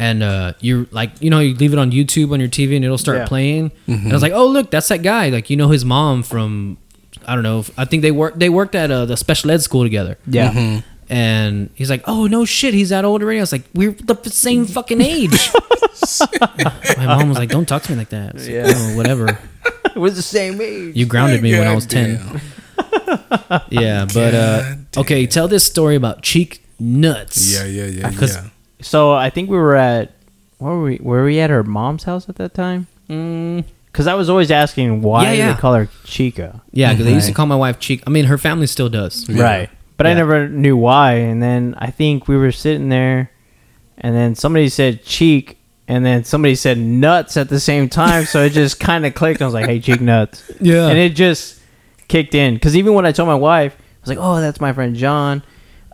[0.00, 2.84] and uh, you like you know you leave it on YouTube on your TV and
[2.84, 3.26] it'll start Yeah.
[3.28, 5.28] playing, and I was like, oh look, that's that guy.
[5.28, 6.78] Like you know his mom from,
[7.26, 7.64] I don't know.
[7.76, 10.16] I think they worked they worked at uh, the special ed school together.
[10.26, 10.80] yeah.
[11.12, 14.14] And he's like, "Oh no, shit, he's that old already." I was like, "We're the
[14.30, 15.50] same fucking age."
[16.96, 18.72] My mom was like, "Don't talk to me like that." I like, Yeah.
[18.76, 19.26] "Oh, whatever.
[19.96, 20.94] We're the same age.
[20.94, 22.40] You grounded me when I was ten.
[23.70, 27.52] Yeah, but uh, okay, tell this story about cheek nuts.
[27.54, 28.46] Yeah, yeah, yeah, 'Cause- yeah.
[28.82, 30.12] So I think we were at
[30.58, 30.98] where were we?
[31.02, 32.86] Were we at her mom's house at that time?
[33.08, 35.52] Mm, Because I was always asking why Yeah, yeah.
[35.52, 36.60] they call her Chica.
[36.72, 38.02] yeah, because they used to call my wife cheek.
[38.06, 39.28] I mean, her family still does.
[39.28, 39.42] Yeah.
[39.42, 39.70] Right.
[39.96, 40.16] But I Yeah.
[40.16, 41.14] never knew why.
[41.14, 43.30] And then I think we were sitting there,
[43.98, 45.58] and then somebody said cheek,
[45.88, 48.24] and then somebody said nuts at the same time.
[48.26, 49.42] so it just kind of clicked.
[49.42, 50.50] I was like, hey, cheek nuts.
[50.60, 50.86] Yeah.
[50.88, 51.58] And it just
[52.06, 52.54] kicked in.
[52.54, 55.42] Because even when I told my wife, I was like, oh, that's my friend John.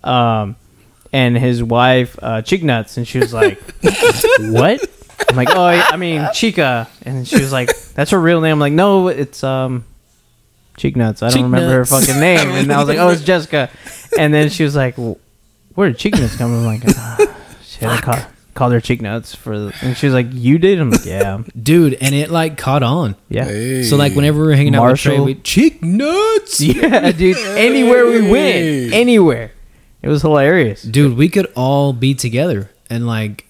[0.05, 0.57] Um,
[1.17, 2.99] and his wife, uh, Cheek Nuts.
[2.99, 3.59] And she was like,
[4.39, 4.87] what?
[5.31, 6.89] I'm like, oh, yeah, I mean, Chica.
[7.07, 8.53] And she was like, that's her real name.
[8.53, 9.87] I'm like, no, it's um,
[10.77, 11.23] Cheek Nuts.
[11.23, 11.91] I don't Cheek remember Nuts.
[11.91, 12.51] her fucking name.
[12.51, 13.71] And I was like, oh, it's Jessica.
[14.19, 14.95] And then she was like,
[15.75, 16.59] where did Cheek Nuts come from?
[16.59, 18.19] I'm like, ah, shit, I call,
[18.53, 21.43] called her cheek nuts for, the, and she was like, "You did." I'm like, "Yeah,
[21.63, 23.15] dude, and it like caught on.
[23.29, 23.83] yeah, Hey.
[23.83, 25.25] So like whenever we were hanging out with Trey, Marshall.
[25.27, 26.61] we cheek nuts.
[26.63, 27.37] yeah, dude.
[27.59, 29.53] Anywhere we went, anywhere,
[30.07, 30.83] it was hilarious.
[30.83, 33.45] dude we could all be together and like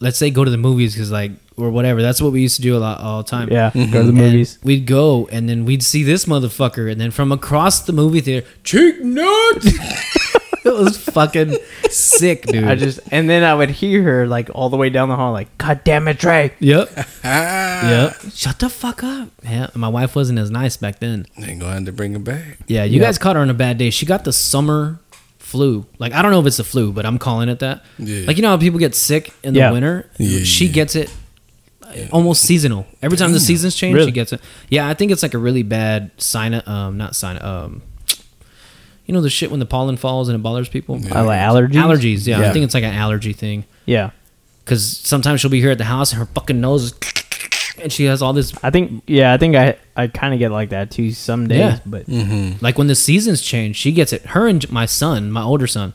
[0.00, 2.62] let's say go to the movies because like or whatever that's what we used to
[2.62, 3.92] do a lot all the time Yeah, go to mm-hmm.
[3.94, 4.58] the And movies.
[4.62, 8.46] we'd go and then we'd see this motherfucker and then from across the movie theater
[8.64, 9.66] cheek nuts
[10.64, 11.56] it was fucking
[11.90, 15.08] sick dude I just and then I would hear her like all the way down
[15.08, 16.88] the hall, like, "God damn it, Trey!" yep
[17.24, 21.60] yep shut the fuck up yeah my wife wasn't as nice back then They Ain't
[21.60, 22.58] going to bring her back.
[22.66, 23.06] yeah you Yep.
[23.06, 25.00] guys caught her on a bad day she got the summer
[25.48, 28.26] flu like i don't know if it's the flu but i'm calling it that Yeah.
[28.26, 29.72] like you know how people get sick in the Yeah.
[29.72, 30.72] winter Yeah, she yeah.
[30.72, 31.10] gets it
[32.12, 34.08] almost seasonal every time the seasons change Really?
[34.08, 37.40] she gets it yeah i think it's like a really bad sign um not sign
[37.42, 37.80] um
[39.06, 41.72] you know the shit when the pollen falls and it bothers people I like allergies.
[41.82, 42.52] allergies yeah, i Yeah.
[42.52, 44.10] think it's like an allergy thing Yeah,
[44.64, 46.92] because sometimes she'll be here at the house and her fucking nose is
[47.82, 49.02] and she has all this I think.
[49.06, 51.78] Yeah, I think I I kind of get like that too some days, Yeah.
[51.86, 52.08] but
[52.62, 55.92] like when the seasons change she gets it her and my son my older son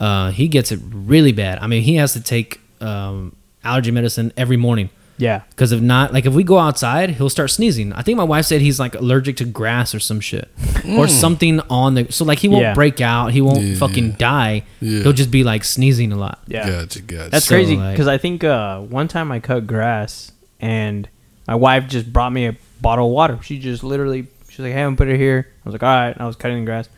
[0.00, 3.34] uh he gets it really bad i mean he has to take um
[3.64, 7.50] allergy medicine every morning yeah, because if not like if we go outside he'll start
[7.50, 10.50] sneezing i think my wife said he's like allergic to grass or some shit
[10.86, 12.74] or something on the so like he won't Yeah.
[12.74, 13.76] break out he won't Yeah.
[13.76, 15.02] fucking die Yeah.
[15.04, 16.68] he'll just be like sneezing a lot yeah.
[16.68, 17.30] Gotcha, gotcha.
[17.30, 21.08] That's So, crazy like- because I think uh, one time I cut grass and
[21.46, 23.38] my wife just brought me a bottle of water.
[23.42, 25.88] She just literally, she's like, "Hey, I'm gonna put it here." I was like, "All
[25.88, 26.88] right." And I was cutting the grass.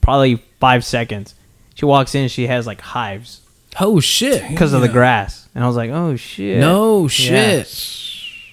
[0.00, 1.34] Probably five seconds.
[1.74, 2.28] She walks in.
[2.28, 3.40] She has like hives
[3.80, 7.66] oh shit because of the grass, and I was like, "Oh shit!" no shit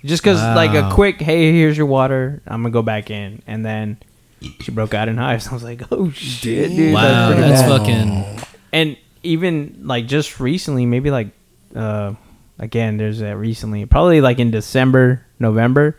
[0.03, 3.65] Just because like a quick, "Hey, here's your water." I'm gonna go back in, and
[3.65, 3.97] then
[4.61, 5.47] she broke out in hives.
[5.51, 8.41] I was like, "Oh shit, dude!" wow pretty that's fucking
[8.73, 11.27] and even like just recently maybe like
[11.75, 12.13] uh
[12.61, 15.97] again there's that recently probably like in december november.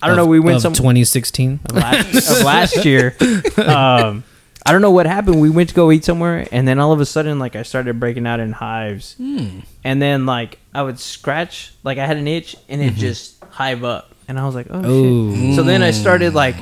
[0.00, 3.14] I don't know we went of some 2016 of last, of last year.
[3.58, 4.24] Um
[4.64, 5.40] i don't know what happened.
[5.40, 7.98] We went to go eat somewhere and then all of a sudden like i started
[7.98, 9.16] breaking out in hives.
[9.18, 13.82] And then like i would scratch like i had an itch and it just hive
[13.82, 14.14] up.
[14.28, 15.36] And i was like oh Ooh.
[15.36, 16.54] shit so then i started like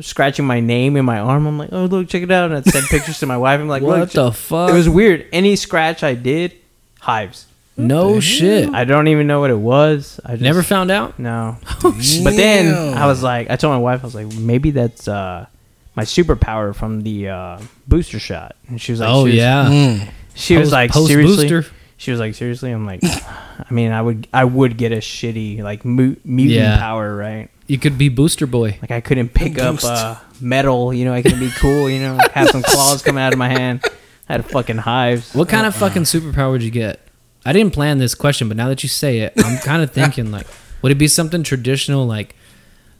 [0.00, 1.46] scratching my name in my arm.
[1.46, 2.52] I'm like oh look check it out.
[2.52, 3.58] And i sent pictures to my wife.
[3.58, 5.26] I'm like what look the fuck it was weird.
[5.32, 6.54] Any scratch I did,
[7.00, 7.46] hives.
[7.76, 10.20] No shit I don't even know what it was.
[10.24, 11.56] I just, never found out No.
[11.82, 15.46] But then I was like, I told my wife, I was like, maybe that's uh,
[15.96, 18.56] my superpower from the uh, booster shot.
[18.68, 21.48] And she was like, oh she was- yeah She was like, post seriously.
[21.48, 21.70] booster.
[21.96, 22.70] She was like, seriously.
[22.70, 26.78] I'm like, I mean, I would, I would get a shitty like mu- mutant Yeah.
[26.78, 27.48] power, right?
[27.66, 31.12] you could be booster boy Like I couldn't pick up uh, metal, you know.
[31.12, 32.18] I couldn't be cool, you know.
[32.32, 33.84] Have some claws coming out of my hand.
[34.28, 35.32] I had fucking hives.
[35.34, 36.98] What kind of fucking superpower would you get?
[37.44, 40.30] I didn't plan this question, but now that you say it, I'm kind of thinking
[40.30, 40.46] like,
[40.82, 42.34] would it be something traditional like,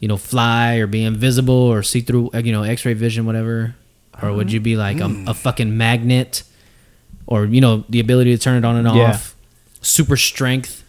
[0.01, 3.75] you know, fly or be invisible or see through, uh, you know, X-ray vision, whatever,
[4.23, 6.43] or would you be like a, a fucking magnet,
[7.27, 9.11] or you know, the ability to turn it on and Yeah.
[9.11, 9.35] off,
[9.83, 10.85] super strength,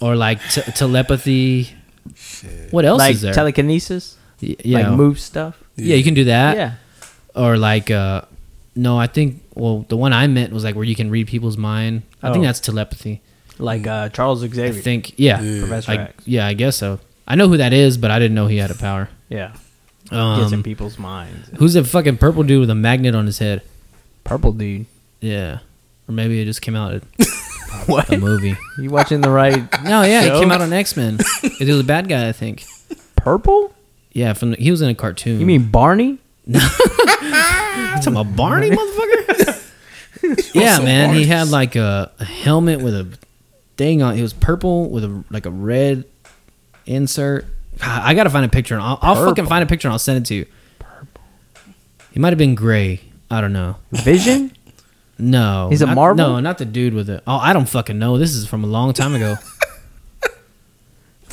[0.00, 1.68] or like t- telepathy?
[2.70, 3.34] What else like is there?
[3.34, 5.62] telekinesis, Y- yeah, like move stuff.
[5.76, 6.72] yeah, you can do that yeah.
[7.34, 8.22] or like uh
[8.76, 11.56] no i think well the one i meant was like where you can read people's
[11.56, 12.46] mind i think Oh.
[12.46, 13.20] that's telepathy
[13.58, 14.64] like uh, Charles Xavier.
[14.64, 14.82] i Xavier.
[14.82, 16.26] think yeah Professor I, X.
[16.26, 16.98] yeah i guess so
[17.28, 19.52] i know who that is but i didn't know he had a power Yeah,
[20.04, 21.48] gets in um, people's minds.
[21.58, 23.62] who's the fucking purple dude with a magnet on his head
[24.24, 24.86] Purple dude.
[25.20, 25.58] yeah
[26.08, 27.02] or maybe it just came out at
[27.86, 28.12] What?
[28.12, 29.62] a movie You watching the right?
[29.84, 30.36] no yeah Show?
[30.36, 32.64] it came out on x-men it was a bad guy i think
[33.16, 33.74] Purple?
[34.12, 36.18] yeah from the, he was in a cartoon You mean Barney?
[36.54, 36.60] You
[37.96, 39.56] talking about barney motherfucker?
[40.54, 43.18] Yeah man he had like a, a helmet with a
[43.76, 46.04] thing on it was purple with a like a red
[46.86, 47.46] insert.
[47.78, 49.98] God, i gotta find a picture and i'll, I'll fucking find a picture and i'll
[49.98, 50.46] send it to you.
[50.78, 51.22] Purple.
[52.12, 53.00] he might have been gray.
[53.30, 53.76] I don't know.
[53.92, 54.52] Vision?
[55.18, 56.28] no He's a not- Marvel?
[56.28, 57.22] no not the dude with it.
[57.26, 58.18] Oh i don't fucking know.
[58.18, 59.36] This is from a long time ago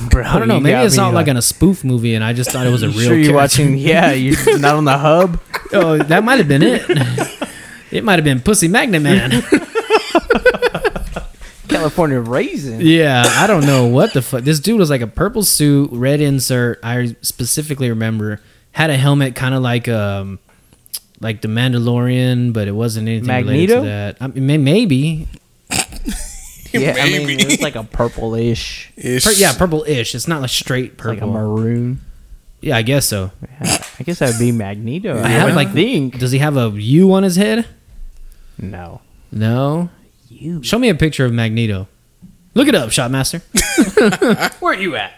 [0.10, 2.52] Bro, i don't know maybe it's not like in a spoof movie and i just
[2.52, 3.78] thought it was a real sure you're watching?
[3.78, 5.40] Yeah, you're not on the hub.
[5.74, 6.84] oh that might have been it
[7.92, 9.32] it might have been pussy magnet man
[11.68, 12.80] California raisin.
[12.82, 14.44] Yeah, I don't know what the fuck.
[14.44, 16.80] This dude was like a purple suit, red insert.
[16.82, 18.42] I specifically remember
[18.72, 20.40] had a helmet, kind of like um,
[21.20, 24.18] like the Mandalorian, but it wasn't anything related to that.
[24.22, 25.28] I mean, maybe,
[26.74, 29.24] Yeah, I mean, it was like a purplish, Ish.
[29.26, 30.14] Pur- yeah, purple-ish.
[30.16, 31.12] It's not like straight purple.
[31.14, 31.58] like a purple.
[31.58, 32.00] maroon.
[32.62, 33.32] yeah, I guess so.
[33.62, 35.22] I guess that would be Magneto.
[35.22, 36.20] I have like think.
[36.20, 37.66] Does he have a U on his head?
[38.58, 39.02] No.
[39.32, 39.90] No.
[40.30, 40.62] You.
[40.64, 41.88] Show me a picture of Magneto.
[42.54, 43.42] Look it up, Shotmaster.
[44.62, 45.14] Where are you at?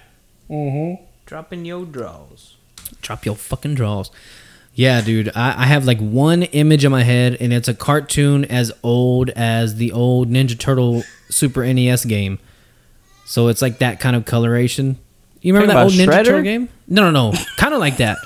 [0.49, 1.03] Mm-hmm.
[1.25, 2.55] Dropping your draws.
[3.01, 4.11] Drop your fucking draws.
[4.79, 5.29] Yeah, dude.
[5.35, 9.29] I, I have like one image in my head, and it's a cartoon as old
[9.31, 12.39] as the old Ninja Turtle Super NES game.
[13.25, 14.97] So it's like that kind of coloration.
[15.41, 16.69] You remember that old Talking Ninja Turtle game?
[16.87, 17.37] No, no, no.
[17.57, 18.19] kind of like that.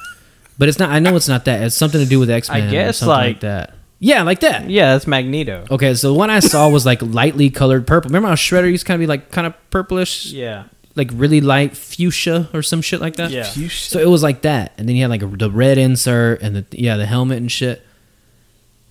[0.59, 0.91] But it's not.
[0.91, 1.63] I know it's not that.
[1.63, 2.67] It's something to do with X Men.
[2.67, 3.73] I guess, like, like- that.
[3.97, 4.69] Yeah, like that.
[4.69, 5.65] Yeah, that's Magneto.
[5.71, 8.09] Okay, so the one I saw was like lightly colored purple.
[8.09, 10.65] Remember how Shredder used to kind of be like kind of purplish, Yeah.
[10.95, 13.31] Like really light fuchsia or some shit like that.
[13.31, 13.43] Yeah.
[13.43, 13.89] Fuchsia?
[13.91, 16.55] So it was like that, and then you had like a, the red insert and
[16.55, 17.81] the yeah the helmet and shit.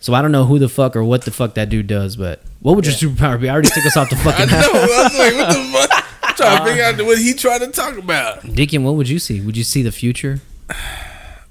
[0.01, 2.43] So I don't know who the fuck or what the fuck that dude does, but
[2.59, 3.49] what would your superpower be?
[3.49, 4.47] I already took us off the I fucking.
[4.49, 4.59] know.
[4.59, 6.07] I was like, what the fuck?
[6.25, 8.43] I'm trying to figure out what he trying to talk about.
[8.53, 9.41] Deacon, what would you see?
[9.41, 10.41] Would you see the future?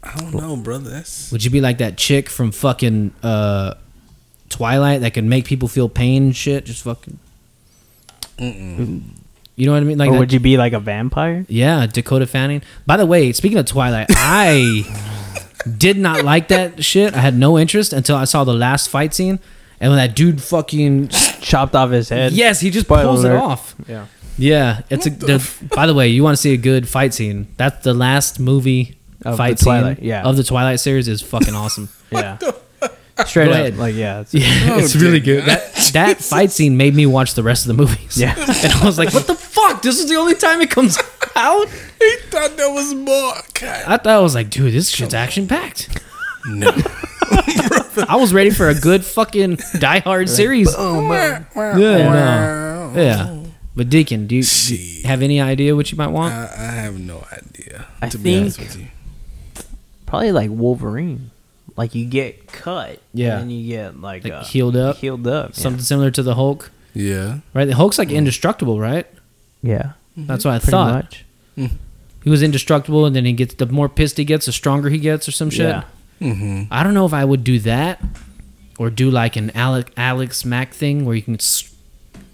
[0.04, 0.90] I don't know, brother.
[0.90, 3.76] That's Would you be like that chick from fucking uh,
[4.50, 6.66] Twilight that can make people feel pain and shit?
[6.66, 7.20] Just fucking.
[9.56, 9.98] You know what I mean?
[9.98, 11.46] Like or that- would you be like a vampire?
[11.48, 12.62] Yeah, Dakota Fanning.
[12.86, 14.84] By the way, speaking of Twilight, I
[15.78, 17.14] did not like that shit.
[17.14, 19.40] I had no interest until I saw the last fight scene.
[19.80, 21.08] And when that dude fucking
[21.42, 22.34] Chopped off his head.
[22.34, 23.76] yes, he just Spoiler pulls it off.
[23.88, 24.06] Yeah.
[24.38, 25.10] Yeah, it's a.
[25.10, 27.48] The, by the way, you want to see a good fight scene?
[27.58, 30.24] That's the last movie Of fight the Twilight, scene yeah.
[30.24, 31.90] of the Twilight series is fucking awesome.
[32.12, 32.38] Yeah.
[33.26, 33.58] Straight Go up.
[33.60, 33.78] ahead.
[33.78, 34.22] Like yeah.
[34.22, 35.46] It's, Yeah, it's really good.
[35.46, 38.18] That that fight scene made me watch the rest of the movies.
[38.20, 38.34] Yeah.
[38.38, 39.82] and I was like, "What the fuck?
[39.82, 40.98] This is the only time it comes
[41.36, 41.68] out."
[42.00, 43.34] he thought that was more.
[43.54, 45.90] God, I thought I was like, "Dude, this shit's action packed."
[46.48, 46.72] no.
[48.10, 50.74] I was ready for a good fucking Die Hard series.
[50.78, 51.46] Oh man.
[51.56, 52.94] Yeah, no.
[52.96, 53.38] yeah.
[53.76, 55.06] But Deacon, do you, do Shit.
[55.06, 56.34] have any idea what you might want?
[56.34, 57.88] I, I have no idea.
[58.02, 58.88] I to be honest with you.
[60.06, 61.32] Probably like Wolverine.
[61.78, 63.00] Like you get cut.
[63.14, 63.40] Yeah.
[63.40, 64.98] And you get like, Like uh, healed up?
[64.98, 65.52] Healed up.
[65.52, 65.56] yeah.
[65.62, 67.40] Something similar to the Hulk, Yeah.
[67.54, 67.66] right?
[67.66, 69.08] The Hulk's like indestructible, right?
[69.62, 69.94] Yeah.
[70.18, 70.94] That's what I Pretty thought.
[70.94, 71.26] much.
[72.24, 74.98] He was indestructible, and then he gets the more pissed he gets, the stronger he
[75.00, 75.68] gets, or some shit.
[75.70, 75.84] Yeah.
[76.22, 76.72] Mm-hmm.
[76.72, 78.00] I don't know if I would do that,
[78.78, 81.74] or do like an Alec, Alex Mack thing where you can s-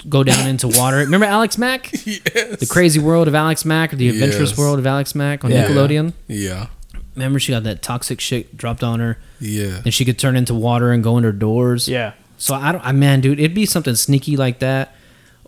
[0.10, 0.98] go down into water.
[0.98, 1.92] Remember Alex Mack?
[2.06, 2.60] Yes.
[2.60, 4.58] The crazy world of Alex Mack, or the adventurous Yes.
[4.58, 5.68] world of Alex Mack on Yeah.
[5.68, 6.14] Nickelodeon.
[6.28, 6.68] Yeah.
[7.16, 9.82] Remember she got that toxic shit dropped on her, Yeah.
[9.86, 11.88] and she could turn into water and go under doors.
[11.88, 12.12] Yeah.
[12.38, 14.94] So I don't, I man, dude, it'd be something sneaky like that,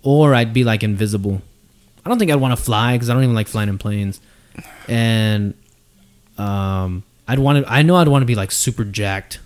[0.01, 1.41] or I'd be like invisible.
[2.05, 4.19] I don't think I'd want to fly because I don't even like flying in planes,
[4.87, 5.53] and
[6.37, 7.71] um, I'd want to.
[7.71, 9.39] I know I'd want to be like super jacked,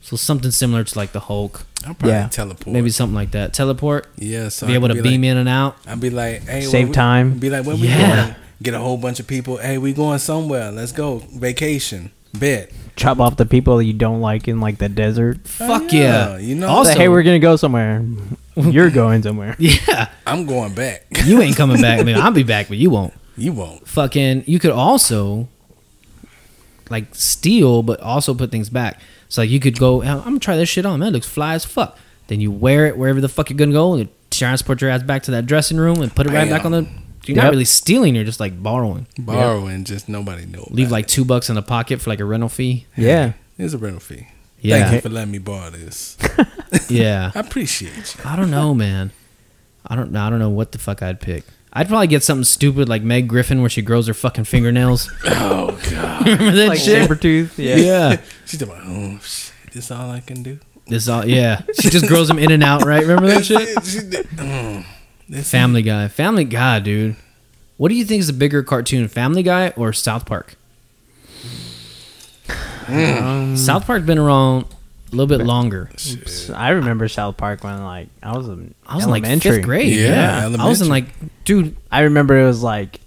[0.00, 2.28] so something similar to like the Hulk, I'll probably Yeah.
[2.28, 2.72] teleport.
[2.72, 3.52] maybe something like that.
[3.52, 4.48] Teleport, Yeah.
[4.48, 5.76] So be I able to be beam like, in and out.
[5.86, 7.38] I'd be like, hey, Save time.
[7.38, 8.34] Be like, where we going?
[8.62, 9.58] Get a whole bunch of people.
[9.58, 10.72] Hey, we going somewhere.
[10.72, 12.10] Let's go vacation.
[12.32, 12.72] Bet.
[12.96, 15.46] Chop off the people you don't like in like the desert.
[15.46, 16.38] Fuck yeah, yeah!
[16.38, 18.04] you know- Also, Say, hey, we're gonna go somewhere.
[18.56, 19.54] You're going somewhere.
[19.60, 21.06] yeah, I'm going back.
[21.24, 22.00] you ain't coming back.
[22.00, 23.14] I mean, I'll be back, but you won't.
[23.36, 23.86] you won't.
[23.86, 25.46] fucking you could also
[26.90, 28.98] like steal but also put things back
[29.28, 31.52] so like you could go i'm gonna try this shit on man it looks fly
[31.54, 31.98] as fuck
[32.28, 35.02] then you wear it wherever the fuck you're gonna go and you transport your ass
[35.02, 36.88] back to that dressing room and put it right back on the
[37.28, 40.66] you're not really stealing you're just like borrowing Borrowing, just nobody know.
[40.70, 41.08] leave about like it.
[41.08, 43.32] two bucks in the pocket for like a rental fee Yeah.
[43.58, 44.28] It's a rental fee.
[44.60, 46.16] yeah Thank you for letting me borrow this.
[46.88, 48.22] yeah I appreciate you.
[48.24, 49.10] i don't know man
[49.86, 52.88] i don't i don't know what the fuck i'd pick I'd probably get something stupid
[52.88, 55.12] like Meg Griffin where she grows her fucking fingernails.
[55.26, 56.26] Oh God.
[56.26, 57.08] Remember that Like shit?
[57.08, 57.58] Sabretooth.
[57.58, 57.76] Yeah.
[57.76, 58.20] yeah.
[58.46, 59.52] She's like, oh shit.
[59.74, 60.58] This all I can do.
[60.86, 61.60] This all yeah.
[61.78, 63.02] She just grows them in and out, right?
[63.02, 63.68] Remember that shit?
[65.28, 65.34] She.
[65.34, 66.08] This Family Guy.
[66.08, 67.16] Family Guy, dude.
[67.76, 70.56] What do you think is a bigger cartoon, Family Guy or South Park?
[72.86, 73.54] Hmm.
[73.56, 74.64] South Park's been around
[75.12, 75.90] a little bit longer.
[76.54, 79.56] I remember South Park when like I was in I was in like elementary.
[79.56, 79.92] fifth grade.
[79.92, 81.06] Yeah, Yeah, I was in like,
[81.44, 81.76] dude.
[81.92, 83.00] I remember it was like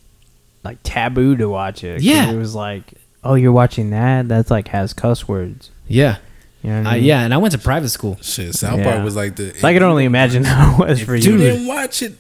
[0.64, 2.02] like taboo to watch it.
[2.02, 2.32] Yeah.
[2.32, 2.94] It was like,
[3.24, 4.28] oh, you're watching that?
[4.28, 5.72] That's like has cuss words.
[5.88, 6.18] Yeah,
[6.64, 7.22] You know what I uh, yeah.
[7.22, 8.18] And I went to private school.
[8.22, 8.92] Shit, South Yeah.
[8.92, 9.54] Park was like the.
[9.58, 11.38] So I can only imagine how it was If for you you.
[11.38, 12.14] didn't watch it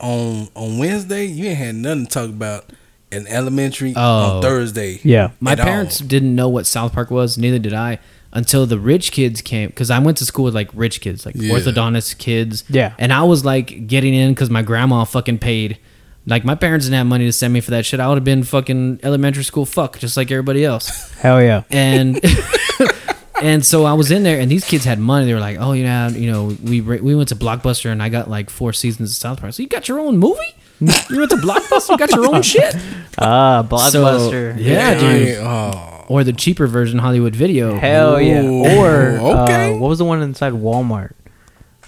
[0.00, 2.66] on on Wednesday, you ain't had nothing to talk about
[3.10, 4.36] in elementary Oh.
[4.36, 5.00] on Thursday.
[5.02, 5.30] Yeah.
[5.40, 5.66] My at all.
[5.66, 7.98] parents didn't know what South Park was, neither did I,
[8.32, 9.68] until the rich kids came.
[9.70, 11.54] Because I went to school with like rich kids, like Yeah.
[11.54, 12.64] orthodontist kids.
[12.68, 12.92] Yeah.
[12.98, 15.78] And I was like getting in because my grandma fucking paid.
[16.26, 18.00] Like my parents didn't have money to send me for that shit.
[18.00, 21.10] I would have been fucking elementary school fuck, just like everybody else.
[21.14, 21.62] Hell yeah.
[21.70, 22.20] And
[23.42, 25.26] and so I was in there, and these kids had money.
[25.26, 28.28] They were like, "Oh, yeah, you know, we we went to Blockbuster, and I got
[28.30, 29.52] like four seasons of South Park.
[29.54, 30.54] So you got your own movie?
[30.80, 32.74] You went to Blockbuster, you got your own shit."
[33.20, 34.54] Ah, blockbuster.
[34.54, 35.38] So, yeah, dude.
[35.38, 37.76] Oh, Or the cheaper version, Hollywood Video.
[37.76, 38.42] Hell yeah.
[38.78, 39.72] Or okay.
[39.74, 41.14] uh, what was the one inside Walmart?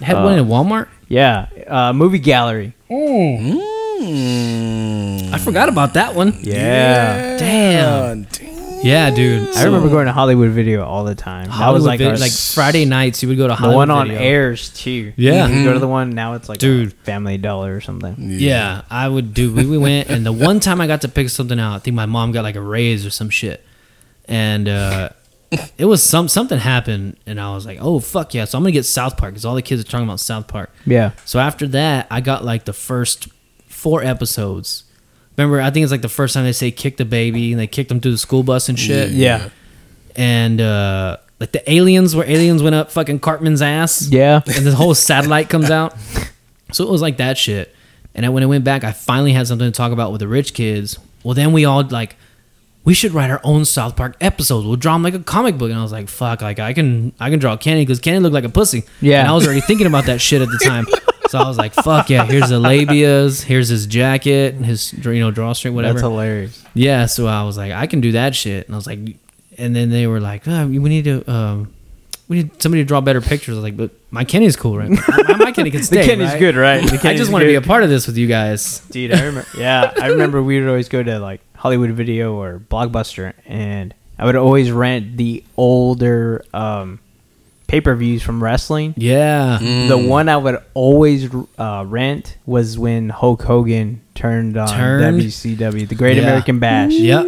[0.01, 0.89] Had one in Walmart.
[1.07, 2.73] Yeah, uh, movie gallery.
[4.01, 5.31] Mm.
[5.33, 6.33] I forgot about that one.
[6.41, 7.37] Yeah.
[7.37, 8.23] Damn.
[8.23, 8.50] Damn.
[8.83, 9.55] Yeah, dude.
[9.55, 11.43] I remember going to Hollywood Video all the time.
[11.45, 13.21] that was Hollywood like vid- our, like Friday nights.
[13.21, 13.87] You would go to Hollywood.
[13.89, 14.21] the Hollywood one on Video.
[14.47, 15.13] airs too.
[15.15, 15.47] Yeah.
[15.47, 16.33] you go to the one now.
[16.33, 16.87] It's like Dude.
[16.87, 18.15] a Family Dollar or something.
[18.17, 19.53] Yeah, I would do.
[19.53, 21.95] We, we went, and the one time I got to pick something out, I think
[21.95, 23.63] my mom got like a raise or some shit,
[24.25, 25.09] and uh,
[25.77, 28.45] it was some something happened, and I was like, oh fuck yeah!
[28.45, 30.71] So I'm gonna get South Park because all the kids are talking about South Park.
[30.85, 33.27] Yeah, So after that, I got like the first
[33.67, 34.85] four episodes.
[35.37, 37.67] Remember, I think it's like the first time they say kick the baby, and they
[37.67, 39.11] kicked him through the school bus and shit.
[39.11, 39.49] yeah,
[40.15, 44.41] And uh, like the aliens, where aliens went up fucking Cartman's ass yeah.
[44.45, 45.95] and the whole satellite comes out.
[46.73, 47.75] So it was like that shit.
[48.13, 50.53] And when I went back, I finally had something to talk about with the rich
[50.53, 50.99] kids.
[51.23, 52.15] Well, then we all like,
[52.83, 54.65] we should write our own South Park episodes.
[54.67, 55.69] We'll draw them like a comic book.
[55.69, 58.33] And I was like, fuck, like I can, I can draw Kenny because Kenny looked
[58.33, 58.83] like a pussy.
[58.99, 59.21] Yeah.
[59.21, 60.85] And I was already thinking about that shit at the time.
[61.31, 65.31] So I was like, fuck yeah, here's the labias, here's his jacket, his you know
[65.31, 65.93] drawstring, whatever.
[65.93, 66.65] That's hilarious.
[66.73, 68.99] Yeah, so I was like, I can do that shit, and I was like,
[69.57, 71.73] and then they were like, oh, we need to, um,
[72.27, 73.53] we need somebody to draw better pictures.
[73.53, 74.89] I was like, but my Kenny's cool, right?
[74.89, 76.01] my, my Kenny can stay.
[76.01, 76.39] the Kenny's right?
[76.39, 76.83] good, right?
[77.05, 78.81] I just want to be a part of this with you guys.
[78.89, 79.47] Dude, I remember.
[79.57, 84.25] Yeah, I remember we would always go to like Hollywood Video or Blockbuster, and I
[84.25, 86.99] would always rent the older um,
[87.71, 88.93] pay per views from wrestling.
[88.97, 89.57] Yeah,
[89.87, 95.21] The one I would always uh, rent was when Hulk Hogan turned on Turned?
[95.21, 96.23] WCW, the Great Yeah.
[96.23, 96.91] American Bash.
[96.91, 97.25] yep,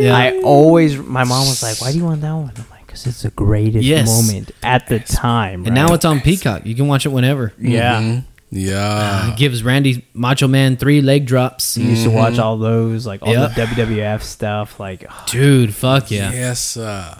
[0.00, 0.14] yeah.
[0.14, 3.06] I always, my mom was like, "Why do you want that one?" I'm like, "Cause
[3.06, 4.06] it's the greatest Yes.
[4.08, 6.66] moment at the time." and now it's on Peacock.
[6.66, 7.52] You can watch it whenever.
[7.58, 8.00] yeah.
[8.00, 8.24] Mhm.
[8.50, 9.30] Yeah.
[9.32, 11.76] It gives Randy Macho Man three leg drops.
[11.76, 13.54] We used to watch all those, like all Yep.
[13.54, 14.80] the WWF stuff.
[14.80, 16.30] Like, Dude, fuck yeah.
[16.32, 16.76] Yes.
[16.78, 17.18] Uh,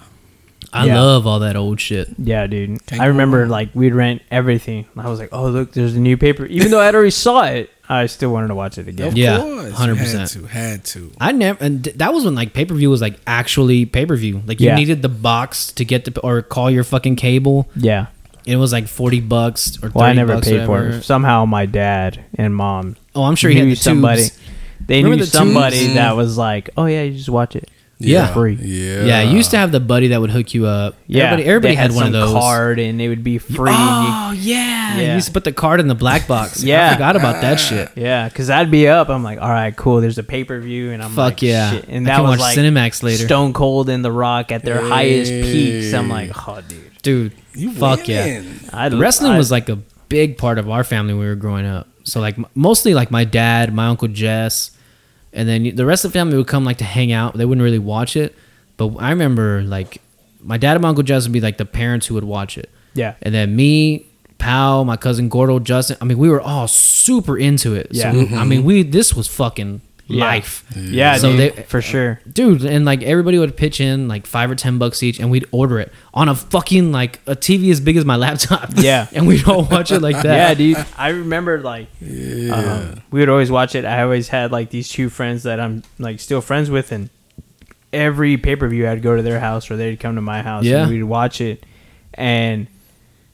[0.73, 1.01] I Yeah.
[1.01, 2.09] love all that old shit.
[2.19, 2.85] Yeah, dude.
[2.87, 3.49] Can't I remember wrong.
[3.49, 4.85] like we'd rent everything.
[4.97, 6.45] I was like, oh look, there's a new paper.
[6.47, 9.09] Even though I'd already saw it, I still wanted to watch it again.
[9.09, 9.73] of Yeah, course.
[9.73, 10.19] 100%.
[10.19, 10.47] Had to.
[10.47, 11.13] Had to.
[11.21, 14.05] I never, and th- that was when like pay per view was like actually pay
[14.05, 14.43] per view.
[14.47, 14.75] Like you Yeah.
[14.77, 17.69] needed the box to get the or call your fucking cable.
[17.75, 18.07] Yeah.
[18.45, 21.03] It was like forty bucks or 30 Well, I never bucks, paid for it.
[21.03, 24.23] Somehow my dad and mom Oh, I'm sure he knew had the somebody.
[24.23, 24.39] tubes.
[24.87, 25.95] They Remember knew the somebody tubes?
[25.95, 27.69] that was like, oh yeah, you just watch it.
[28.01, 28.33] Yeah.
[28.33, 28.55] free.
[28.61, 29.05] Yeah.
[29.05, 30.95] Yeah, you used to have the buddy that would hook you up.
[31.09, 32.33] Yeah, everybody, everybody they had, one of some those.
[32.33, 33.71] card, and it would be free.
[33.71, 34.99] and Oh yeah.
[34.99, 35.09] Yeah.
[35.09, 36.63] you used to put the card in the black box.
[36.63, 36.91] Yeah.
[36.91, 37.91] I forgot about that shit.
[37.97, 39.09] yeah, because I'd be up.
[39.09, 40.01] I'm like, all right, cool.
[40.01, 41.71] There's a pay per view, and I'm Fuck like, yeah.
[41.73, 41.87] shit.
[41.89, 43.25] and I that can was watch like Cinemax later.
[43.27, 45.93] Stone Cold and The Rock at their highest peaks.
[45.93, 46.85] I'm like, oh, dude.
[47.03, 48.25] Dude, You fuck yeah.
[48.25, 48.61] winning.
[48.73, 49.77] I Wrestling I- was like a
[50.09, 51.87] big part of our family when we were growing up.
[52.05, 54.71] So like m- mostly like my dad, my uncle Jess,
[55.33, 57.37] and then the rest of the family would come like to hang out.
[57.37, 58.35] They wouldn't really watch it,
[58.77, 60.01] but I remember like
[60.41, 62.71] my dad and my uncle Jess would be like the parents who would watch it,
[62.95, 64.07] yeah, and then me,
[64.39, 65.97] Pal, my cousin Gordo, Justin.
[66.01, 67.89] I mean, we were all super into it.
[67.91, 68.13] Yeah.
[68.13, 69.81] So, I mean, we this was fucking
[70.11, 70.25] Yeah.
[70.25, 70.65] life.
[70.75, 72.19] yeah, So dude, they- for sure.
[72.33, 75.45] Dude, and like everybody would pitch in like five or ten bucks each, and we'd
[75.53, 78.71] order it on a fucking like a TV as big as my laptop.
[78.77, 79.07] Yeah.
[79.13, 80.25] and we'd all watch it like that.
[80.25, 80.87] Yeah, dude.
[80.97, 83.85] I remember like um, we would always watch it.
[83.85, 87.11] I always had like these two friends that I'm like still friends with, and
[87.93, 90.65] every pay per view I'd go to their house or they'd come to my house.
[90.65, 90.83] Yeah.
[90.83, 91.65] and we'd watch it,
[92.15, 92.67] and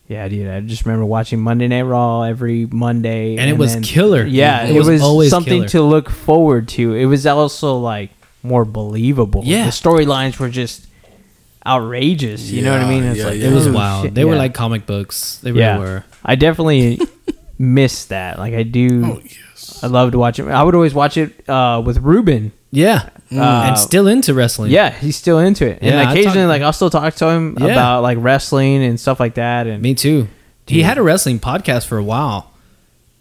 [0.06, 0.48] yeah, dude.
[0.48, 4.24] I just remember watching Monday Night Raw every Monday, And it was killer.
[4.24, 5.68] Yeah, It it, was was, always something killer.
[5.68, 6.94] to look forward to.
[6.94, 8.10] It was also like
[8.42, 9.42] more believable.
[9.44, 9.64] Yeah.
[9.64, 10.86] the storylines were just
[11.66, 12.50] outrageous.
[12.50, 13.04] You know what I mean?
[13.04, 13.46] It's yeah, like yeah.
[13.46, 14.14] Oh, it was oh, wild.
[14.14, 14.38] They were yeah.
[14.38, 15.38] like comic books.
[15.38, 15.78] They really Yeah.
[15.78, 16.04] were.
[16.24, 17.00] I definitely
[17.58, 18.38] miss that.
[18.38, 19.04] Like I do.
[19.04, 19.22] Oh.
[19.82, 20.50] I loved watching.
[20.50, 22.52] I would always watch it uh, with Ruben.
[22.70, 23.08] Yeah.
[23.32, 24.70] Uh, and still into wrestling.
[24.70, 27.56] Yeah, he's still into it, and Yeah, occasionally, talk- like I'll still talk to him
[27.60, 27.66] Yeah.
[27.68, 29.66] about like wrestling and stuff like that.
[29.66, 30.28] And Me too.
[30.66, 32.50] He had a wrestling podcast for a while.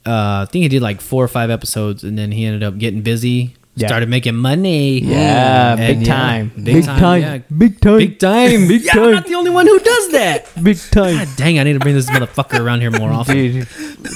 [0.06, 2.78] Uh, I think he did like four or five episodes, and then he ended up
[2.78, 3.56] getting busy.
[3.76, 3.88] Yeah.
[3.88, 5.00] Started making money.
[5.00, 7.38] yeah, And big time, big, time, yeah.
[7.58, 10.48] big time, big time, big yeah, I'm not the only one who does that.
[10.64, 13.36] big time, God dang, I need to bring this motherfucker around here more often.
[13.36, 13.68] dude.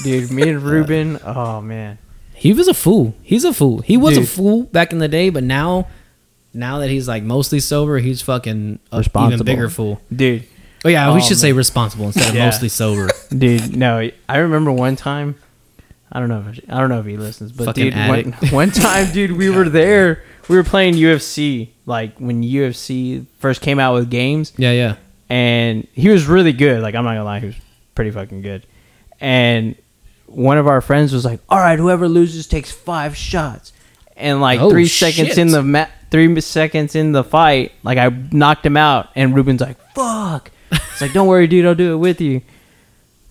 [0.04, 1.20] Dude, me and Ruben.
[1.26, 1.98] Oh man,
[2.38, 3.16] He was a fool.
[3.24, 3.80] He's a fool.
[3.80, 4.24] He was Dude.
[4.24, 5.88] a fool back in the day, but now,
[6.54, 10.00] now that he's like mostly sober, he's fucking a even bigger fool.
[10.16, 10.44] dude,
[10.86, 12.46] Oh yeah, we Oh, should say responsible instead of Yeah.
[12.46, 13.10] mostly sober.
[13.36, 13.76] dude.
[13.76, 15.36] No, I remember one time.
[16.12, 16.46] I don't know.
[16.50, 19.50] If, I don't know if he listens, but Fucking dude, one, one time, dude, we
[19.50, 20.24] were there.
[20.48, 24.54] We were playing UFC, like when UFC first came out with games.
[24.58, 24.96] Yeah, yeah.
[25.30, 26.82] and he was really good.
[26.82, 27.56] Like I'm not gonna lie, he was
[27.96, 28.66] pretty fucking good.
[29.20, 29.76] And
[30.28, 33.74] one of our friends was like, "All right, whoever loses takes five shots."
[34.16, 35.38] And like Oh, three seconds shit.
[35.38, 39.62] in the ma- three seconds in the fight, like I knocked him out, and Ruben's
[39.62, 42.42] like, "Fuck!" It's like, "Don't worry, dude, I'll do it with you."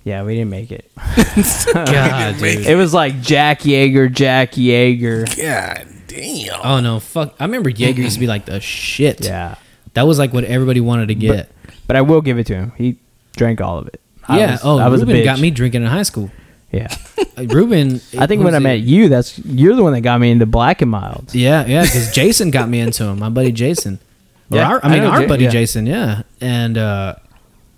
[0.04, 0.88] Yeah, we didn't make it.
[1.74, 2.66] God, dude.
[2.66, 5.26] It was like Jack Yeager, Jack Yeager.
[5.36, 6.60] God damn.
[6.62, 7.34] Oh no, fuck!
[7.40, 9.24] I remember Jaeger used to be like the shit.
[9.24, 9.56] Yeah,
[9.94, 11.50] that was like what everybody wanted to get.
[11.88, 12.72] but I will give it to him.
[12.76, 12.96] He
[13.36, 14.00] drank all of it.
[14.28, 14.50] I yeah.
[14.52, 16.30] was- oh, I was a Ruben got me drinking in high school.
[16.76, 16.96] Yeah,
[17.36, 18.00] Uh, Ruben.
[18.18, 20.82] I think when I met you, that's you're the one that got me into Black
[20.82, 21.34] and mild.
[21.34, 23.18] Yeah, yeah, because Jason got me into him.
[23.18, 23.98] My buddy Jason.
[24.50, 25.50] Or Yeah, our, I I mean, know our Ja- buddy yeah.
[25.50, 25.86] Jason.
[25.86, 27.14] Yeah, and uh,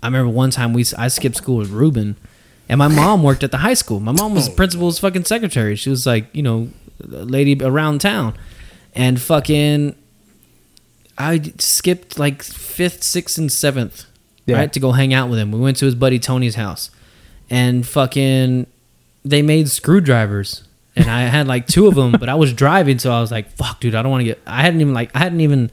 [0.03, 2.15] I remember one time we I skipped school with Ruben,
[2.67, 3.99] and my mom worked at the high school.
[3.99, 5.75] My mom was the principal's fucking secretary.
[5.75, 6.69] She was like, you know,
[7.03, 8.35] a lady around town,
[8.93, 9.95] and fucking,
[11.17, 14.05] I skipped like fifth, sixth, and seventh,
[14.45, 14.57] Yeah.
[14.57, 15.51] right, to go hang out with him.
[15.51, 16.91] We went to his buddy Tony's house,
[17.49, 18.67] and fucking,
[19.23, 20.63] they made screwdrivers.
[20.95, 23.49] And I had like two of them, but I was driving, so I was like,
[23.55, 25.71] "Fuck, dude, I don't want to get." I hadn't even like, I hadn't even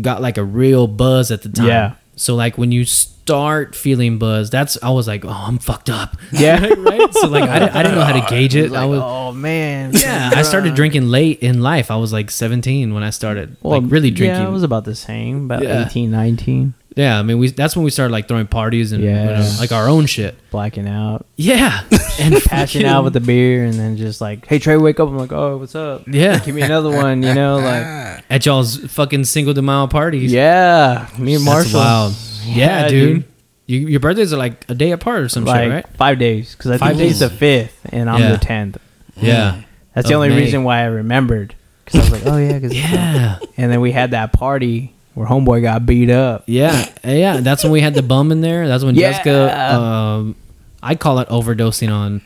[0.00, 1.66] got like a real buzz at the time.
[1.66, 1.94] Yeah.
[2.16, 6.16] So like when you start feeling buzz, that's I was like, oh, I'm fucked up.
[6.32, 6.66] Yeah.
[6.78, 7.14] right.
[7.14, 8.72] So like I, didn't- I didn't know how to oh, gauge it.
[8.72, 9.92] I was, oh man.
[9.94, 10.30] yeah.
[10.34, 11.90] I started drinking late in life.
[11.90, 14.42] I was like 17 when I started like really drinking.
[14.42, 15.86] Yeah, it was about the same, about Yeah.
[15.86, 18.90] eighteen, nineteen, 18, 19, yeah, I mean, we that's when we started like throwing parties
[18.92, 20.34] and you know, like our own shit.
[20.50, 21.82] blacking out, Yeah,
[22.20, 25.08] and passing out with the beer, and then just like, hey Trey, wake up!
[25.08, 26.08] I'm like, oh, what's up?
[26.08, 26.38] Yeah.
[26.40, 27.22] give me another one.
[27.22, 30.32] You know, like, at y'all's fucking Cinco de Mayo parties.
[30.32, 31.80] yeah, me and That's Marshall.
[31.80, 32.14] wild.
[32.44, 33.14] Yeah, Yeah, dude.
[33.20, 33.24] dude.
[33.68, 35.86] You, your birthdays are like a day apart or some like shit, right?
[35.96, 38.32] five days because I Five think he's the fifth and I'm Yeah.
[38.32, 38.78] the tenth.
[39.16, 39.62] Yeah.
[39.92, 40.36] That's the only May.
[40.36, 41.54] reason why I remembered
[41.84, 43.38] because I was like, oh yeah, cause Yeah.
[43.56, 46.44] And then we had that party where homeboy got beat up.
[46.46, 47.40] Yeah, yeah.
[47.40, 48.68] That's when we had the bum in there.
[48.68, 49.12] That's when Yeah.
[49.12, 50.36] Jessica, um,
[50.82, 52.20] I call it overdosing on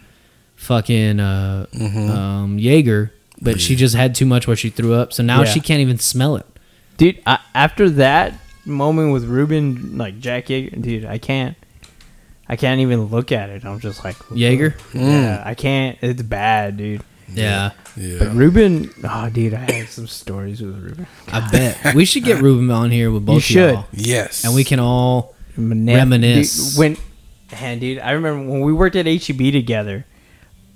[0.57, 5.13] fucking uh, um, Jaeger, but she just had too much where she threw up.
[5.13, 5.45] So now Yeah.
[5.51, 6.47] she can't even smell it.
[6.97, 8.35] Dude, I, after that
[8.67, 11.57] moment with Ruben, like Jack Yeager, dude, I can't.
[12.49, 13.65] I can't even look at it.
[13.65, 14.75] I'm just like Jaeger?
[14.93, 15.97] Yeah, I can't.
[16.03, 17.03] It's bad, dude.
[17.33, 21.07] Yeah, But Ruben, oh, dude, I had some stories with Ruben.
[21.29, 23.35] I bet we should get Ruben on here with both.
[23.35, 23.75] You of should.
[23.75, 24.45] y'all, Yes.
[24.45, 25.35] and we can all.
[25.57, 26.71] Mane- Reminisce.
[26.73, 26.97] Dude, when,
[27.53, 30.07] and dude, I remember when we worked at HEB together.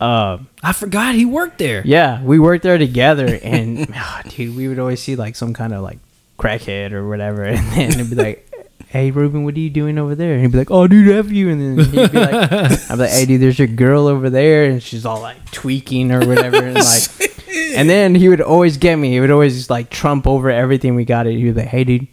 [0.00, 1.82] Uh, I forgot he worked there.
[1.86, 5.72] yeah, we worked there together, and ah, dude, we would always see like some kind
[5.72, 5.98] of like
[6.38, 8.50] crackhead or whatever, and then it'd be like.
[8.94, 10.34] Hey Ruben, what are you doing over there?
[10.34, 12.94] And he'd be like, "Oh, dude, F you." And then he'd be like, "I'd be
[12.96, 16.58] like, hey, dude, there's your girl over there," and she's all like tweaking or whatever,
[16.58, 17.32] and like,
[17.76, 19.10] and then he would always get me.
[19.10, 21.26] He would always like trump over everything we got.
[21.26, 21.32] It.
[21.34, 22.06] He'd be like, "Hey, dude,"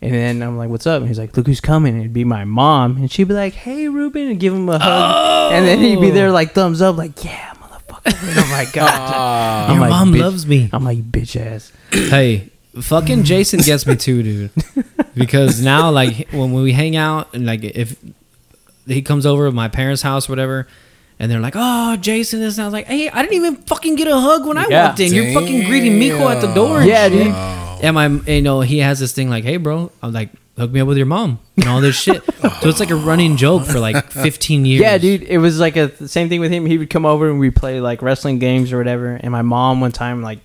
[0.00, 2.24] and then I'm like, "What's up?" And he's like, "Look who's coming." And it'd be
[2.24, 5.78] my mom, and she'd be like, "Hey, Ruben," and give him a hug, and then
[5.80, 8.88] he'd be there like thumbs up, like, "Yeah, motherfucker." And I'm like, "God."
[9.68, 10.70] I'm Your like, mom "Bitch." loves me.
[10.72, 12.48] I'm like, "Bitch ass." Hey,
[12.80, 14.50] fucking Jason gets me too, dude.
[15.14, 17.96] Because now, like, when we hang out and like if
[18.88, 20.66] he comes over to my parents' house, or whatever,
[21.20, 23.94] and they're like, "Oh, Jason is," and I was like, "Hey, I didn't even fucking
[23.94, 24.88] get a hug when I Yeah.
[24.88, 25.12] walked in.
[25.14, 27.34] You're fucking greeting Miko at the door." Yeah, shit." dude.
[27.84, 30.80] And my, you know, he has this thing like, "Hey, bro," I'm like, "Hook me
[30.80, 32.24] up with your mom," and all this shit.
[32.24, 34.80] so it's like a running joke for like 15 years.
[34.82, 35.22] Yeah, dude.
[35.22, 36.66] It was like a the same thing with him.
[36.66, 39.14] He would come over and we play like wrestling games or whatever.
[39.14, 40.40] And my mom one time like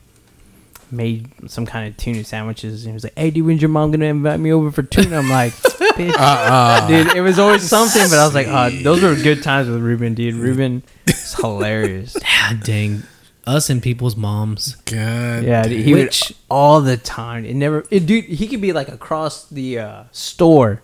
[0.92, 2.84] made some kind of tuna sandwiches.
[2.86, 5.18] And he was like, "Hey, dude, when's your mom gonna invite me over for tuna?"
[5.18, 9.16] I'm like, "Bitch, dude." It was always something, but I was like, "Oh, those were
[9.16, 10.36] good times with Ruben, dude.
[10.36, 12.14] Ruben is hilarious."
[12.50, 13.04] God dang,
[13.46, 14.76] us and people's moms.
[14.86, 15.44] God.
[15.44, 17.46] Yeah, dude, he would Which- all the time.
[17.46, 18.26] It never, it, dude.
[18.26, 20.82] He could be like across the uh, store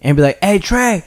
[0.00, 1.04] and be like, "Hey, Trey,"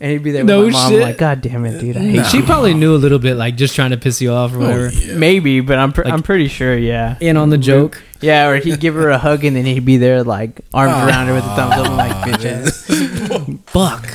[0.00, 0.90] and he'd be there with No my mom.
[0.92, 1.00] shit.
[1.02, 1.96] Like, God damn it, dude.
[1.96, 4.52] I hate She probably knew a little bit, like just trying to piss you off
[4.52, 4.90] or oh, whatever.
[5.18, 6.76] Maybe, but I'm pr- Like- I'm pretty sure.
[6.76, 8.02] Yeah, In on the joke.
[8.20, 8.48] yeah.
[8.48, 11.34] Or he'd give her a hug and then he'd be there like arms around her
[11.34, 11.96] with a thumbs up.
[11.96, 13.60] Like, ah, bitch ass.
[13.66, 14.08] Fuck.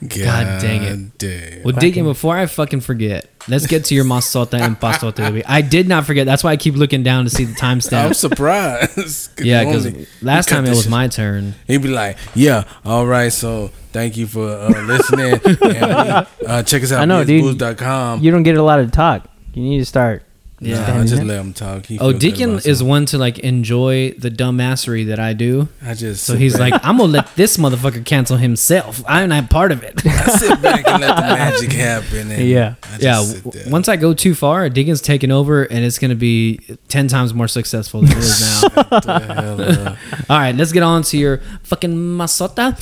[0.00, 1.18] God dang it.
[1.18, 1.62] Damn.
[1.64, 5.18] Well, Deacon, before I fucking forget, let's get to your masota and pasote.
[5.26, 5.44] of the.
[5.50, 6.24] I did not forget.
[6.24, 8.06] That's why I keep looking down to see the timestamp.
[8.06, 8.90] I'm surprised.
[8.94, 9.36] surprised.
[9.36, 11.54] 'Cause Yeah, because last time it was my turn.
[11.66, 13.32] He'd be like, "Yeah, all right.
[13.32, 15.40] So thank you for uh, listening.
[15.74, 17.02] and uh, check us out.
[17.02, 17.56] I know, dude.
[17.58, 18.22] BSBooze.com.
[18.22, 19.26] You don't get a lot of talk.
[19.54, 20.22] You need to start.
[20.60, 21.00] Yeah, Yeah.
[21.00, 21.86] I just let him talk.
[21.86, 25.68] He Oh, Deacon is one to like enjoy the dumbassery that I do.
[25.84, 29.02] I just So he's back- like, I'm gonna let this motherfucker cancel himself.
[29.06, 30.00] I'm not part of it.
[30.06, 32.30] I sit back and let the magic happen.
[32.32, 32.74] And Yeah.
[32.82, 33.24] I yeah.
[33.68, 36.58] Once I go too far, Deacon's taking over, and it's gonna be
[36.88, 39.96] ten times more successful than it is now.
[40.30, 42.74] All right, let's get on to your fucking masota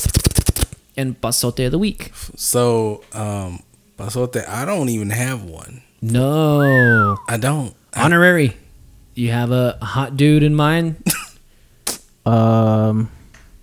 [0.97, 2.13] and pasote of the week.
[2.37, 3.61] so, um,
[3.99, 5.83] pasote, I don't even have one.
[6.13, 7.17] No.
[7.29, 7.75] I don't.
[7.95, 8.57] I- Honorary.
[9.15, 10.97] You have a hot dude in mind?
[12.25, 13.09] Um,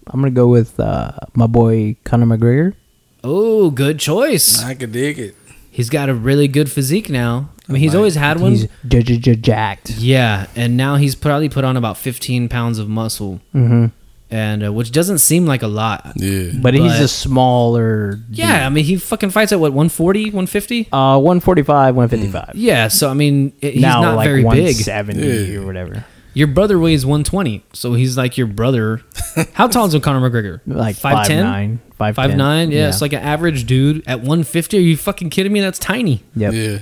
[0.07, 2.73] I'm gonna go with uh, my boy Conor McGregor.
[3.21, 4.63] Oh, good choice.
[4.63, 5.35] I could dig it.
[5.69, 7.49] He's got a really good physique now.
[7.67, 8.51] I mean, he's Like, always had one.
[8.51, 9.89] He's j- j- j- jacked.
[9.91, 13.87] Yeah, and now he's probably put on about 15 pounds of muscle, hmm
[14.31, 16.13] and uh, which doesn't seem like a lot.
[16.15, 16.51] Yeah.
[16.61, 18.19] But, he's a smaller.
[18.31, 20.89] Yeah, I mean, he fucking fights at what 140, 150.
[20.91, 22.55] Uh, 145, 155.
[22.55, 24.75] Yeah, so I mean, it- he's now not like very big.
[24.75, 25.59] 170 Yeah.
[25.59, 26.05] or whatever.
[26.35, 29.01] Your brother weighs 120, so he's like your brother.
[29.53, 30.61] How tall is Conor McGregor?
[30.65, 31.27] Like 5'10"?
[31.27, 32.15] 5'9", 5'10".
[32.15, 32.89] Five nine, yeah, yeah.
[32.89, 34.77] it's like an average dude at 150.
[34.77, 35.59] Are you fucking kidding me?
[35.61, 36.23] That's tiny.
[36.35, 36.53] Yep.
[36.53, 36.79] Yeah.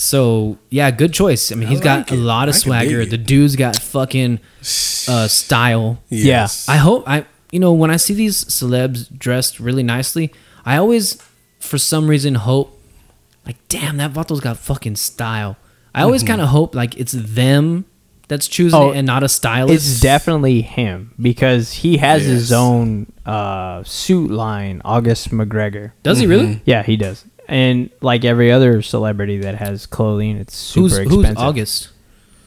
[0.00, 1.50] So yeah, good choice.
[1.52, 3.04] I mean, he's got like a lot of I swagger.
[3.04, 4.38] The dude's got fucking
[5.08, 6.00] uh, style.
[6.08, 6.68] Yes.
[6.68, 10.32] I hope I you know when I see these celebs dressed really nicely,
[10.64, 11.20] I always
[11.58, 12.80] for some reason hope
[13.44, 15.56] like damn that Vato's got fucking style.
[15.94, 16.28] I always Mm-hmm.
[16.28, 17.84] kind of hope like it's them
[18.28, 19.74] that's choosing Oh, it and not a stylist.
[19.74, 25.92] It's definitely him because he has his own uh, suit line, August McGregor.
[26.04, 26.30] Does he Mm-hmm.
[26.30, 26.62] really?
[26.66, 27.24] Yeah, he does.
[27.48, 31.28] And like every other celebrity that has clothing, it's super Who's expensive.
[31.28, 31.88] who's August?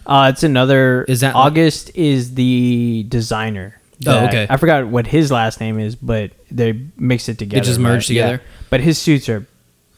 [0.06, 1.04] Uh, it's another.
[1.08, 3.80] Is that like- August is the designer.
[4.06, 4.48] Oh, okay.
[4.50, 7.62] I forgot what his last name is, but they mix it together.
[7.62, 8.16] They just merged right?
[8.16, 8.26] Yeah.
[8.32, 8.44] together?
[8.72, 9.46] But his suits are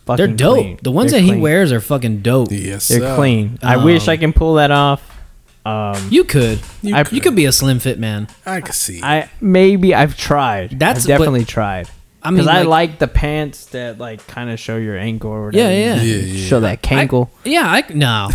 [0.06, 0.58] fucking They're dope.
[0.58, 0.80] clean.
[0.82, 2.50] The ones They're that he wears are fucking dope.
[2.52, 2.90] Yes.
[2.90, 3.16] they're sir.
[3.16, 3.60] clean.
[3.64, 5.02] I wish I Um, can pull that off.
[5.66, 6.60] Um, You could.
[6.82, 7.14] You I- could.
[7.16, 8.28] You could be a slim fit man.
[8.46, 9.02] I could see.
[9.02, 10.78] I maybe I've tried.
[10.78, 11.88] That's- I've definitely tried.
[12.26, 15.32] I Because mean, I like- like the pants that like kind of show your ankle
[15.32, 15.74] or Yeah, whatever.
[15.80, 16.02] yeah.
[16.02, 16.48] Yeah, yeah.
[16.48, 17.30] Show that cankle.
[17.44, 18.30] Yeah, I no,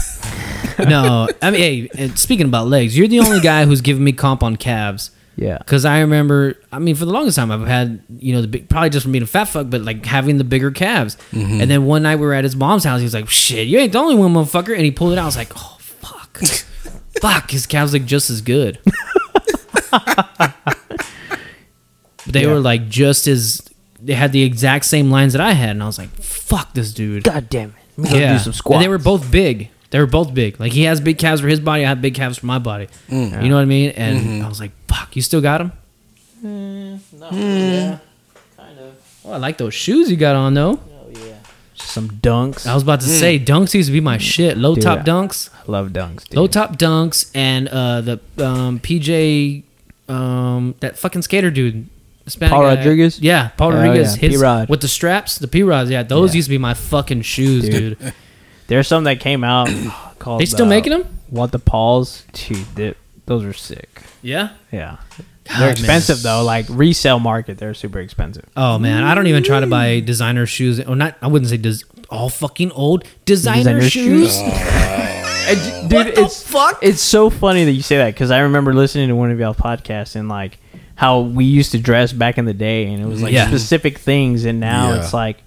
[0.88, 1.28] no.
[1.40, 4.42] I mean, hey, and speaking about legs, you're the only guy who's giving me comp
[4.42, 5.10] on calves.
[5.36, 5.56] yeah.
[5.58, 8.68] Because I remember, I mean, for the longest time, I've had, you know, the big,
[8.68, 11.16] probably just from being a fat fuck, but like having the bigger calves.
[11.32, 11.60] Mm-hmm.
[11.62, 13.00] And then one night we were at his mom's house.
[13.00, 14.74] He was like, shit, you ain't the only one, motherfucker.
[14.74, 15.22] And he pulled it out.
[15.22, 16.38] I was like, oh, fuck.
[17.22, 17.50] fuck.
[17.50, 18.78] His calves look just as good.
[22.26, 22.48] they Yeah.
[22.52, 23.62] were like just as,
[24.02, 25.70] they had the exact same lines that I had.
[25.70, 27.24] And I was like, fuck this dude.
[27.24, 27.98] God damn it.
[28.12, 28.34] Me Yeah.
[28.34, 28.76] do some squats.
[28.76, 29.70] And they were both big.
[29.90, 30.60] They were both big.
[30.60, 31.84] Like he has big calves for his body.
[31.84, 32.88] I have big calves for my body.
[33.08, 33.42] Mm.
[33.42, 33.90] You know what I mean?
[33.90, 34.44] And Mm-hmm.
[34.44, 35.72] I was like, "Fuck, you still got them?"
[36.44, 37.00] Mm.
[37.32, 37.98] yeah,
[38.56, 38.94] kind of.
[39.24, 40.78] Oh, I like those shoes you got on though.
[41.74, 42.66] some dunks.
[42.66, 44.58] I was about to say dunks used to be my shit.
[44.58, 46.24] Low Dude, top dunks, I love dunks.
[46.28, 46.36] Dude.
[46.36, 49.62] low top dunks, and uh, the um, PJ,
[50.08, 51.88] um, that fucking skater dude.
[52.28, 52.74] Hispanic Paul guy.
[52.76, 53.20] Rodriguez?
[53.20, 54.16] Yeah, Paul Oh, Rodriguez.
[54.16, 54.68] yeah, His, P-Rod.
[54.68, 55.90] with the straps, the P rods.
[55.90, 56.38] Yeah, those Yeah.
[56.38, 57.98] used to be my fucking shoes, Dude.
[57.98, 58.12] dude.
[58.68, 59.68] There's some that came out
[60.18, 60.40] called.
[60.40, 61.04] They still uh, making them?
[61.30, 62.24] What the Pauls?
[62.32, 62.94] Dude, they-
[63.26, 64.02] those are sick.
[64.22, 64.50] Yeah.
[64.72, 64.96] Yeah.
[65.48, 65.70] God, They're man.
[65.70, 66.42] expensive though.
[66.44, 68.44] Like resale market, they're super expensive.
[68.56, 70.78] Oh man, I don't even try to buy designer shoes.
[70.80, 74.36] Or not, I wouldn't say des- all fucking old designer, Designer shoes.
[74.36, 74.52] shoes?
[75.48, 76.78] And, dude, What the it's fuck?
[76.82, 79.54] It's so funny that you say that because I remember listening to one of y'all
[79.54, 80.58] podcasts and like
[80.98, 83.46] how we used to dress back in the day, and it was like Yeah.
[83.46, 84.98] specific things, and now Yeah.
[85.00, 85.38] it's like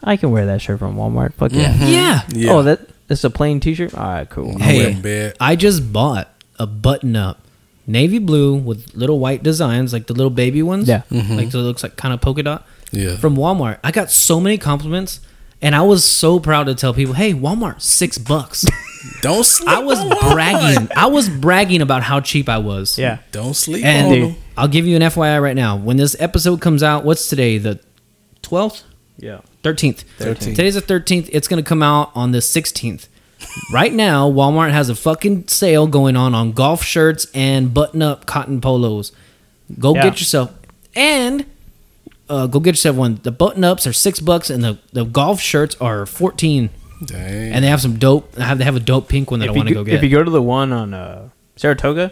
[0.00, 1.34] I can wear that shirt from Walmart.
[1.34, 1.72] Fuck yeah.
[1.72, 1.86] Mm-hmm.
[1.92, 2.22] Yeah.
[2.32, 2.52] Yeah.
[2.52, 3.94] Oh, that that's a plain T-shirt.
[3.94, 4.54] All right, cool.
[4.60, 5.36] I Hey, wouldn't bet.
[5.40, 7.40] I just bought a button up
[7.84, 10.86] navy blue with little white designs, like the little baby ones.
[10.88, 11.02] Yeah.
[11.10, 11.48] Like mm-hmm.
[11.50, 12.64] so it looks like kind of polka dot.
[12.92, 13.16] Yeah.
[13.16, 13.78] From Walmart.
[13.82, 15.18] I got so many compliments.
[15.64, 18.64] And I was so proud to tell people, "Hey, Walmart, six bucks."
[19.22, 19.68] Don't sleep.
[19.68, 20.32] I was on Walmart.
[20.32, 20.88] bragging.
[20.96, 22.98] I was bragging about how cheap I was.
[22.98, 23.18] Yeah.
[23.30, 24.30] Don't sleep And on Dude.
[24.34, 24.41] them.
[24.56, 25.76] I'll give you an FYI right now.
[25.76, 27.58] When this episode comes out, what's today?
[27.58, 27.80] The
[28.42, 28.84] twelfth.
[29.18, 29.40] Yeah.
[29.62, 30.02] 13th.
[30.18, 30.38] 13th.
[30.56, 31.28] Today's the 13th.
[31.32, 33.06] It's going to come out on the 16th.
[33.72, 38.26] right now, Walmart has a fucking sale going on on golf shirts and button up
[38.26, 39.12] cotton polos.
[39.78, 40.02] Go Yeah.
[40.04, 40.52] get yourself
[40.96, 41.44] and
[42.28, 43.20] uh, go get yourself one.
[43.22, 46.70] The button ups are 6 bucks and the, the golf shirts are 14
[47.04, 47.52] Dang.
[47.52, 49.52] and they have some dope they have they have a dope pink one that I
[49.52, 49.94] If you, want to go, go get.
[49.94, 52.10] if you go to the one on uh, Saratoga,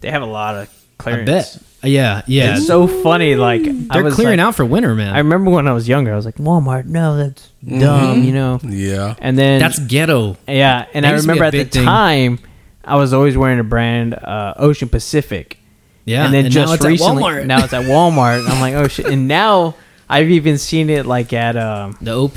[0.00, 1.26] they have a lot of I clearance.
[1.56, 1.62] bet.
[1.82, 2.56] Yeah, yeah.
[2.56, 3.36] It's so funny.
[3.36, 5.14] Like I They're was clearing like- out for winter, man.
[5.14, 8.58] I remember when I was younger, I was like, Walmart, no, that's dumb, you know.
[8.64, 9.14] yeah.
[9.20, 10.36] And then That's ghetto.
[10.48, 11.84] yeah, and That I used to be remember a at the big thing.
[11.84, 12.38] time,
[12.84, 15.58] I was always wearing a brand uh, Ocean Pacific.
[16.04, 16.24] Yeah.
[16.24, 17.46] and then now just it's at recently, Walmart.
[17.46, 18.38] now it's at Walmart.
[18.40, 19.06] and I'm like, oh shit!
[19.06, 19.74] And now
[20.08, 22.34] I've even seen it like at um, the OP.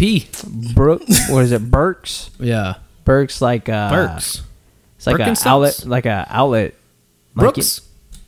[0.76, 1.04] Brook.
[1.30, 1.72] What is it?
[1.72, 2.30] Burkes.
[2.38, 2.76] Yeah.
[3.06, 4.42] Burkes like uh, Burkes.
[4.98, 5.46] It's like a Birkenstocks?
[5.48, 6.74] outlet, like a outlet.
[7.34, 7.82] like Brooks.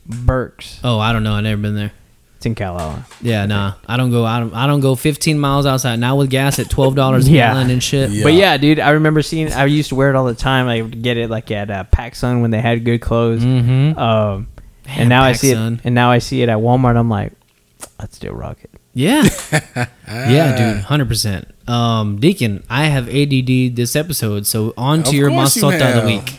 [0.08, 0.80] It- Burkes.
[0.84, 1.32] Oh, I don't know.
[1.32, 1.92] i never been there.
[2.36, 3.04] It's in Calallen.
[3.22, 3.74] Yeah, nah.
[3.88, 4.24] I don't go.
[4.26, 4.52] I don't.
[4.54, 5.98] I don't go 15 miles outside.
[5.98, 7.52] Now with gas at twelve dollars a Yeah.
[7.52, 8.10] gallon and shit.
[8.10, 8.22] Yeah.
[8.24, 9.50] But yeah, dude, I remember seeing.
[9.52, 10.68] I used to wear it all the time.
[10.68, 13.42] I would get it like at uh, PacSun when they had good clothes.
[13.42, 13.98] Mm-hmm.
[13.98, 14.48] Um,
[14.86, 15.56] Man, and now I see it.
[15.56, 16.96] And now I see it at Walmart.
[16.98, 17.32] I'm like,
[17.98, 18.70] I'd still rock it.
[18.92, 19.26] Yeah.
[20.06, 20.82] yeah, dude.
[20.84, 21.48] Hundred percent.
[21.66, 25.72] Um, Deacon, I have ADD this episode, so on to Of your course you masota
[25.74, 26.04] of the have.
[26.04, 26.38] week.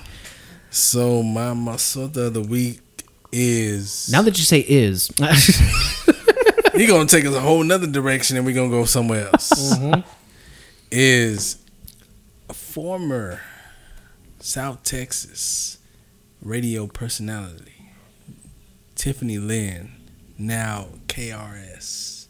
[0.69, 2.81] So my masota of the week
[3.35, 5.07] is Now that you say is,
[6.73, 9.51] he gonna take us a whole nother direction and we're gonna go somewhere else.
[9.75, 10.01] Mm-hmm.
[10.89, 11.57] Is
[12.47, 13.41] a former
[14.39, 15.79] South Texas
[16.41, 17.91] radio personality,
[18.95, 19.91] Tiffany Lynn,
[20.37, 22.27] now KRS.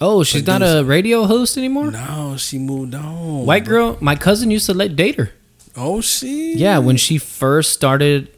[0.00, 1.90] Oh, she's not a radio host anymore.
[1.90, 3.44] No, she moved on.
[3.46, 3.98] White girl.
[4.00, 5.32] My cousin used to let date her.
[5.76, 6.54] Oh, she.
[6.54, 8.30] Yeah, when she first started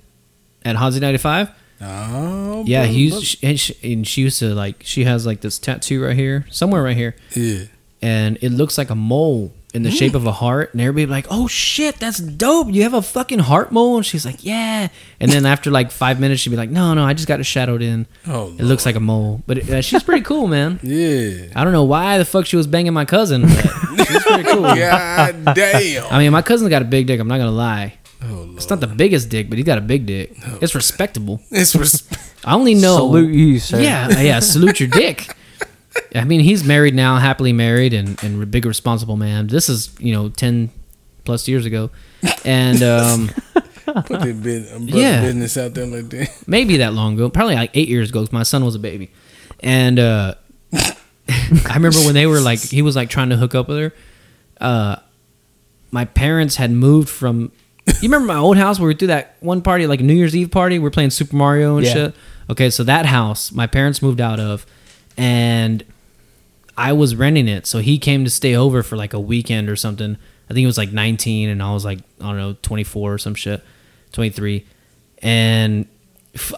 [0.65, 1.51] at ninety five.
[1.83, 3.17] Oh, Yeah, bro, he bro.
[3.19, 6.17] used, she, and, she, and she used to like she has like this tattoo right
[6.17, 7.65] here, somewhere right here, Yeah.
[8.01, 11.11] and it looks like a mole in the shape of a heart, and everybody be
[11.11, 12.69] like, "Oh shit, that's dope!
[12.71, 14.89] You have a fucking heart mole," and she's like, "Yeah,"
[15.19, 17.45] and then after like five minutes, she'd be like, "No, no, I just got it
[17.45, 18.07] shadowed in.
[18.27, 20.79] Oh, It looks like a mole, but it, uh, she's pretty cool, man.
[20.83, 21.47] Yeah.
[21.57, 24.63] I don't know why the fuck she was banging my cousin, but she's pretty cool.
[24.75, 26.05] God damn.
[26.13, 27.19] I mean, my cousin's got a big dick.
[27.19, 27.95] I'm not gonna lie.
[28.25, 30.33] Oh, It's not the biggest dick, but he's got a big dick.
[30.61, 31.41] It's respectable.
[31.51, 32.09] It's res-
[32.45, 32.97] I only know.
[32.99, 33.81] Salute you, sir.
[33.81, 34.39] Yeah, yeah.
[34.41, 35.35] Salute your dick.
[36.15, 39.49] I mean, he's married now, happily married, and and big responsible man.
[39.49, 40.71] This is you know ten
[41.25, 41.91] plus years ago,
[42.45, 43.31] and um,
[43.85, 45.21] put their bus- Yeah.
[45.23, 46.31] business out there like that.
[46.47, 48.21] maybe that long ago, probably like eight years ago.
[48.21, 49.11] 'cause my son was a baby,
[49.61, 50.35] and uh,
[50.73, 53.93] I remember when they were like, he was like trying to hook up with her.
[54.61, 54.97] Uh,
[55.91, 57.53] my parents had moved from.
[57.87, 60.51] You remember my old house where we threw that one party, like New Year's Eve
[60.51, 60.79] party?
[60.79, 61.93] We are playing Super Mario and Yeah.
[61.93, 62.15] shit.
[62.51, 64.67] Okay, so that house, my parents moved out of,
[65.17, 65.85] and
[66.77, 67.67] I was renting it.
[67.67, 70.17] So he came to stay over for like a weekend or something.
[70.51, 73.19] I think it was like 19, and I was like, I don't know, 24 or
[73.19, 73.63] some shit,
[74.13, 74.65] 23.
[75.23, 75.87] And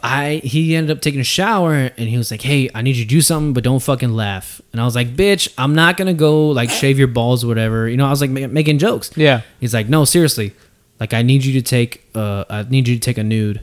[0.02, 3.04] I he ended up taking a shower, and he was like, Hey, I need you
[3.04, 4.60] to do something, but don't fucking laugh.
[4.72, 7.88] And I was like, Bitch, I'm not gonna go like shave your balls or whatever.
[7.88, 9.10] You know, I was like ma- making jokes.
[9.16, 9.40] Yeah.
[9.60, 10.52] He's like, No, seriously.
[11.00, 13.60] Like, I need you to take, uh, I need you to take a nude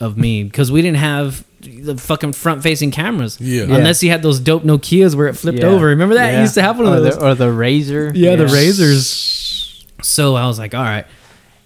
[0.00, 3.40] of me because we didn't have the fucking front facing cameras.
[3.40, 3.62] Yeah.
[3.64, 5.66] Unless you had those dope Nokias where it flipped Yeah.
[5.66, 5.86] over.
[5.86, 6.30] Remember that?
[6.30, 6.36] Yeah.
[6.36, 7.16] You used to have one or of those.
[7.18, 8.12] The, or the Razr.
[8.14, 9.84] yeah, the Razrs.
[10.02, 11.06] So I was like, all right.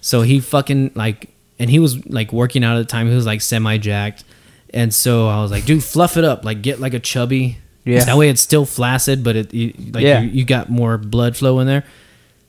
[0.01, 3.09] So he fucking like, and he was like working out at the time.
[3.09, 4.25] He was like semi jacked.
[4.75, 6.45] And so I was like, dude, fluff it up.
[6.45, 7.59] Like, get like a chubby.
[7.85, 8.05] Yeah.
[8.05, 10.21] That way it's still flaccid, but it you, like Yeah.
[10.21, 11.85] you, you got more blood flow in there.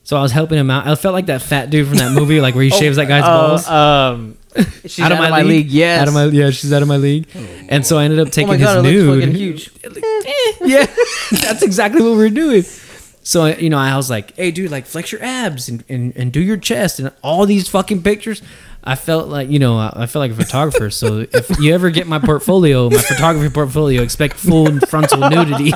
[0.08, 0.86] So I was helping him out.
[0.86, 3.24] I felt like that fat dude from that movie, like where he shaves that guy's
[3.24, 3.66] balls.
[3.68, 4.38] Oh, um,
[4.86, 5.66] she's out of my, league.
[5.66, 6.00] Yes.
[6.00, 7.28] Out of my yeah, she's out of my league.
[7.68, 9.36] and so I ended up oh taking my his god, it nude.
[9.36, 9.70] huge.
[10.62, 10.86] yeah,
[11.42, 12.62] that's exactly what we were doing.
[13.22, 16.32] So you know, I was like, "Hey, dude, like flex your abs and, and, and
[16.32, 18.40] do your chest and all these fucking pictures."
[18.82, 20.88] I felt like you know, I felt like a photographer.
[20.88, 25.74] So if you ever get my portfolio, my photography portfolio, expect full frontal nudity.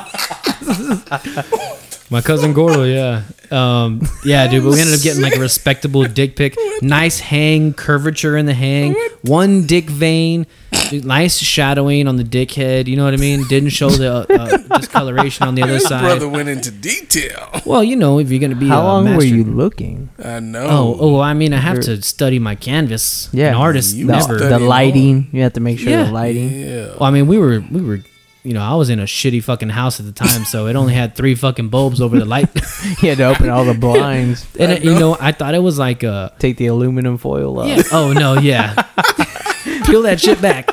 [2.12, 4.62] My cousin Gordo, yeah, um, yeah, dude.
[4.62, 8.54] But we ended up getting like a respectable dick pic, nice hang, curvature in the
[8.54, 10.46] hang, one dick vein,
[10.92, 12.86] nice shadowing on the dick head.
[12.86, 13.44] You know what I mean?
[13.48, 16.02] Didn't show the uh, discoloration on the other This side.
[16.02, 17.48] brother went into detail.
[17.64, 20.10] Well, you know, if you're gonna be How a long were you looking?
[20.22, 20.66] I know.
[20.68, 23.28] Oh, oh, I mean, I have to study my canvas.
[23.32, 23.48] Yeah.
[23.48, 24.24] an artist You The, never.
[24.24, 24.62] studied the hard.
[24.62, 25.28] lighting.
[25.32, 26.04] You have to make sure Yeah.
[26.04, 26.50] the lighting.
[26.60, 26.86] Yeah.
[26.98, 28.00] Well, I mean, we were we were,
[28.44, 30.94] you know, I was in a shitty fucking house at the time, so it only
[30.94, 32.48] had three fucking bulbs over the light.
[33.00, 34.46] You had to open all the blinds.
[34.58, 36.32] and it, you know, I thought it was like a.
[36.38, 37.68] Take the aluminum foil off.
[37.68, 37.82] Yeah.
[37.92, 38.74] Oh no, yeah.
[39.86, 40.68] Peel that shit back.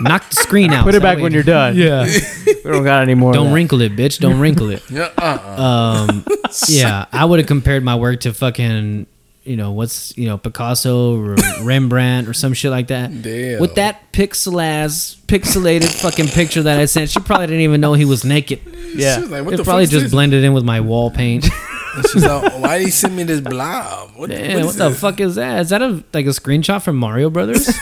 [0.00, 0.84] Knock the screen out.
[0.84, 1.76] Put it so back that when you're done.
[1.76, 2.04] Yeah.
[2.46, 3.32] We don't got any more.
[3.32, 4.20] Don't wrinkle it, bitch.
[4.20, 4.88] Don't wrinkle it.
[4.90, 5.10] Yeah.
[5.16, 6.06] Uh-uh.
[6.08, 6.24] Um,
[6.68, 9.06] yeah, I would have compared my work to fucking,
[9.48, 13.22] you know, what's you know Picasso or Rembrandt or some shit like that.
[13.22, 13.60] Damn.
[13.60, 17.94] With that pixel ass, pixelated fucking picture that I sent, she probably didn't even know
[17.94, 18.60] he was naked.
[18.94, 19.16] Yeah.
[19.16, 20.12] She was like, what It the probably fuck just this?
[20.12, 21.44] blended in with my wall paint.
[22.12, 24.10] She's like, oh, why did he send me this blob?
[24.14, 25.00] What, Man, what what is the this?
[25.00, 25.60] fuck is that?
[25.60, 27.68] Is that a like a screenshot from Mario Brothers?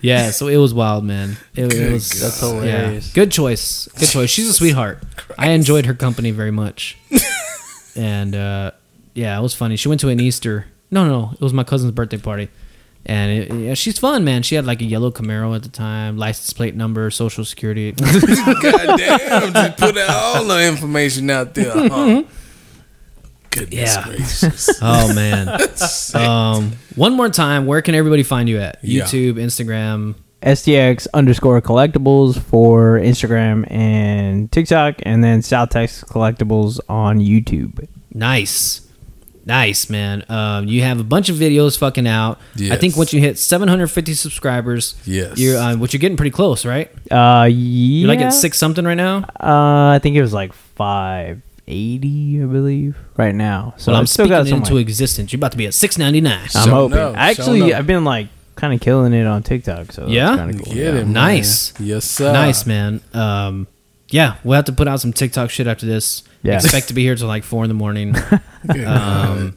[0.00, 1.36] yeah, so it was wild, man.
[1.54, 2.48] It, it was That's yeah.
[2.48, 3.12] hilarious.
[3.12, 3.88] Good choice.
[3.98, 4.30] Good choice.
[4.30, 4.98] She's a sweetheart.
[5.38, 6.96] I enjoyed her company very much.
[8.00, 8.70] And uh,
[9.14, 9.76] yeah, it was funny.
[9.76, 10.66] She went to an Easter.
[10.90, 12.48] No, no, no, it was my cousin's birthday party.
[13.06, 14.42] And it, yeah, she's fun, man.
[14.42, 17.92] She had like a yellow Camaro at the time, license plate number, social security.
[17.92, 21.70] God damn, just put all the information out there.
[21.72, 22.24] Huh?
[23.50, 24.04] Goodness Yeah.
[24.04, 24.70] gracious.
[24.82, 25.58] oh man.
[26.14, 28.78] Um, one more time, where can everybody find you at?
[28.82, 29.04] Yeah.
[29.04, 30.14] YouTube, Instagram.
[30.42, 37.86] STX underscore collectibles for Instagram and TikTok, and then South Texas Collectibles on YouTube.
[38.14, 38.86] Nice.
[39.46, 40.24] Nice, man.
[40.28, 42.38] Um, you have a bunch of videos fucking out.
[42.60, 45.38] I think once you hit 750 subscribers, Yes.
[45.38, 46.90] you're uh, which you're getting pretty close, right?
[47.10, 47.50] Uh, yeah.
[47.50, 49.24] You're like at six something right now.
[49.40, 53.74] Uh, I think it was like five eighty, I believe, right now.
[53.76, 54.80] So So I'm still speaking got into way.
[54.82, 55.32] existence.
[55.32, 56.40] You're about to be at 699.
[56.42, 56.96] I'm Show hoping.
[56.96, 57.76] no, show Actually, no.
[57.76, 59.92] I've been like kind of killing it on TikTok.
[59.92, 60.36] So Yeah?
[60.36, 60.74] kind cool.
[60.74, 61.00] Get yeah.
[61.00, 61.12] it, man.
[61.12, 61.72] Nice.
[61.80, 62.32] Yes, sir.
[62.32, 63.00] Nice, man.
[63.12, 63.66] Um,
[64.08, 66.22] yeah, we'll have to put out some TikTok shit after this.
[66.42, 66.56] Yeah.
[66.56, 68.14] Expect to be here till like four in the morning.
[68.86, 69.56] Um,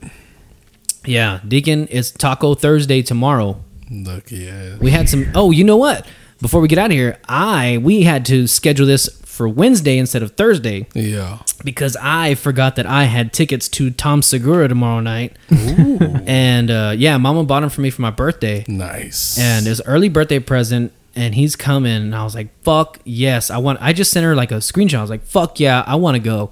[1.05, 3.61] yeah, Deacon, it's Taco Thursday tomorrow.
[3.91, 4.77] Look, yeah.
[4.79, 5.29] We had some.
[5.35, 6.07] Oh, you know what?
[6.41, 10.22] Before we get out of here, I we had to schedule this for Wednesday instead
[10.22, 11.39] of Thursday Yeah.
[11.65, 15.35] because I forgot that I had tickets to Tom Segura tomorrow night.
[15.49, 19.38] and uh, yeah, Mama bought them for me for my birthday, Nice.
[19.39, 20.93] and it's early birthday present.
[21.15, 24.35] And he's coming, and I was like, "Fuck yes, I want." I just sent her
[24.35, 24.97] like a screenshot.
[24.97, 26.51] I was like, "Fuck yeah, I want to go."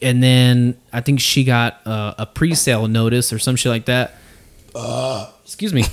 [0.00, 4.14] And then I think she got uh, a pre-sale notice or some shit like that.
[5.44, 5.84] Excuse me.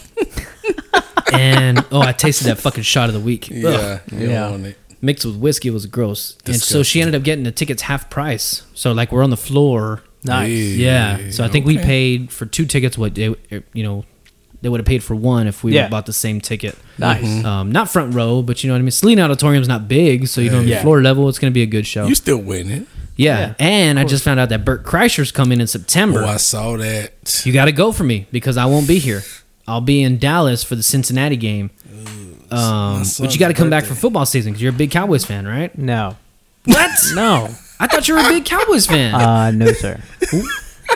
[1.34, 3.50] and oh, I tasted that fucking shot of the week.
[3.50, 4.00] Yeah.
[4.12, 4.72] You Yeah.
[5.02, 5.06] Want it.
[5.06, 6.38] mixed with whiskey was gross.
[6.46, 8.64] And so she ended up getting the tickets half price.
[8.74, 10.04] So like we're on the floor.
[10.24, 10.50] Nice.
[10.50, 11.30] Yeah.
[11.32, 13.34] So I think we paid for two tickets what they
[13.74, 14.06] you know
[14.62, 15.88] they would have paid for one if we Yeah.
[15.88, 16.78] bought the same ticket.
[16.98, 17.46] Nice.
[17.46, 18.92] Um, not front row, but you know what I mean.
[18.92, 20.82] Selena Auditorium's not big, so you know Yeah.
[20.82, 21.30] floor level.
[21.30, 22.06] It's gonna be a good show.
[22.08, 22.86] You still winning.
[23.16, 23.40] yeah.
[23.40, 26.24] Yeah, and I just found out that Bert Kreischer's coming in September.
[26.24, 27.42] Oh, I saw that.
[27.46, 29.24] You got to go for me because I won't be here.
[29.68, 31.70] I'll be in Dallas for the Cincinnati game.
[32.52, 35.26] Um, but you got to come back for football season because you're a big Cowboys
[35.26, 35.76] fan, right?
[35.78, 36.18] No.
[36.66, 36.90] What?
[37.16, 37.50] No.
[37.82, 39.16] I thought you were a big Cowboys fan.
[39.16, 40.02] Uh, no, sir.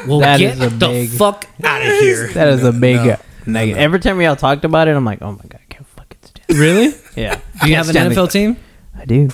[0.06, 2.28] well, that get is a the big- fuck out of here.
[2.34, 3.12] That is a big No.
[3.14, 3.78] uh, negative.
[3.80, 6.60] Every time y'all talked about it, I'm like, oh my god, I can't fucking stand.
[6.60, 6.94] Really?
[7.16, 7.40] Yeah.
[7.62, 8.58] Do you have an NFL team?
[8.98, 9.30] I do.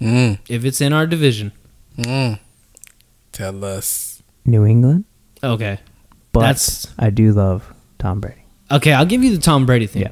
[0.00, 1.52] Mm, If it's in our division,
[1.96, 2.38] mm.
[3.32, 4.22] Tell us.
[4.44, 5.04] New England,
[5.42, 5.78] okay.
[6.32, 8.42] but That's- I do love Tom Brady.
[8.70, 10.02] Okay, I'll give you the Tom Brady thing.
[10.02, 10.10] Yeah.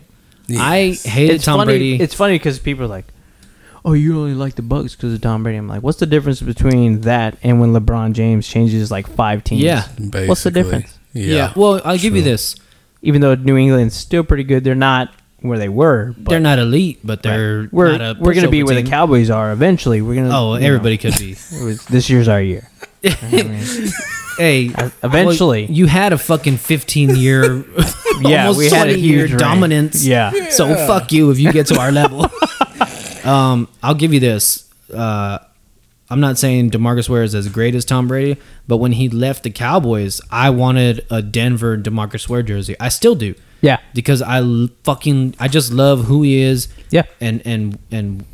[0.50, 1.02] I Yes.
[1.04, 1.94] hated it's Tom funny, Brady.
[2.02, 3.06] It's funny because people are like,
[3.84, 6.40] "Oh, you only like the Bucs because of Tom Brady." I'm like, "What's the difference
[6.42, 9.86] between that and when LeBron James changes like five teams?" Yeah.
[9.96, 10.28] Basically.
[10.28, 10.98] What's the difference?
[11.12, 11.34] yeah.
[11.34, 11.52] yeah.
[11.56, 12.56] Well, I'll give you this.
[13.02, 16.14] Even though New England's still pretty good, they're not where they were.
[16.16, 17.72] But they're not elite, but they're Right.
[17.72, 18.88] We're not a we're gonna be pushover where the.
[18.90, 20.00] Cowboys are eventually.
[20.02, 20.30] We're gonna.
[20.34, 21.32] Oh, you know, everybody could be.
[21.62, 22.68] was- this year's our year.
[24.38, 24.66] Hey,
[25.02, 25.62] eventually.
[25.66, 27.64] well, you had a fucking 15 year,
[28.20, 29.38] Yeah, almost we had a 20 year huge reign.
[29.38, 30.04] dominance.
[30.04, 30.30] Yeah.
[30.50, 32.26] So fuck you if you get to our level.
[33.24, 34.70] um, I'll give you this.
[34.92, 35.38] Uh,
[36.10, 39.42] I'm not saying DeMarcus Ware is as great as Tom Brady, but when he left
[39.42, 42.76] the Cowboys, I wanted a Denver DeMarcus Ware jersey.
[42.78, 43.78] I still do Yeah.
[43.94, 46.68] because I l- fucking I just love who he is.
[46.90, 47.04] Yeah.
[47.20, 48.24] and and and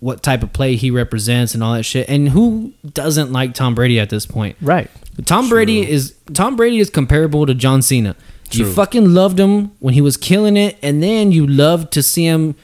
[0.00, 2.08] what type of play he represents and all that shit.
[2.08, 4.56] And who doesn't like Tom Brady at this point?
[4.60, 4.90] Right.
[5.26, 8.16] Tom Brady is Tom Brady is comparable to John Cena.
[8.52, 12.24] You fucking loved him when he was killing it, and then you loved to see
[12.24, 12.56] him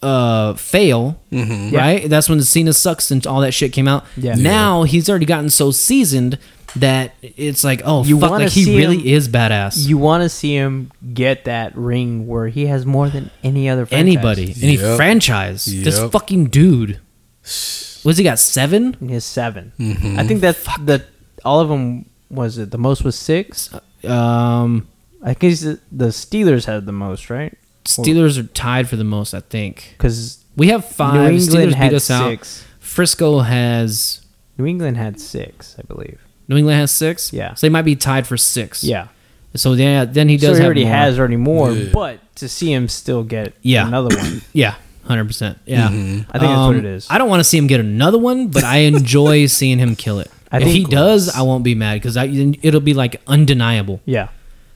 [0.00, 1.20] uh fail.
[1.30, 1.74] Mm-hmm.
[1.76, 2.08] Right?
[2.08, 4.06] That's when the Cena sucks and all that shit came out.
[4.16, 4.36] Yeah.
[4.36, 6.38] Now he's already gotten so seasoned
[6.76, 9.86] that it's like, oh You fuck, wanna like he really him- is badass.
[9.86, 13.84] You want to see him get that ring where he has more than any other
[13.86, 14.00] franchise.
[14.16, 14.96] Anybody, any Yep.
[14.96, 17.00] franchise, this fucking dude.
[18.04, 18.96] Was he got seven?
[19.00, 20.18] He has 7 Mm-hmm.
[20.18, 21.04] I think that's the
[21.44, 23.70] all of them was it the most was six.
[24.04, 24.88] Um,
[25.22, 27.56] I guess the the Steelers had the most, right?
[27.84, 29.94] Steelers are tied for the most, I think.
[29.98, 31.14] Because We have five.
[31.14, 32.28] New England Steelers had beat us out.
[32.30, 32.64] six.
[32.80, 34.20] Frisco has
[34.58, 36.20] New England had six, I believe.
[36.48, 37.32] New England has six.
[37.32, 37.54] Yeah.
[37.54, 38.82] so they might be tied for six.
[38.84, 39.08] Yeah.
[39.54, 40.92] So yeah, then he So does he have already more.
[40.94, 41.90] has already more, Yeah.
[41.92, 43.86] but to see him still get Yeah.
[43.86, 44.74] another one, Yeah,
[45.04, 45.58] hundred percent.
[45.66, 47.06] Yeah, I think that's what Um, it is.
[47.10, 50.20] I don't want to see him get another one, but I enjoy seeing him kill
[50.20, 50.30] it.
[50.50, 54.00] I if think- he does, I won't be mad because it'll be like undeniable.
[54.06, 54.28] Yeah,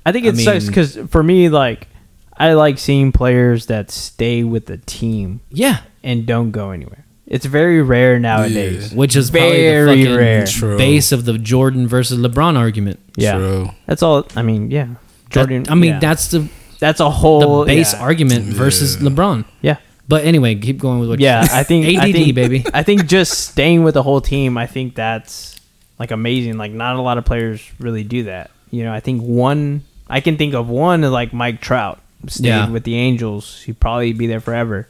[0.05, 1.89] I think I it sucks because for me, like,
[2.37, 7.06] I like seeing players that stay with the team Yeah, and don't go anywhere.
[7.27, 8.93] It's very rare nowadays.
[8.95, 10.47] which is Very probably the fucking rare.
[10.47, 10.79] True.
[10.79, 13.01] base of the Jordan versus LeBron argument.
[13.17, 13.71] Yeah, True.
[13.87, 14.27] that's all.
[14.37, 15.67] I mean, yeah, That- Jordan.
[15.69, 15.99] I mean, yeah.
[15.99, 16.49] that's the
[16.79, 18.01] that's a the whole base yeah.
[18.01, 19.45] argument versus LeBron.
[19.63, 21.19] Yeah, But anyway, keep going with what.
[21.21, 21.43] yeah.
[21.43, 21.59] you said.
[21.59, 22.65] I think ADD I think, baby.
[22.73, 24.57] I think just staying with the whole team.
[24.57, 25.59] I think that's
[25.99, 26.59] like amazing.
[26.59, 28.51] Like not a lot of players really do that.
[28.71, 29.83] You know, I think one.
[30.09, 31.99] I can think of one like Mike Trout
[32.29, 32.71] stayed Yeah.
[32.71, 33.63] with the Angels.
[33.63, 34.87] He'd probably be there forever.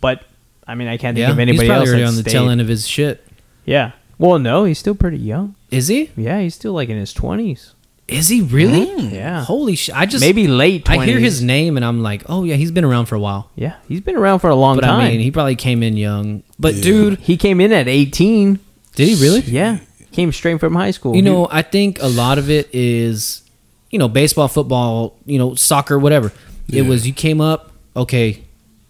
[0.00, 0.22] But
[0.66, 2.30] I mean, I can't think Yeah, of he's anybody probably else already on the stayed.
[2.32, 3.26] tail end of his shit.
[3.64, 3.92] Yeah.
[4.18, 5.54] Well, no, he's still pretty young.
[5.70, 6.10] Is he?
[6.16, 7.74] Yeah, he's still like in his twenties.
[8.06, 8.86] Is he really?
[8.86, 9.12] Mm.
[9.12, 9.42] Yeah.
[9.44, 9.96] Holy shit!
[9.96, 10.98] I just Maybe late 20s.
[10.98, 13.50] I hear his name and I'm like, oh yeah, he's been around for a while.
[13.56, 15.00] Yeah, he's been around for a long But time.
[15.00, 16.42] I mean, he probably came in young.
[16.58, 16.82] But Yeah.
[16.82, 18.58] dude, he came in at 18.
[18.94, 19.40] did he really?
[19.40, 19.78] Yeah.
[20.12, 21.16] Came straight from high school.
[21.16, 23.42] You know, I think a lot of it is,
[23.90, 26.30] you know, baseball, football, you know, soccer, whatever.
[26.68, 28.43] It was you came up, okay.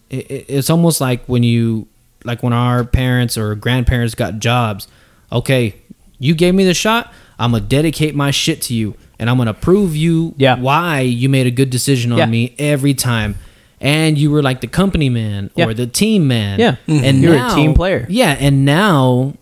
[0.09, 1.87] It, it- it's almost like when you,
[2.23, 4.87] like when our parents or grandparents got jobs.
[5.31, 5.75] Okay,
[6.19, 7.13] you gave me the shot.
[7.37, 8.95] I'm gonna dedicate my shit to you.
[9.17, 10.59] and I'm gonna prove you Yeah.
[10.59, 12.25] why you made a good decision on Yeah.
[12.25, 13.35] me every time.
[13.79, 16.59] And you were like the company man or the team man.
[16.59, 16.75] Yeah.
[16.87, 17.03] Mm-hmm.
[17.05, 18.05] and You're a team player.
[18.09, 19.33] Yeah, and now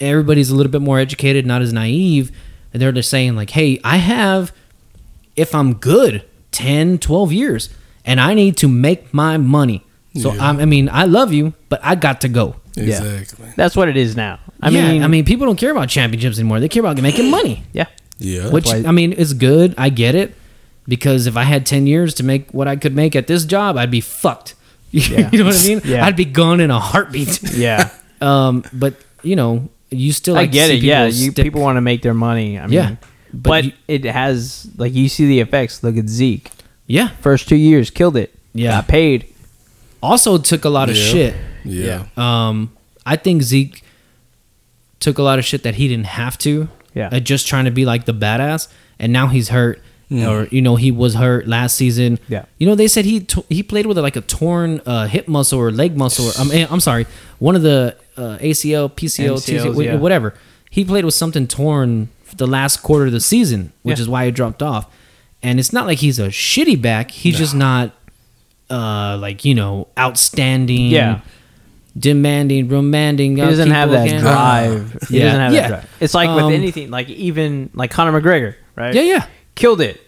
[0.00, 2.30] everybody's a little bit more educated, not as naive,
[2.72, 4.50] and they're just saying like, "Hey, I have
[5.36, 6.22] if I'm good
[6.52, 7.68] 10, 12 years
[8.06, 9.82] and I need to make my money."
[10.16, 10.48] So Yeah.
[10.48, 12.56] I'm, I mean, I love you, but I got to go.
[12.76, 13.48] Exactly.
[13.56, 14.38] That's what it is now.
[14.60, 16.60] I yeah, mean, I mean, people don't care about championships anymore.
[16.60, 17.86] They care about making money, yeah.
[18.18, 18.50] Yeah.
[18.50, 19.74] which I mean is good.
[19.78, 20.34] I get it
[20.86, 23.76] because if I had ten years to make what I could make at this job,
[23.76, 24.54] I'd be fucked.
[24.90, 25.28] Yeah.
[25.30, 25.80] you know what I mean?
[25.84, 26.04] Yeah.
[26.06, 27.42] I'd be gone in a heartbeat.
[27.54, 27.90] Yeah.
[28.20, 30.82] um, but you know, you still I like to get see it.
[30.82, 32.58] Yeah, people you people want to make their money.
[32.58, 32.96] I mean, Yeah,
[33.32, 35.82] but, but you- it has like you see the effects.
[35.84, 36.50] Look at Zeke.
[36.86, 37.08] Yeah.
[37.20, 38.34] First two years, killed it.
[38.54, 38.70] Yeah.
[38.72, 39.32] got paid.
[40.02, 41.04] Also took a lot of Yeah.
[41.12, 41.34] shit.
[41.64, 42.04] Yeah.
[42.16, 42.70] Um,
[43.04, 43.82] I think Zeke
[45.00, 46.68] took a lot of shit that he didn't have to.
[46.94, 47.10] Yeah.
[47.12, 48.66] uh, just trying to be like the badass,
[48.98, 49.80] and now he's hurt,
[50.10, 52.18] or you know he was hurt last season.
[52.28, 52.46] Yeah.
[52.58, 55.60] You know they said he t- he played with like a torn uh, hip muscle
[55.60, 56.26] or leg muscle.
[56.26, 57.06] Or, I'm I'm sorry,
[57.38, 59.96] one of the uh, ACL, PCL, MCLs, TCL, yeah.
[59.96, 60.34] whatever.
[60.70, 64.02] He played with something torn the last quarter of the season, which Yeah.
[64.02, 64.86] is why he dropped off.
[65.42, 67.12] And it's not like he's a shitty back.
[67.12, 67.92] He's just not
[68.70, 71.20] uh like you know outstanding Yeah.
[71.98, 75.06] demanding romantic He doesn't have that drive.
[75.08, 75.24] He Yeah.
[75.24, 75.60] doesn't have Yeah.
[75.62, 75.90] that drive.
[76.00, 78.94] It's like Um, with anything, like even like Conor McGregor, right?
[78.94, 80.00] yeah yeah Killed it,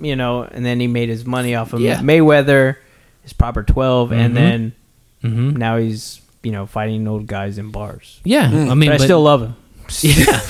[0.00, 1.98] you know, and then he made his money off of Yeah.
[1.98, 2.76] Mayweather,
[3.22, 4.34] his proper 12, and Mhm.
[4.34, 4.72] then
[5.22, 5.56] mm-hmm.
[5.56, 8.20] now he's, you know, fighting old guys in bars.
[8.24, 9.56] yeah i mean But I but- still love him.
[10.00, 10.40] yeah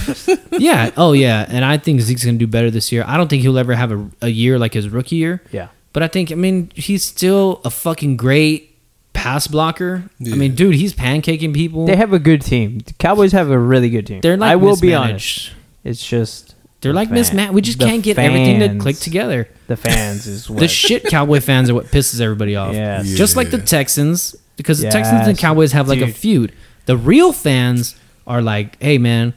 [0.58, 3.42] yeah oh yeah and i think zeke's gonna do better this year i don't think
[3.42, 5.68] he'll ever have a, a year like his rookie year Yeah.
[5.94, 8.76] But i think i mean he's still a fucking great
[9.14, 12.80] pass blocker i mean dude he's pancaking people They have a good team.
[12.80, 14.20] The Cowboys have a really good team.
[14.20, 15.48] they're like I will be mismanaged.
[15.50, 15.52] honest.
[15.84, 18.96] It's just they're the like fan- mismatched we just the can't get everything to click
[18.96, 20.58] together The fans is what.
[20.60, 23.08] the shit cowboy fans are what pisses everybody off Yes.
[23.14, 26.52] just like the Texans, because the Texans and Cowboys have like a feud.
[26.86, 27.94] The real fans
[28.26, 29.34] are like, "Hey, man,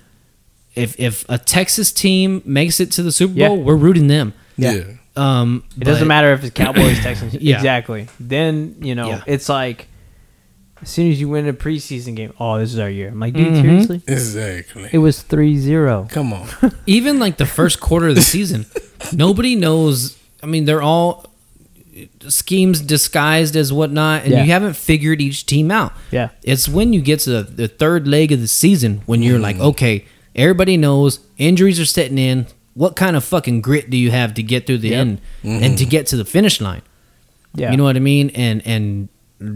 [0.76, 3.48] if if a Texas team makes it to the Super Yeah.
[3.50, 4.84] Bowl, we're rooting them." Yeah.
[5.18, 5.39] Yeah.
[5.41, 7.34] Um, It doesn't matter if it's Cowboys, Texans.
[7.34, 7.56] Yeah.
[7.56, 8.07] Exactly.
[8.19, 9.23] Then, you know, Yeah.
[9.27, 9.88] it's like
[10.81, 13.10] as soon as you win a preseason game, oh, this is our year.
[13.10, 13.61] I'm like, dude, Mhm.
[13.61, 14.02] seriously?
[14.07, 14.89] Exactly.
[14.91, 16.07] It was 3 0.
[16.11, 16.48] Come on.
[16.85, 18.65] Even like the first quarter of the season,
[19.14, 20.18] nobody knows.
[20.44, 21.26] I mean, they're all
[22.27, 24.44] schemes disguised as whatnot, and Yeah.
[24.44, 25.94] you haven't figured each team out.
[26.11, 26.30] Yeah.
[26.44, 29.60] It's when you get to the, the third leg of the season when you're like,
[29.60, 32.45] okay, everybody knows injuries are setting in.
[32.78, 34.99] What kind of fucking grit do you have to get through the Yep.
[34.99, 36.84] end and to get to the finish line?
[37.56, 37.72] Yeah.
[37.72, 38.30] You know what I mean?
[38.36, 39.10] And and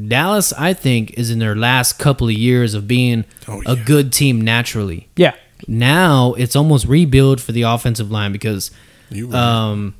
[0.09, 4.11] Dallas, I think, is in their last couple of years of being Oh, a good
[4.11, 5.07] team naturally.
[5.15, 5.33] Yeah.
[5.67, 8.71] Now it's almost rebuild for the offensive line because
[9.11, 9.93] You um,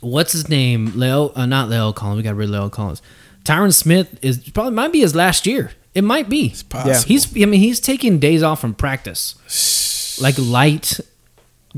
[0.00, 0.92] what's his name?
[0.96, 2.18] Leo, uh, not La'el Collins.
[2.18, 3.00] We got rid of La'el Collins.
[3.44, 5.72] Tyron Smith is probably might be his last year.
[5.94, 6.48] It might be.
[6.48, 7.08] It's possible.
[7.08, 7.24] He's.
[7.40, 10.98] I mean, he's taking days off from practice, like light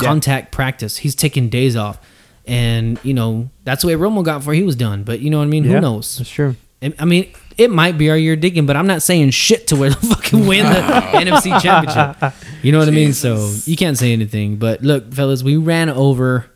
[0.00, 0.98] contact practice.
[0.98, 1.98] He's taking days off,
[2.46, 5.02] and you know that's the way Romo got for he was done.
[5.04, 5.64] But you know what I mean?
[5.64, 5.72] Yeah.
[5.72, 6.18] Who knows?
[6.18, 6.56] That's true.
[6.82, 9.76] I I mean, it might be our year digging, but I'm not saying shit to
[9.76, 12.34] where they fucking win the NFC Championship.
[12.62, 13.12] You know what I mean?
[13.12, 14.56] So you can't say anything.
[14.56, 16.46] But look, fellas, we ran over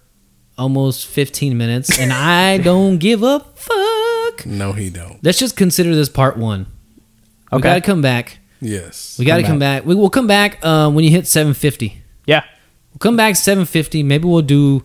[0.59, 4.45] almost 15 minutes, and I don't give a fuck.
[4.47, 5.23] no, he don't.
[5.25, 6.67] Let's just consider this part one.
[7.51, 7.63] We Okay.
[7.69, 8.39] got to come back.
[8.61, 9.17] Yes.
[9.19, 9.87] We got to come back.
[9.87, 12.03] We will come back uh, when you hit 750.
[12.27, 12.45] Yeah.
[12.93, 14.03] We'll come back 750.
[14.03, 14.85] Maybe we'll do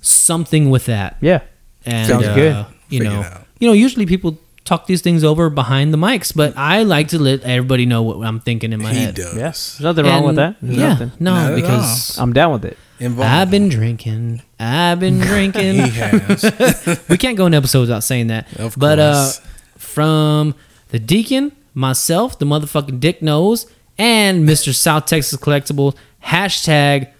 [0.00, 1.16] something with that.
[1.20, 1.42] Yeah.
[1.86, 2.66] And Sounds uh, good.
[2.88, 6.56] You Figure know, you know, usually people talk these things over behind the mics, but
[6.56, 9.14] I like to let everybody know what I'm thinking in my He head.
[9.14, 9.36] does.
[9.36, 9.76] Yes.
[9.78, 10.56] There's nothing wrong with that.
[10.62, 11.12] There's yeah, nothing.
[11.20, 12.78] no, Not because I'm down with it.
[13.00, 13.30] Involved.
[13.30, 14.40] I've been drinking.
[14.58, 15.74] I've been drinking.
[15.74, 17.00] He has.
[17.08, 18.58] we can't go in episodes without saying that.
[18.58, 19.40] Of but uh, course.
[19.76, 20.54] from
[20.90, 23.66] the deacon, myself, the motherfucking Dicknose,
[23.98, 24.74] and Mr.
[24.74, 25.94] South Texas Collectibles
[26.24, 27.10] hashtag.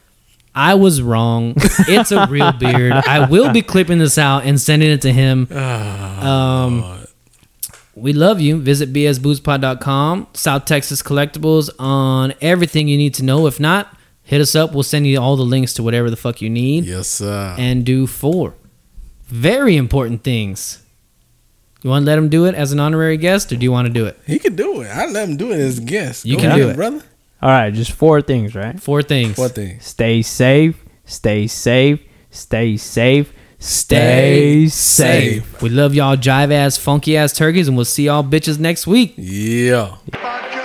[0.55, 1.55] I was wrong.
[1.89, 2.93] It's a real beard.
[2.93, 5.49] I will be clipping this out and sending it to him.
[5.53, 7.07] Um,
[7.97, 8.59] we love you.
[8.61, 13.47] Visit bsboozepod.com, South Texas Collectibles on everything you need to know.
[13.47, 14.73] If not, hit us up.
[14.75, 17.55] We'll send you all the links to whatever the fuck you need yes, sir.
[17.59, 18.55] and do four
[19.27, 20.83] very important things.
[21.83, 23.87] You want to let him do it as an honorary guest, or do you want
[23.89, 24.19] to do it?
[24.27, 24.87] he can do it.
[24.89, 26.25] I let him do it as a guest.
[26.25, 26.77] You Go can do it.
[26.77, 27.03] brother.
[27.45, 27.73] All right.
[27.73, 28.81] Just four things, right?
[28.81, 29.37] Four things.
[29.37, 29.79] What thing?
[29.81, 30.83] Stay safe.
[31.05, 32.01] Stay safe.
[32.31, 33.33] Stay safe.
[33.59, 35.63] Stay safe.
[35.63, 39.13] We love y'all jive ass, funky ass turkeys, and we'll see y'all bitches next week.
[39.17, 39.97] Yeah.
[40.11, 40.63] Bye.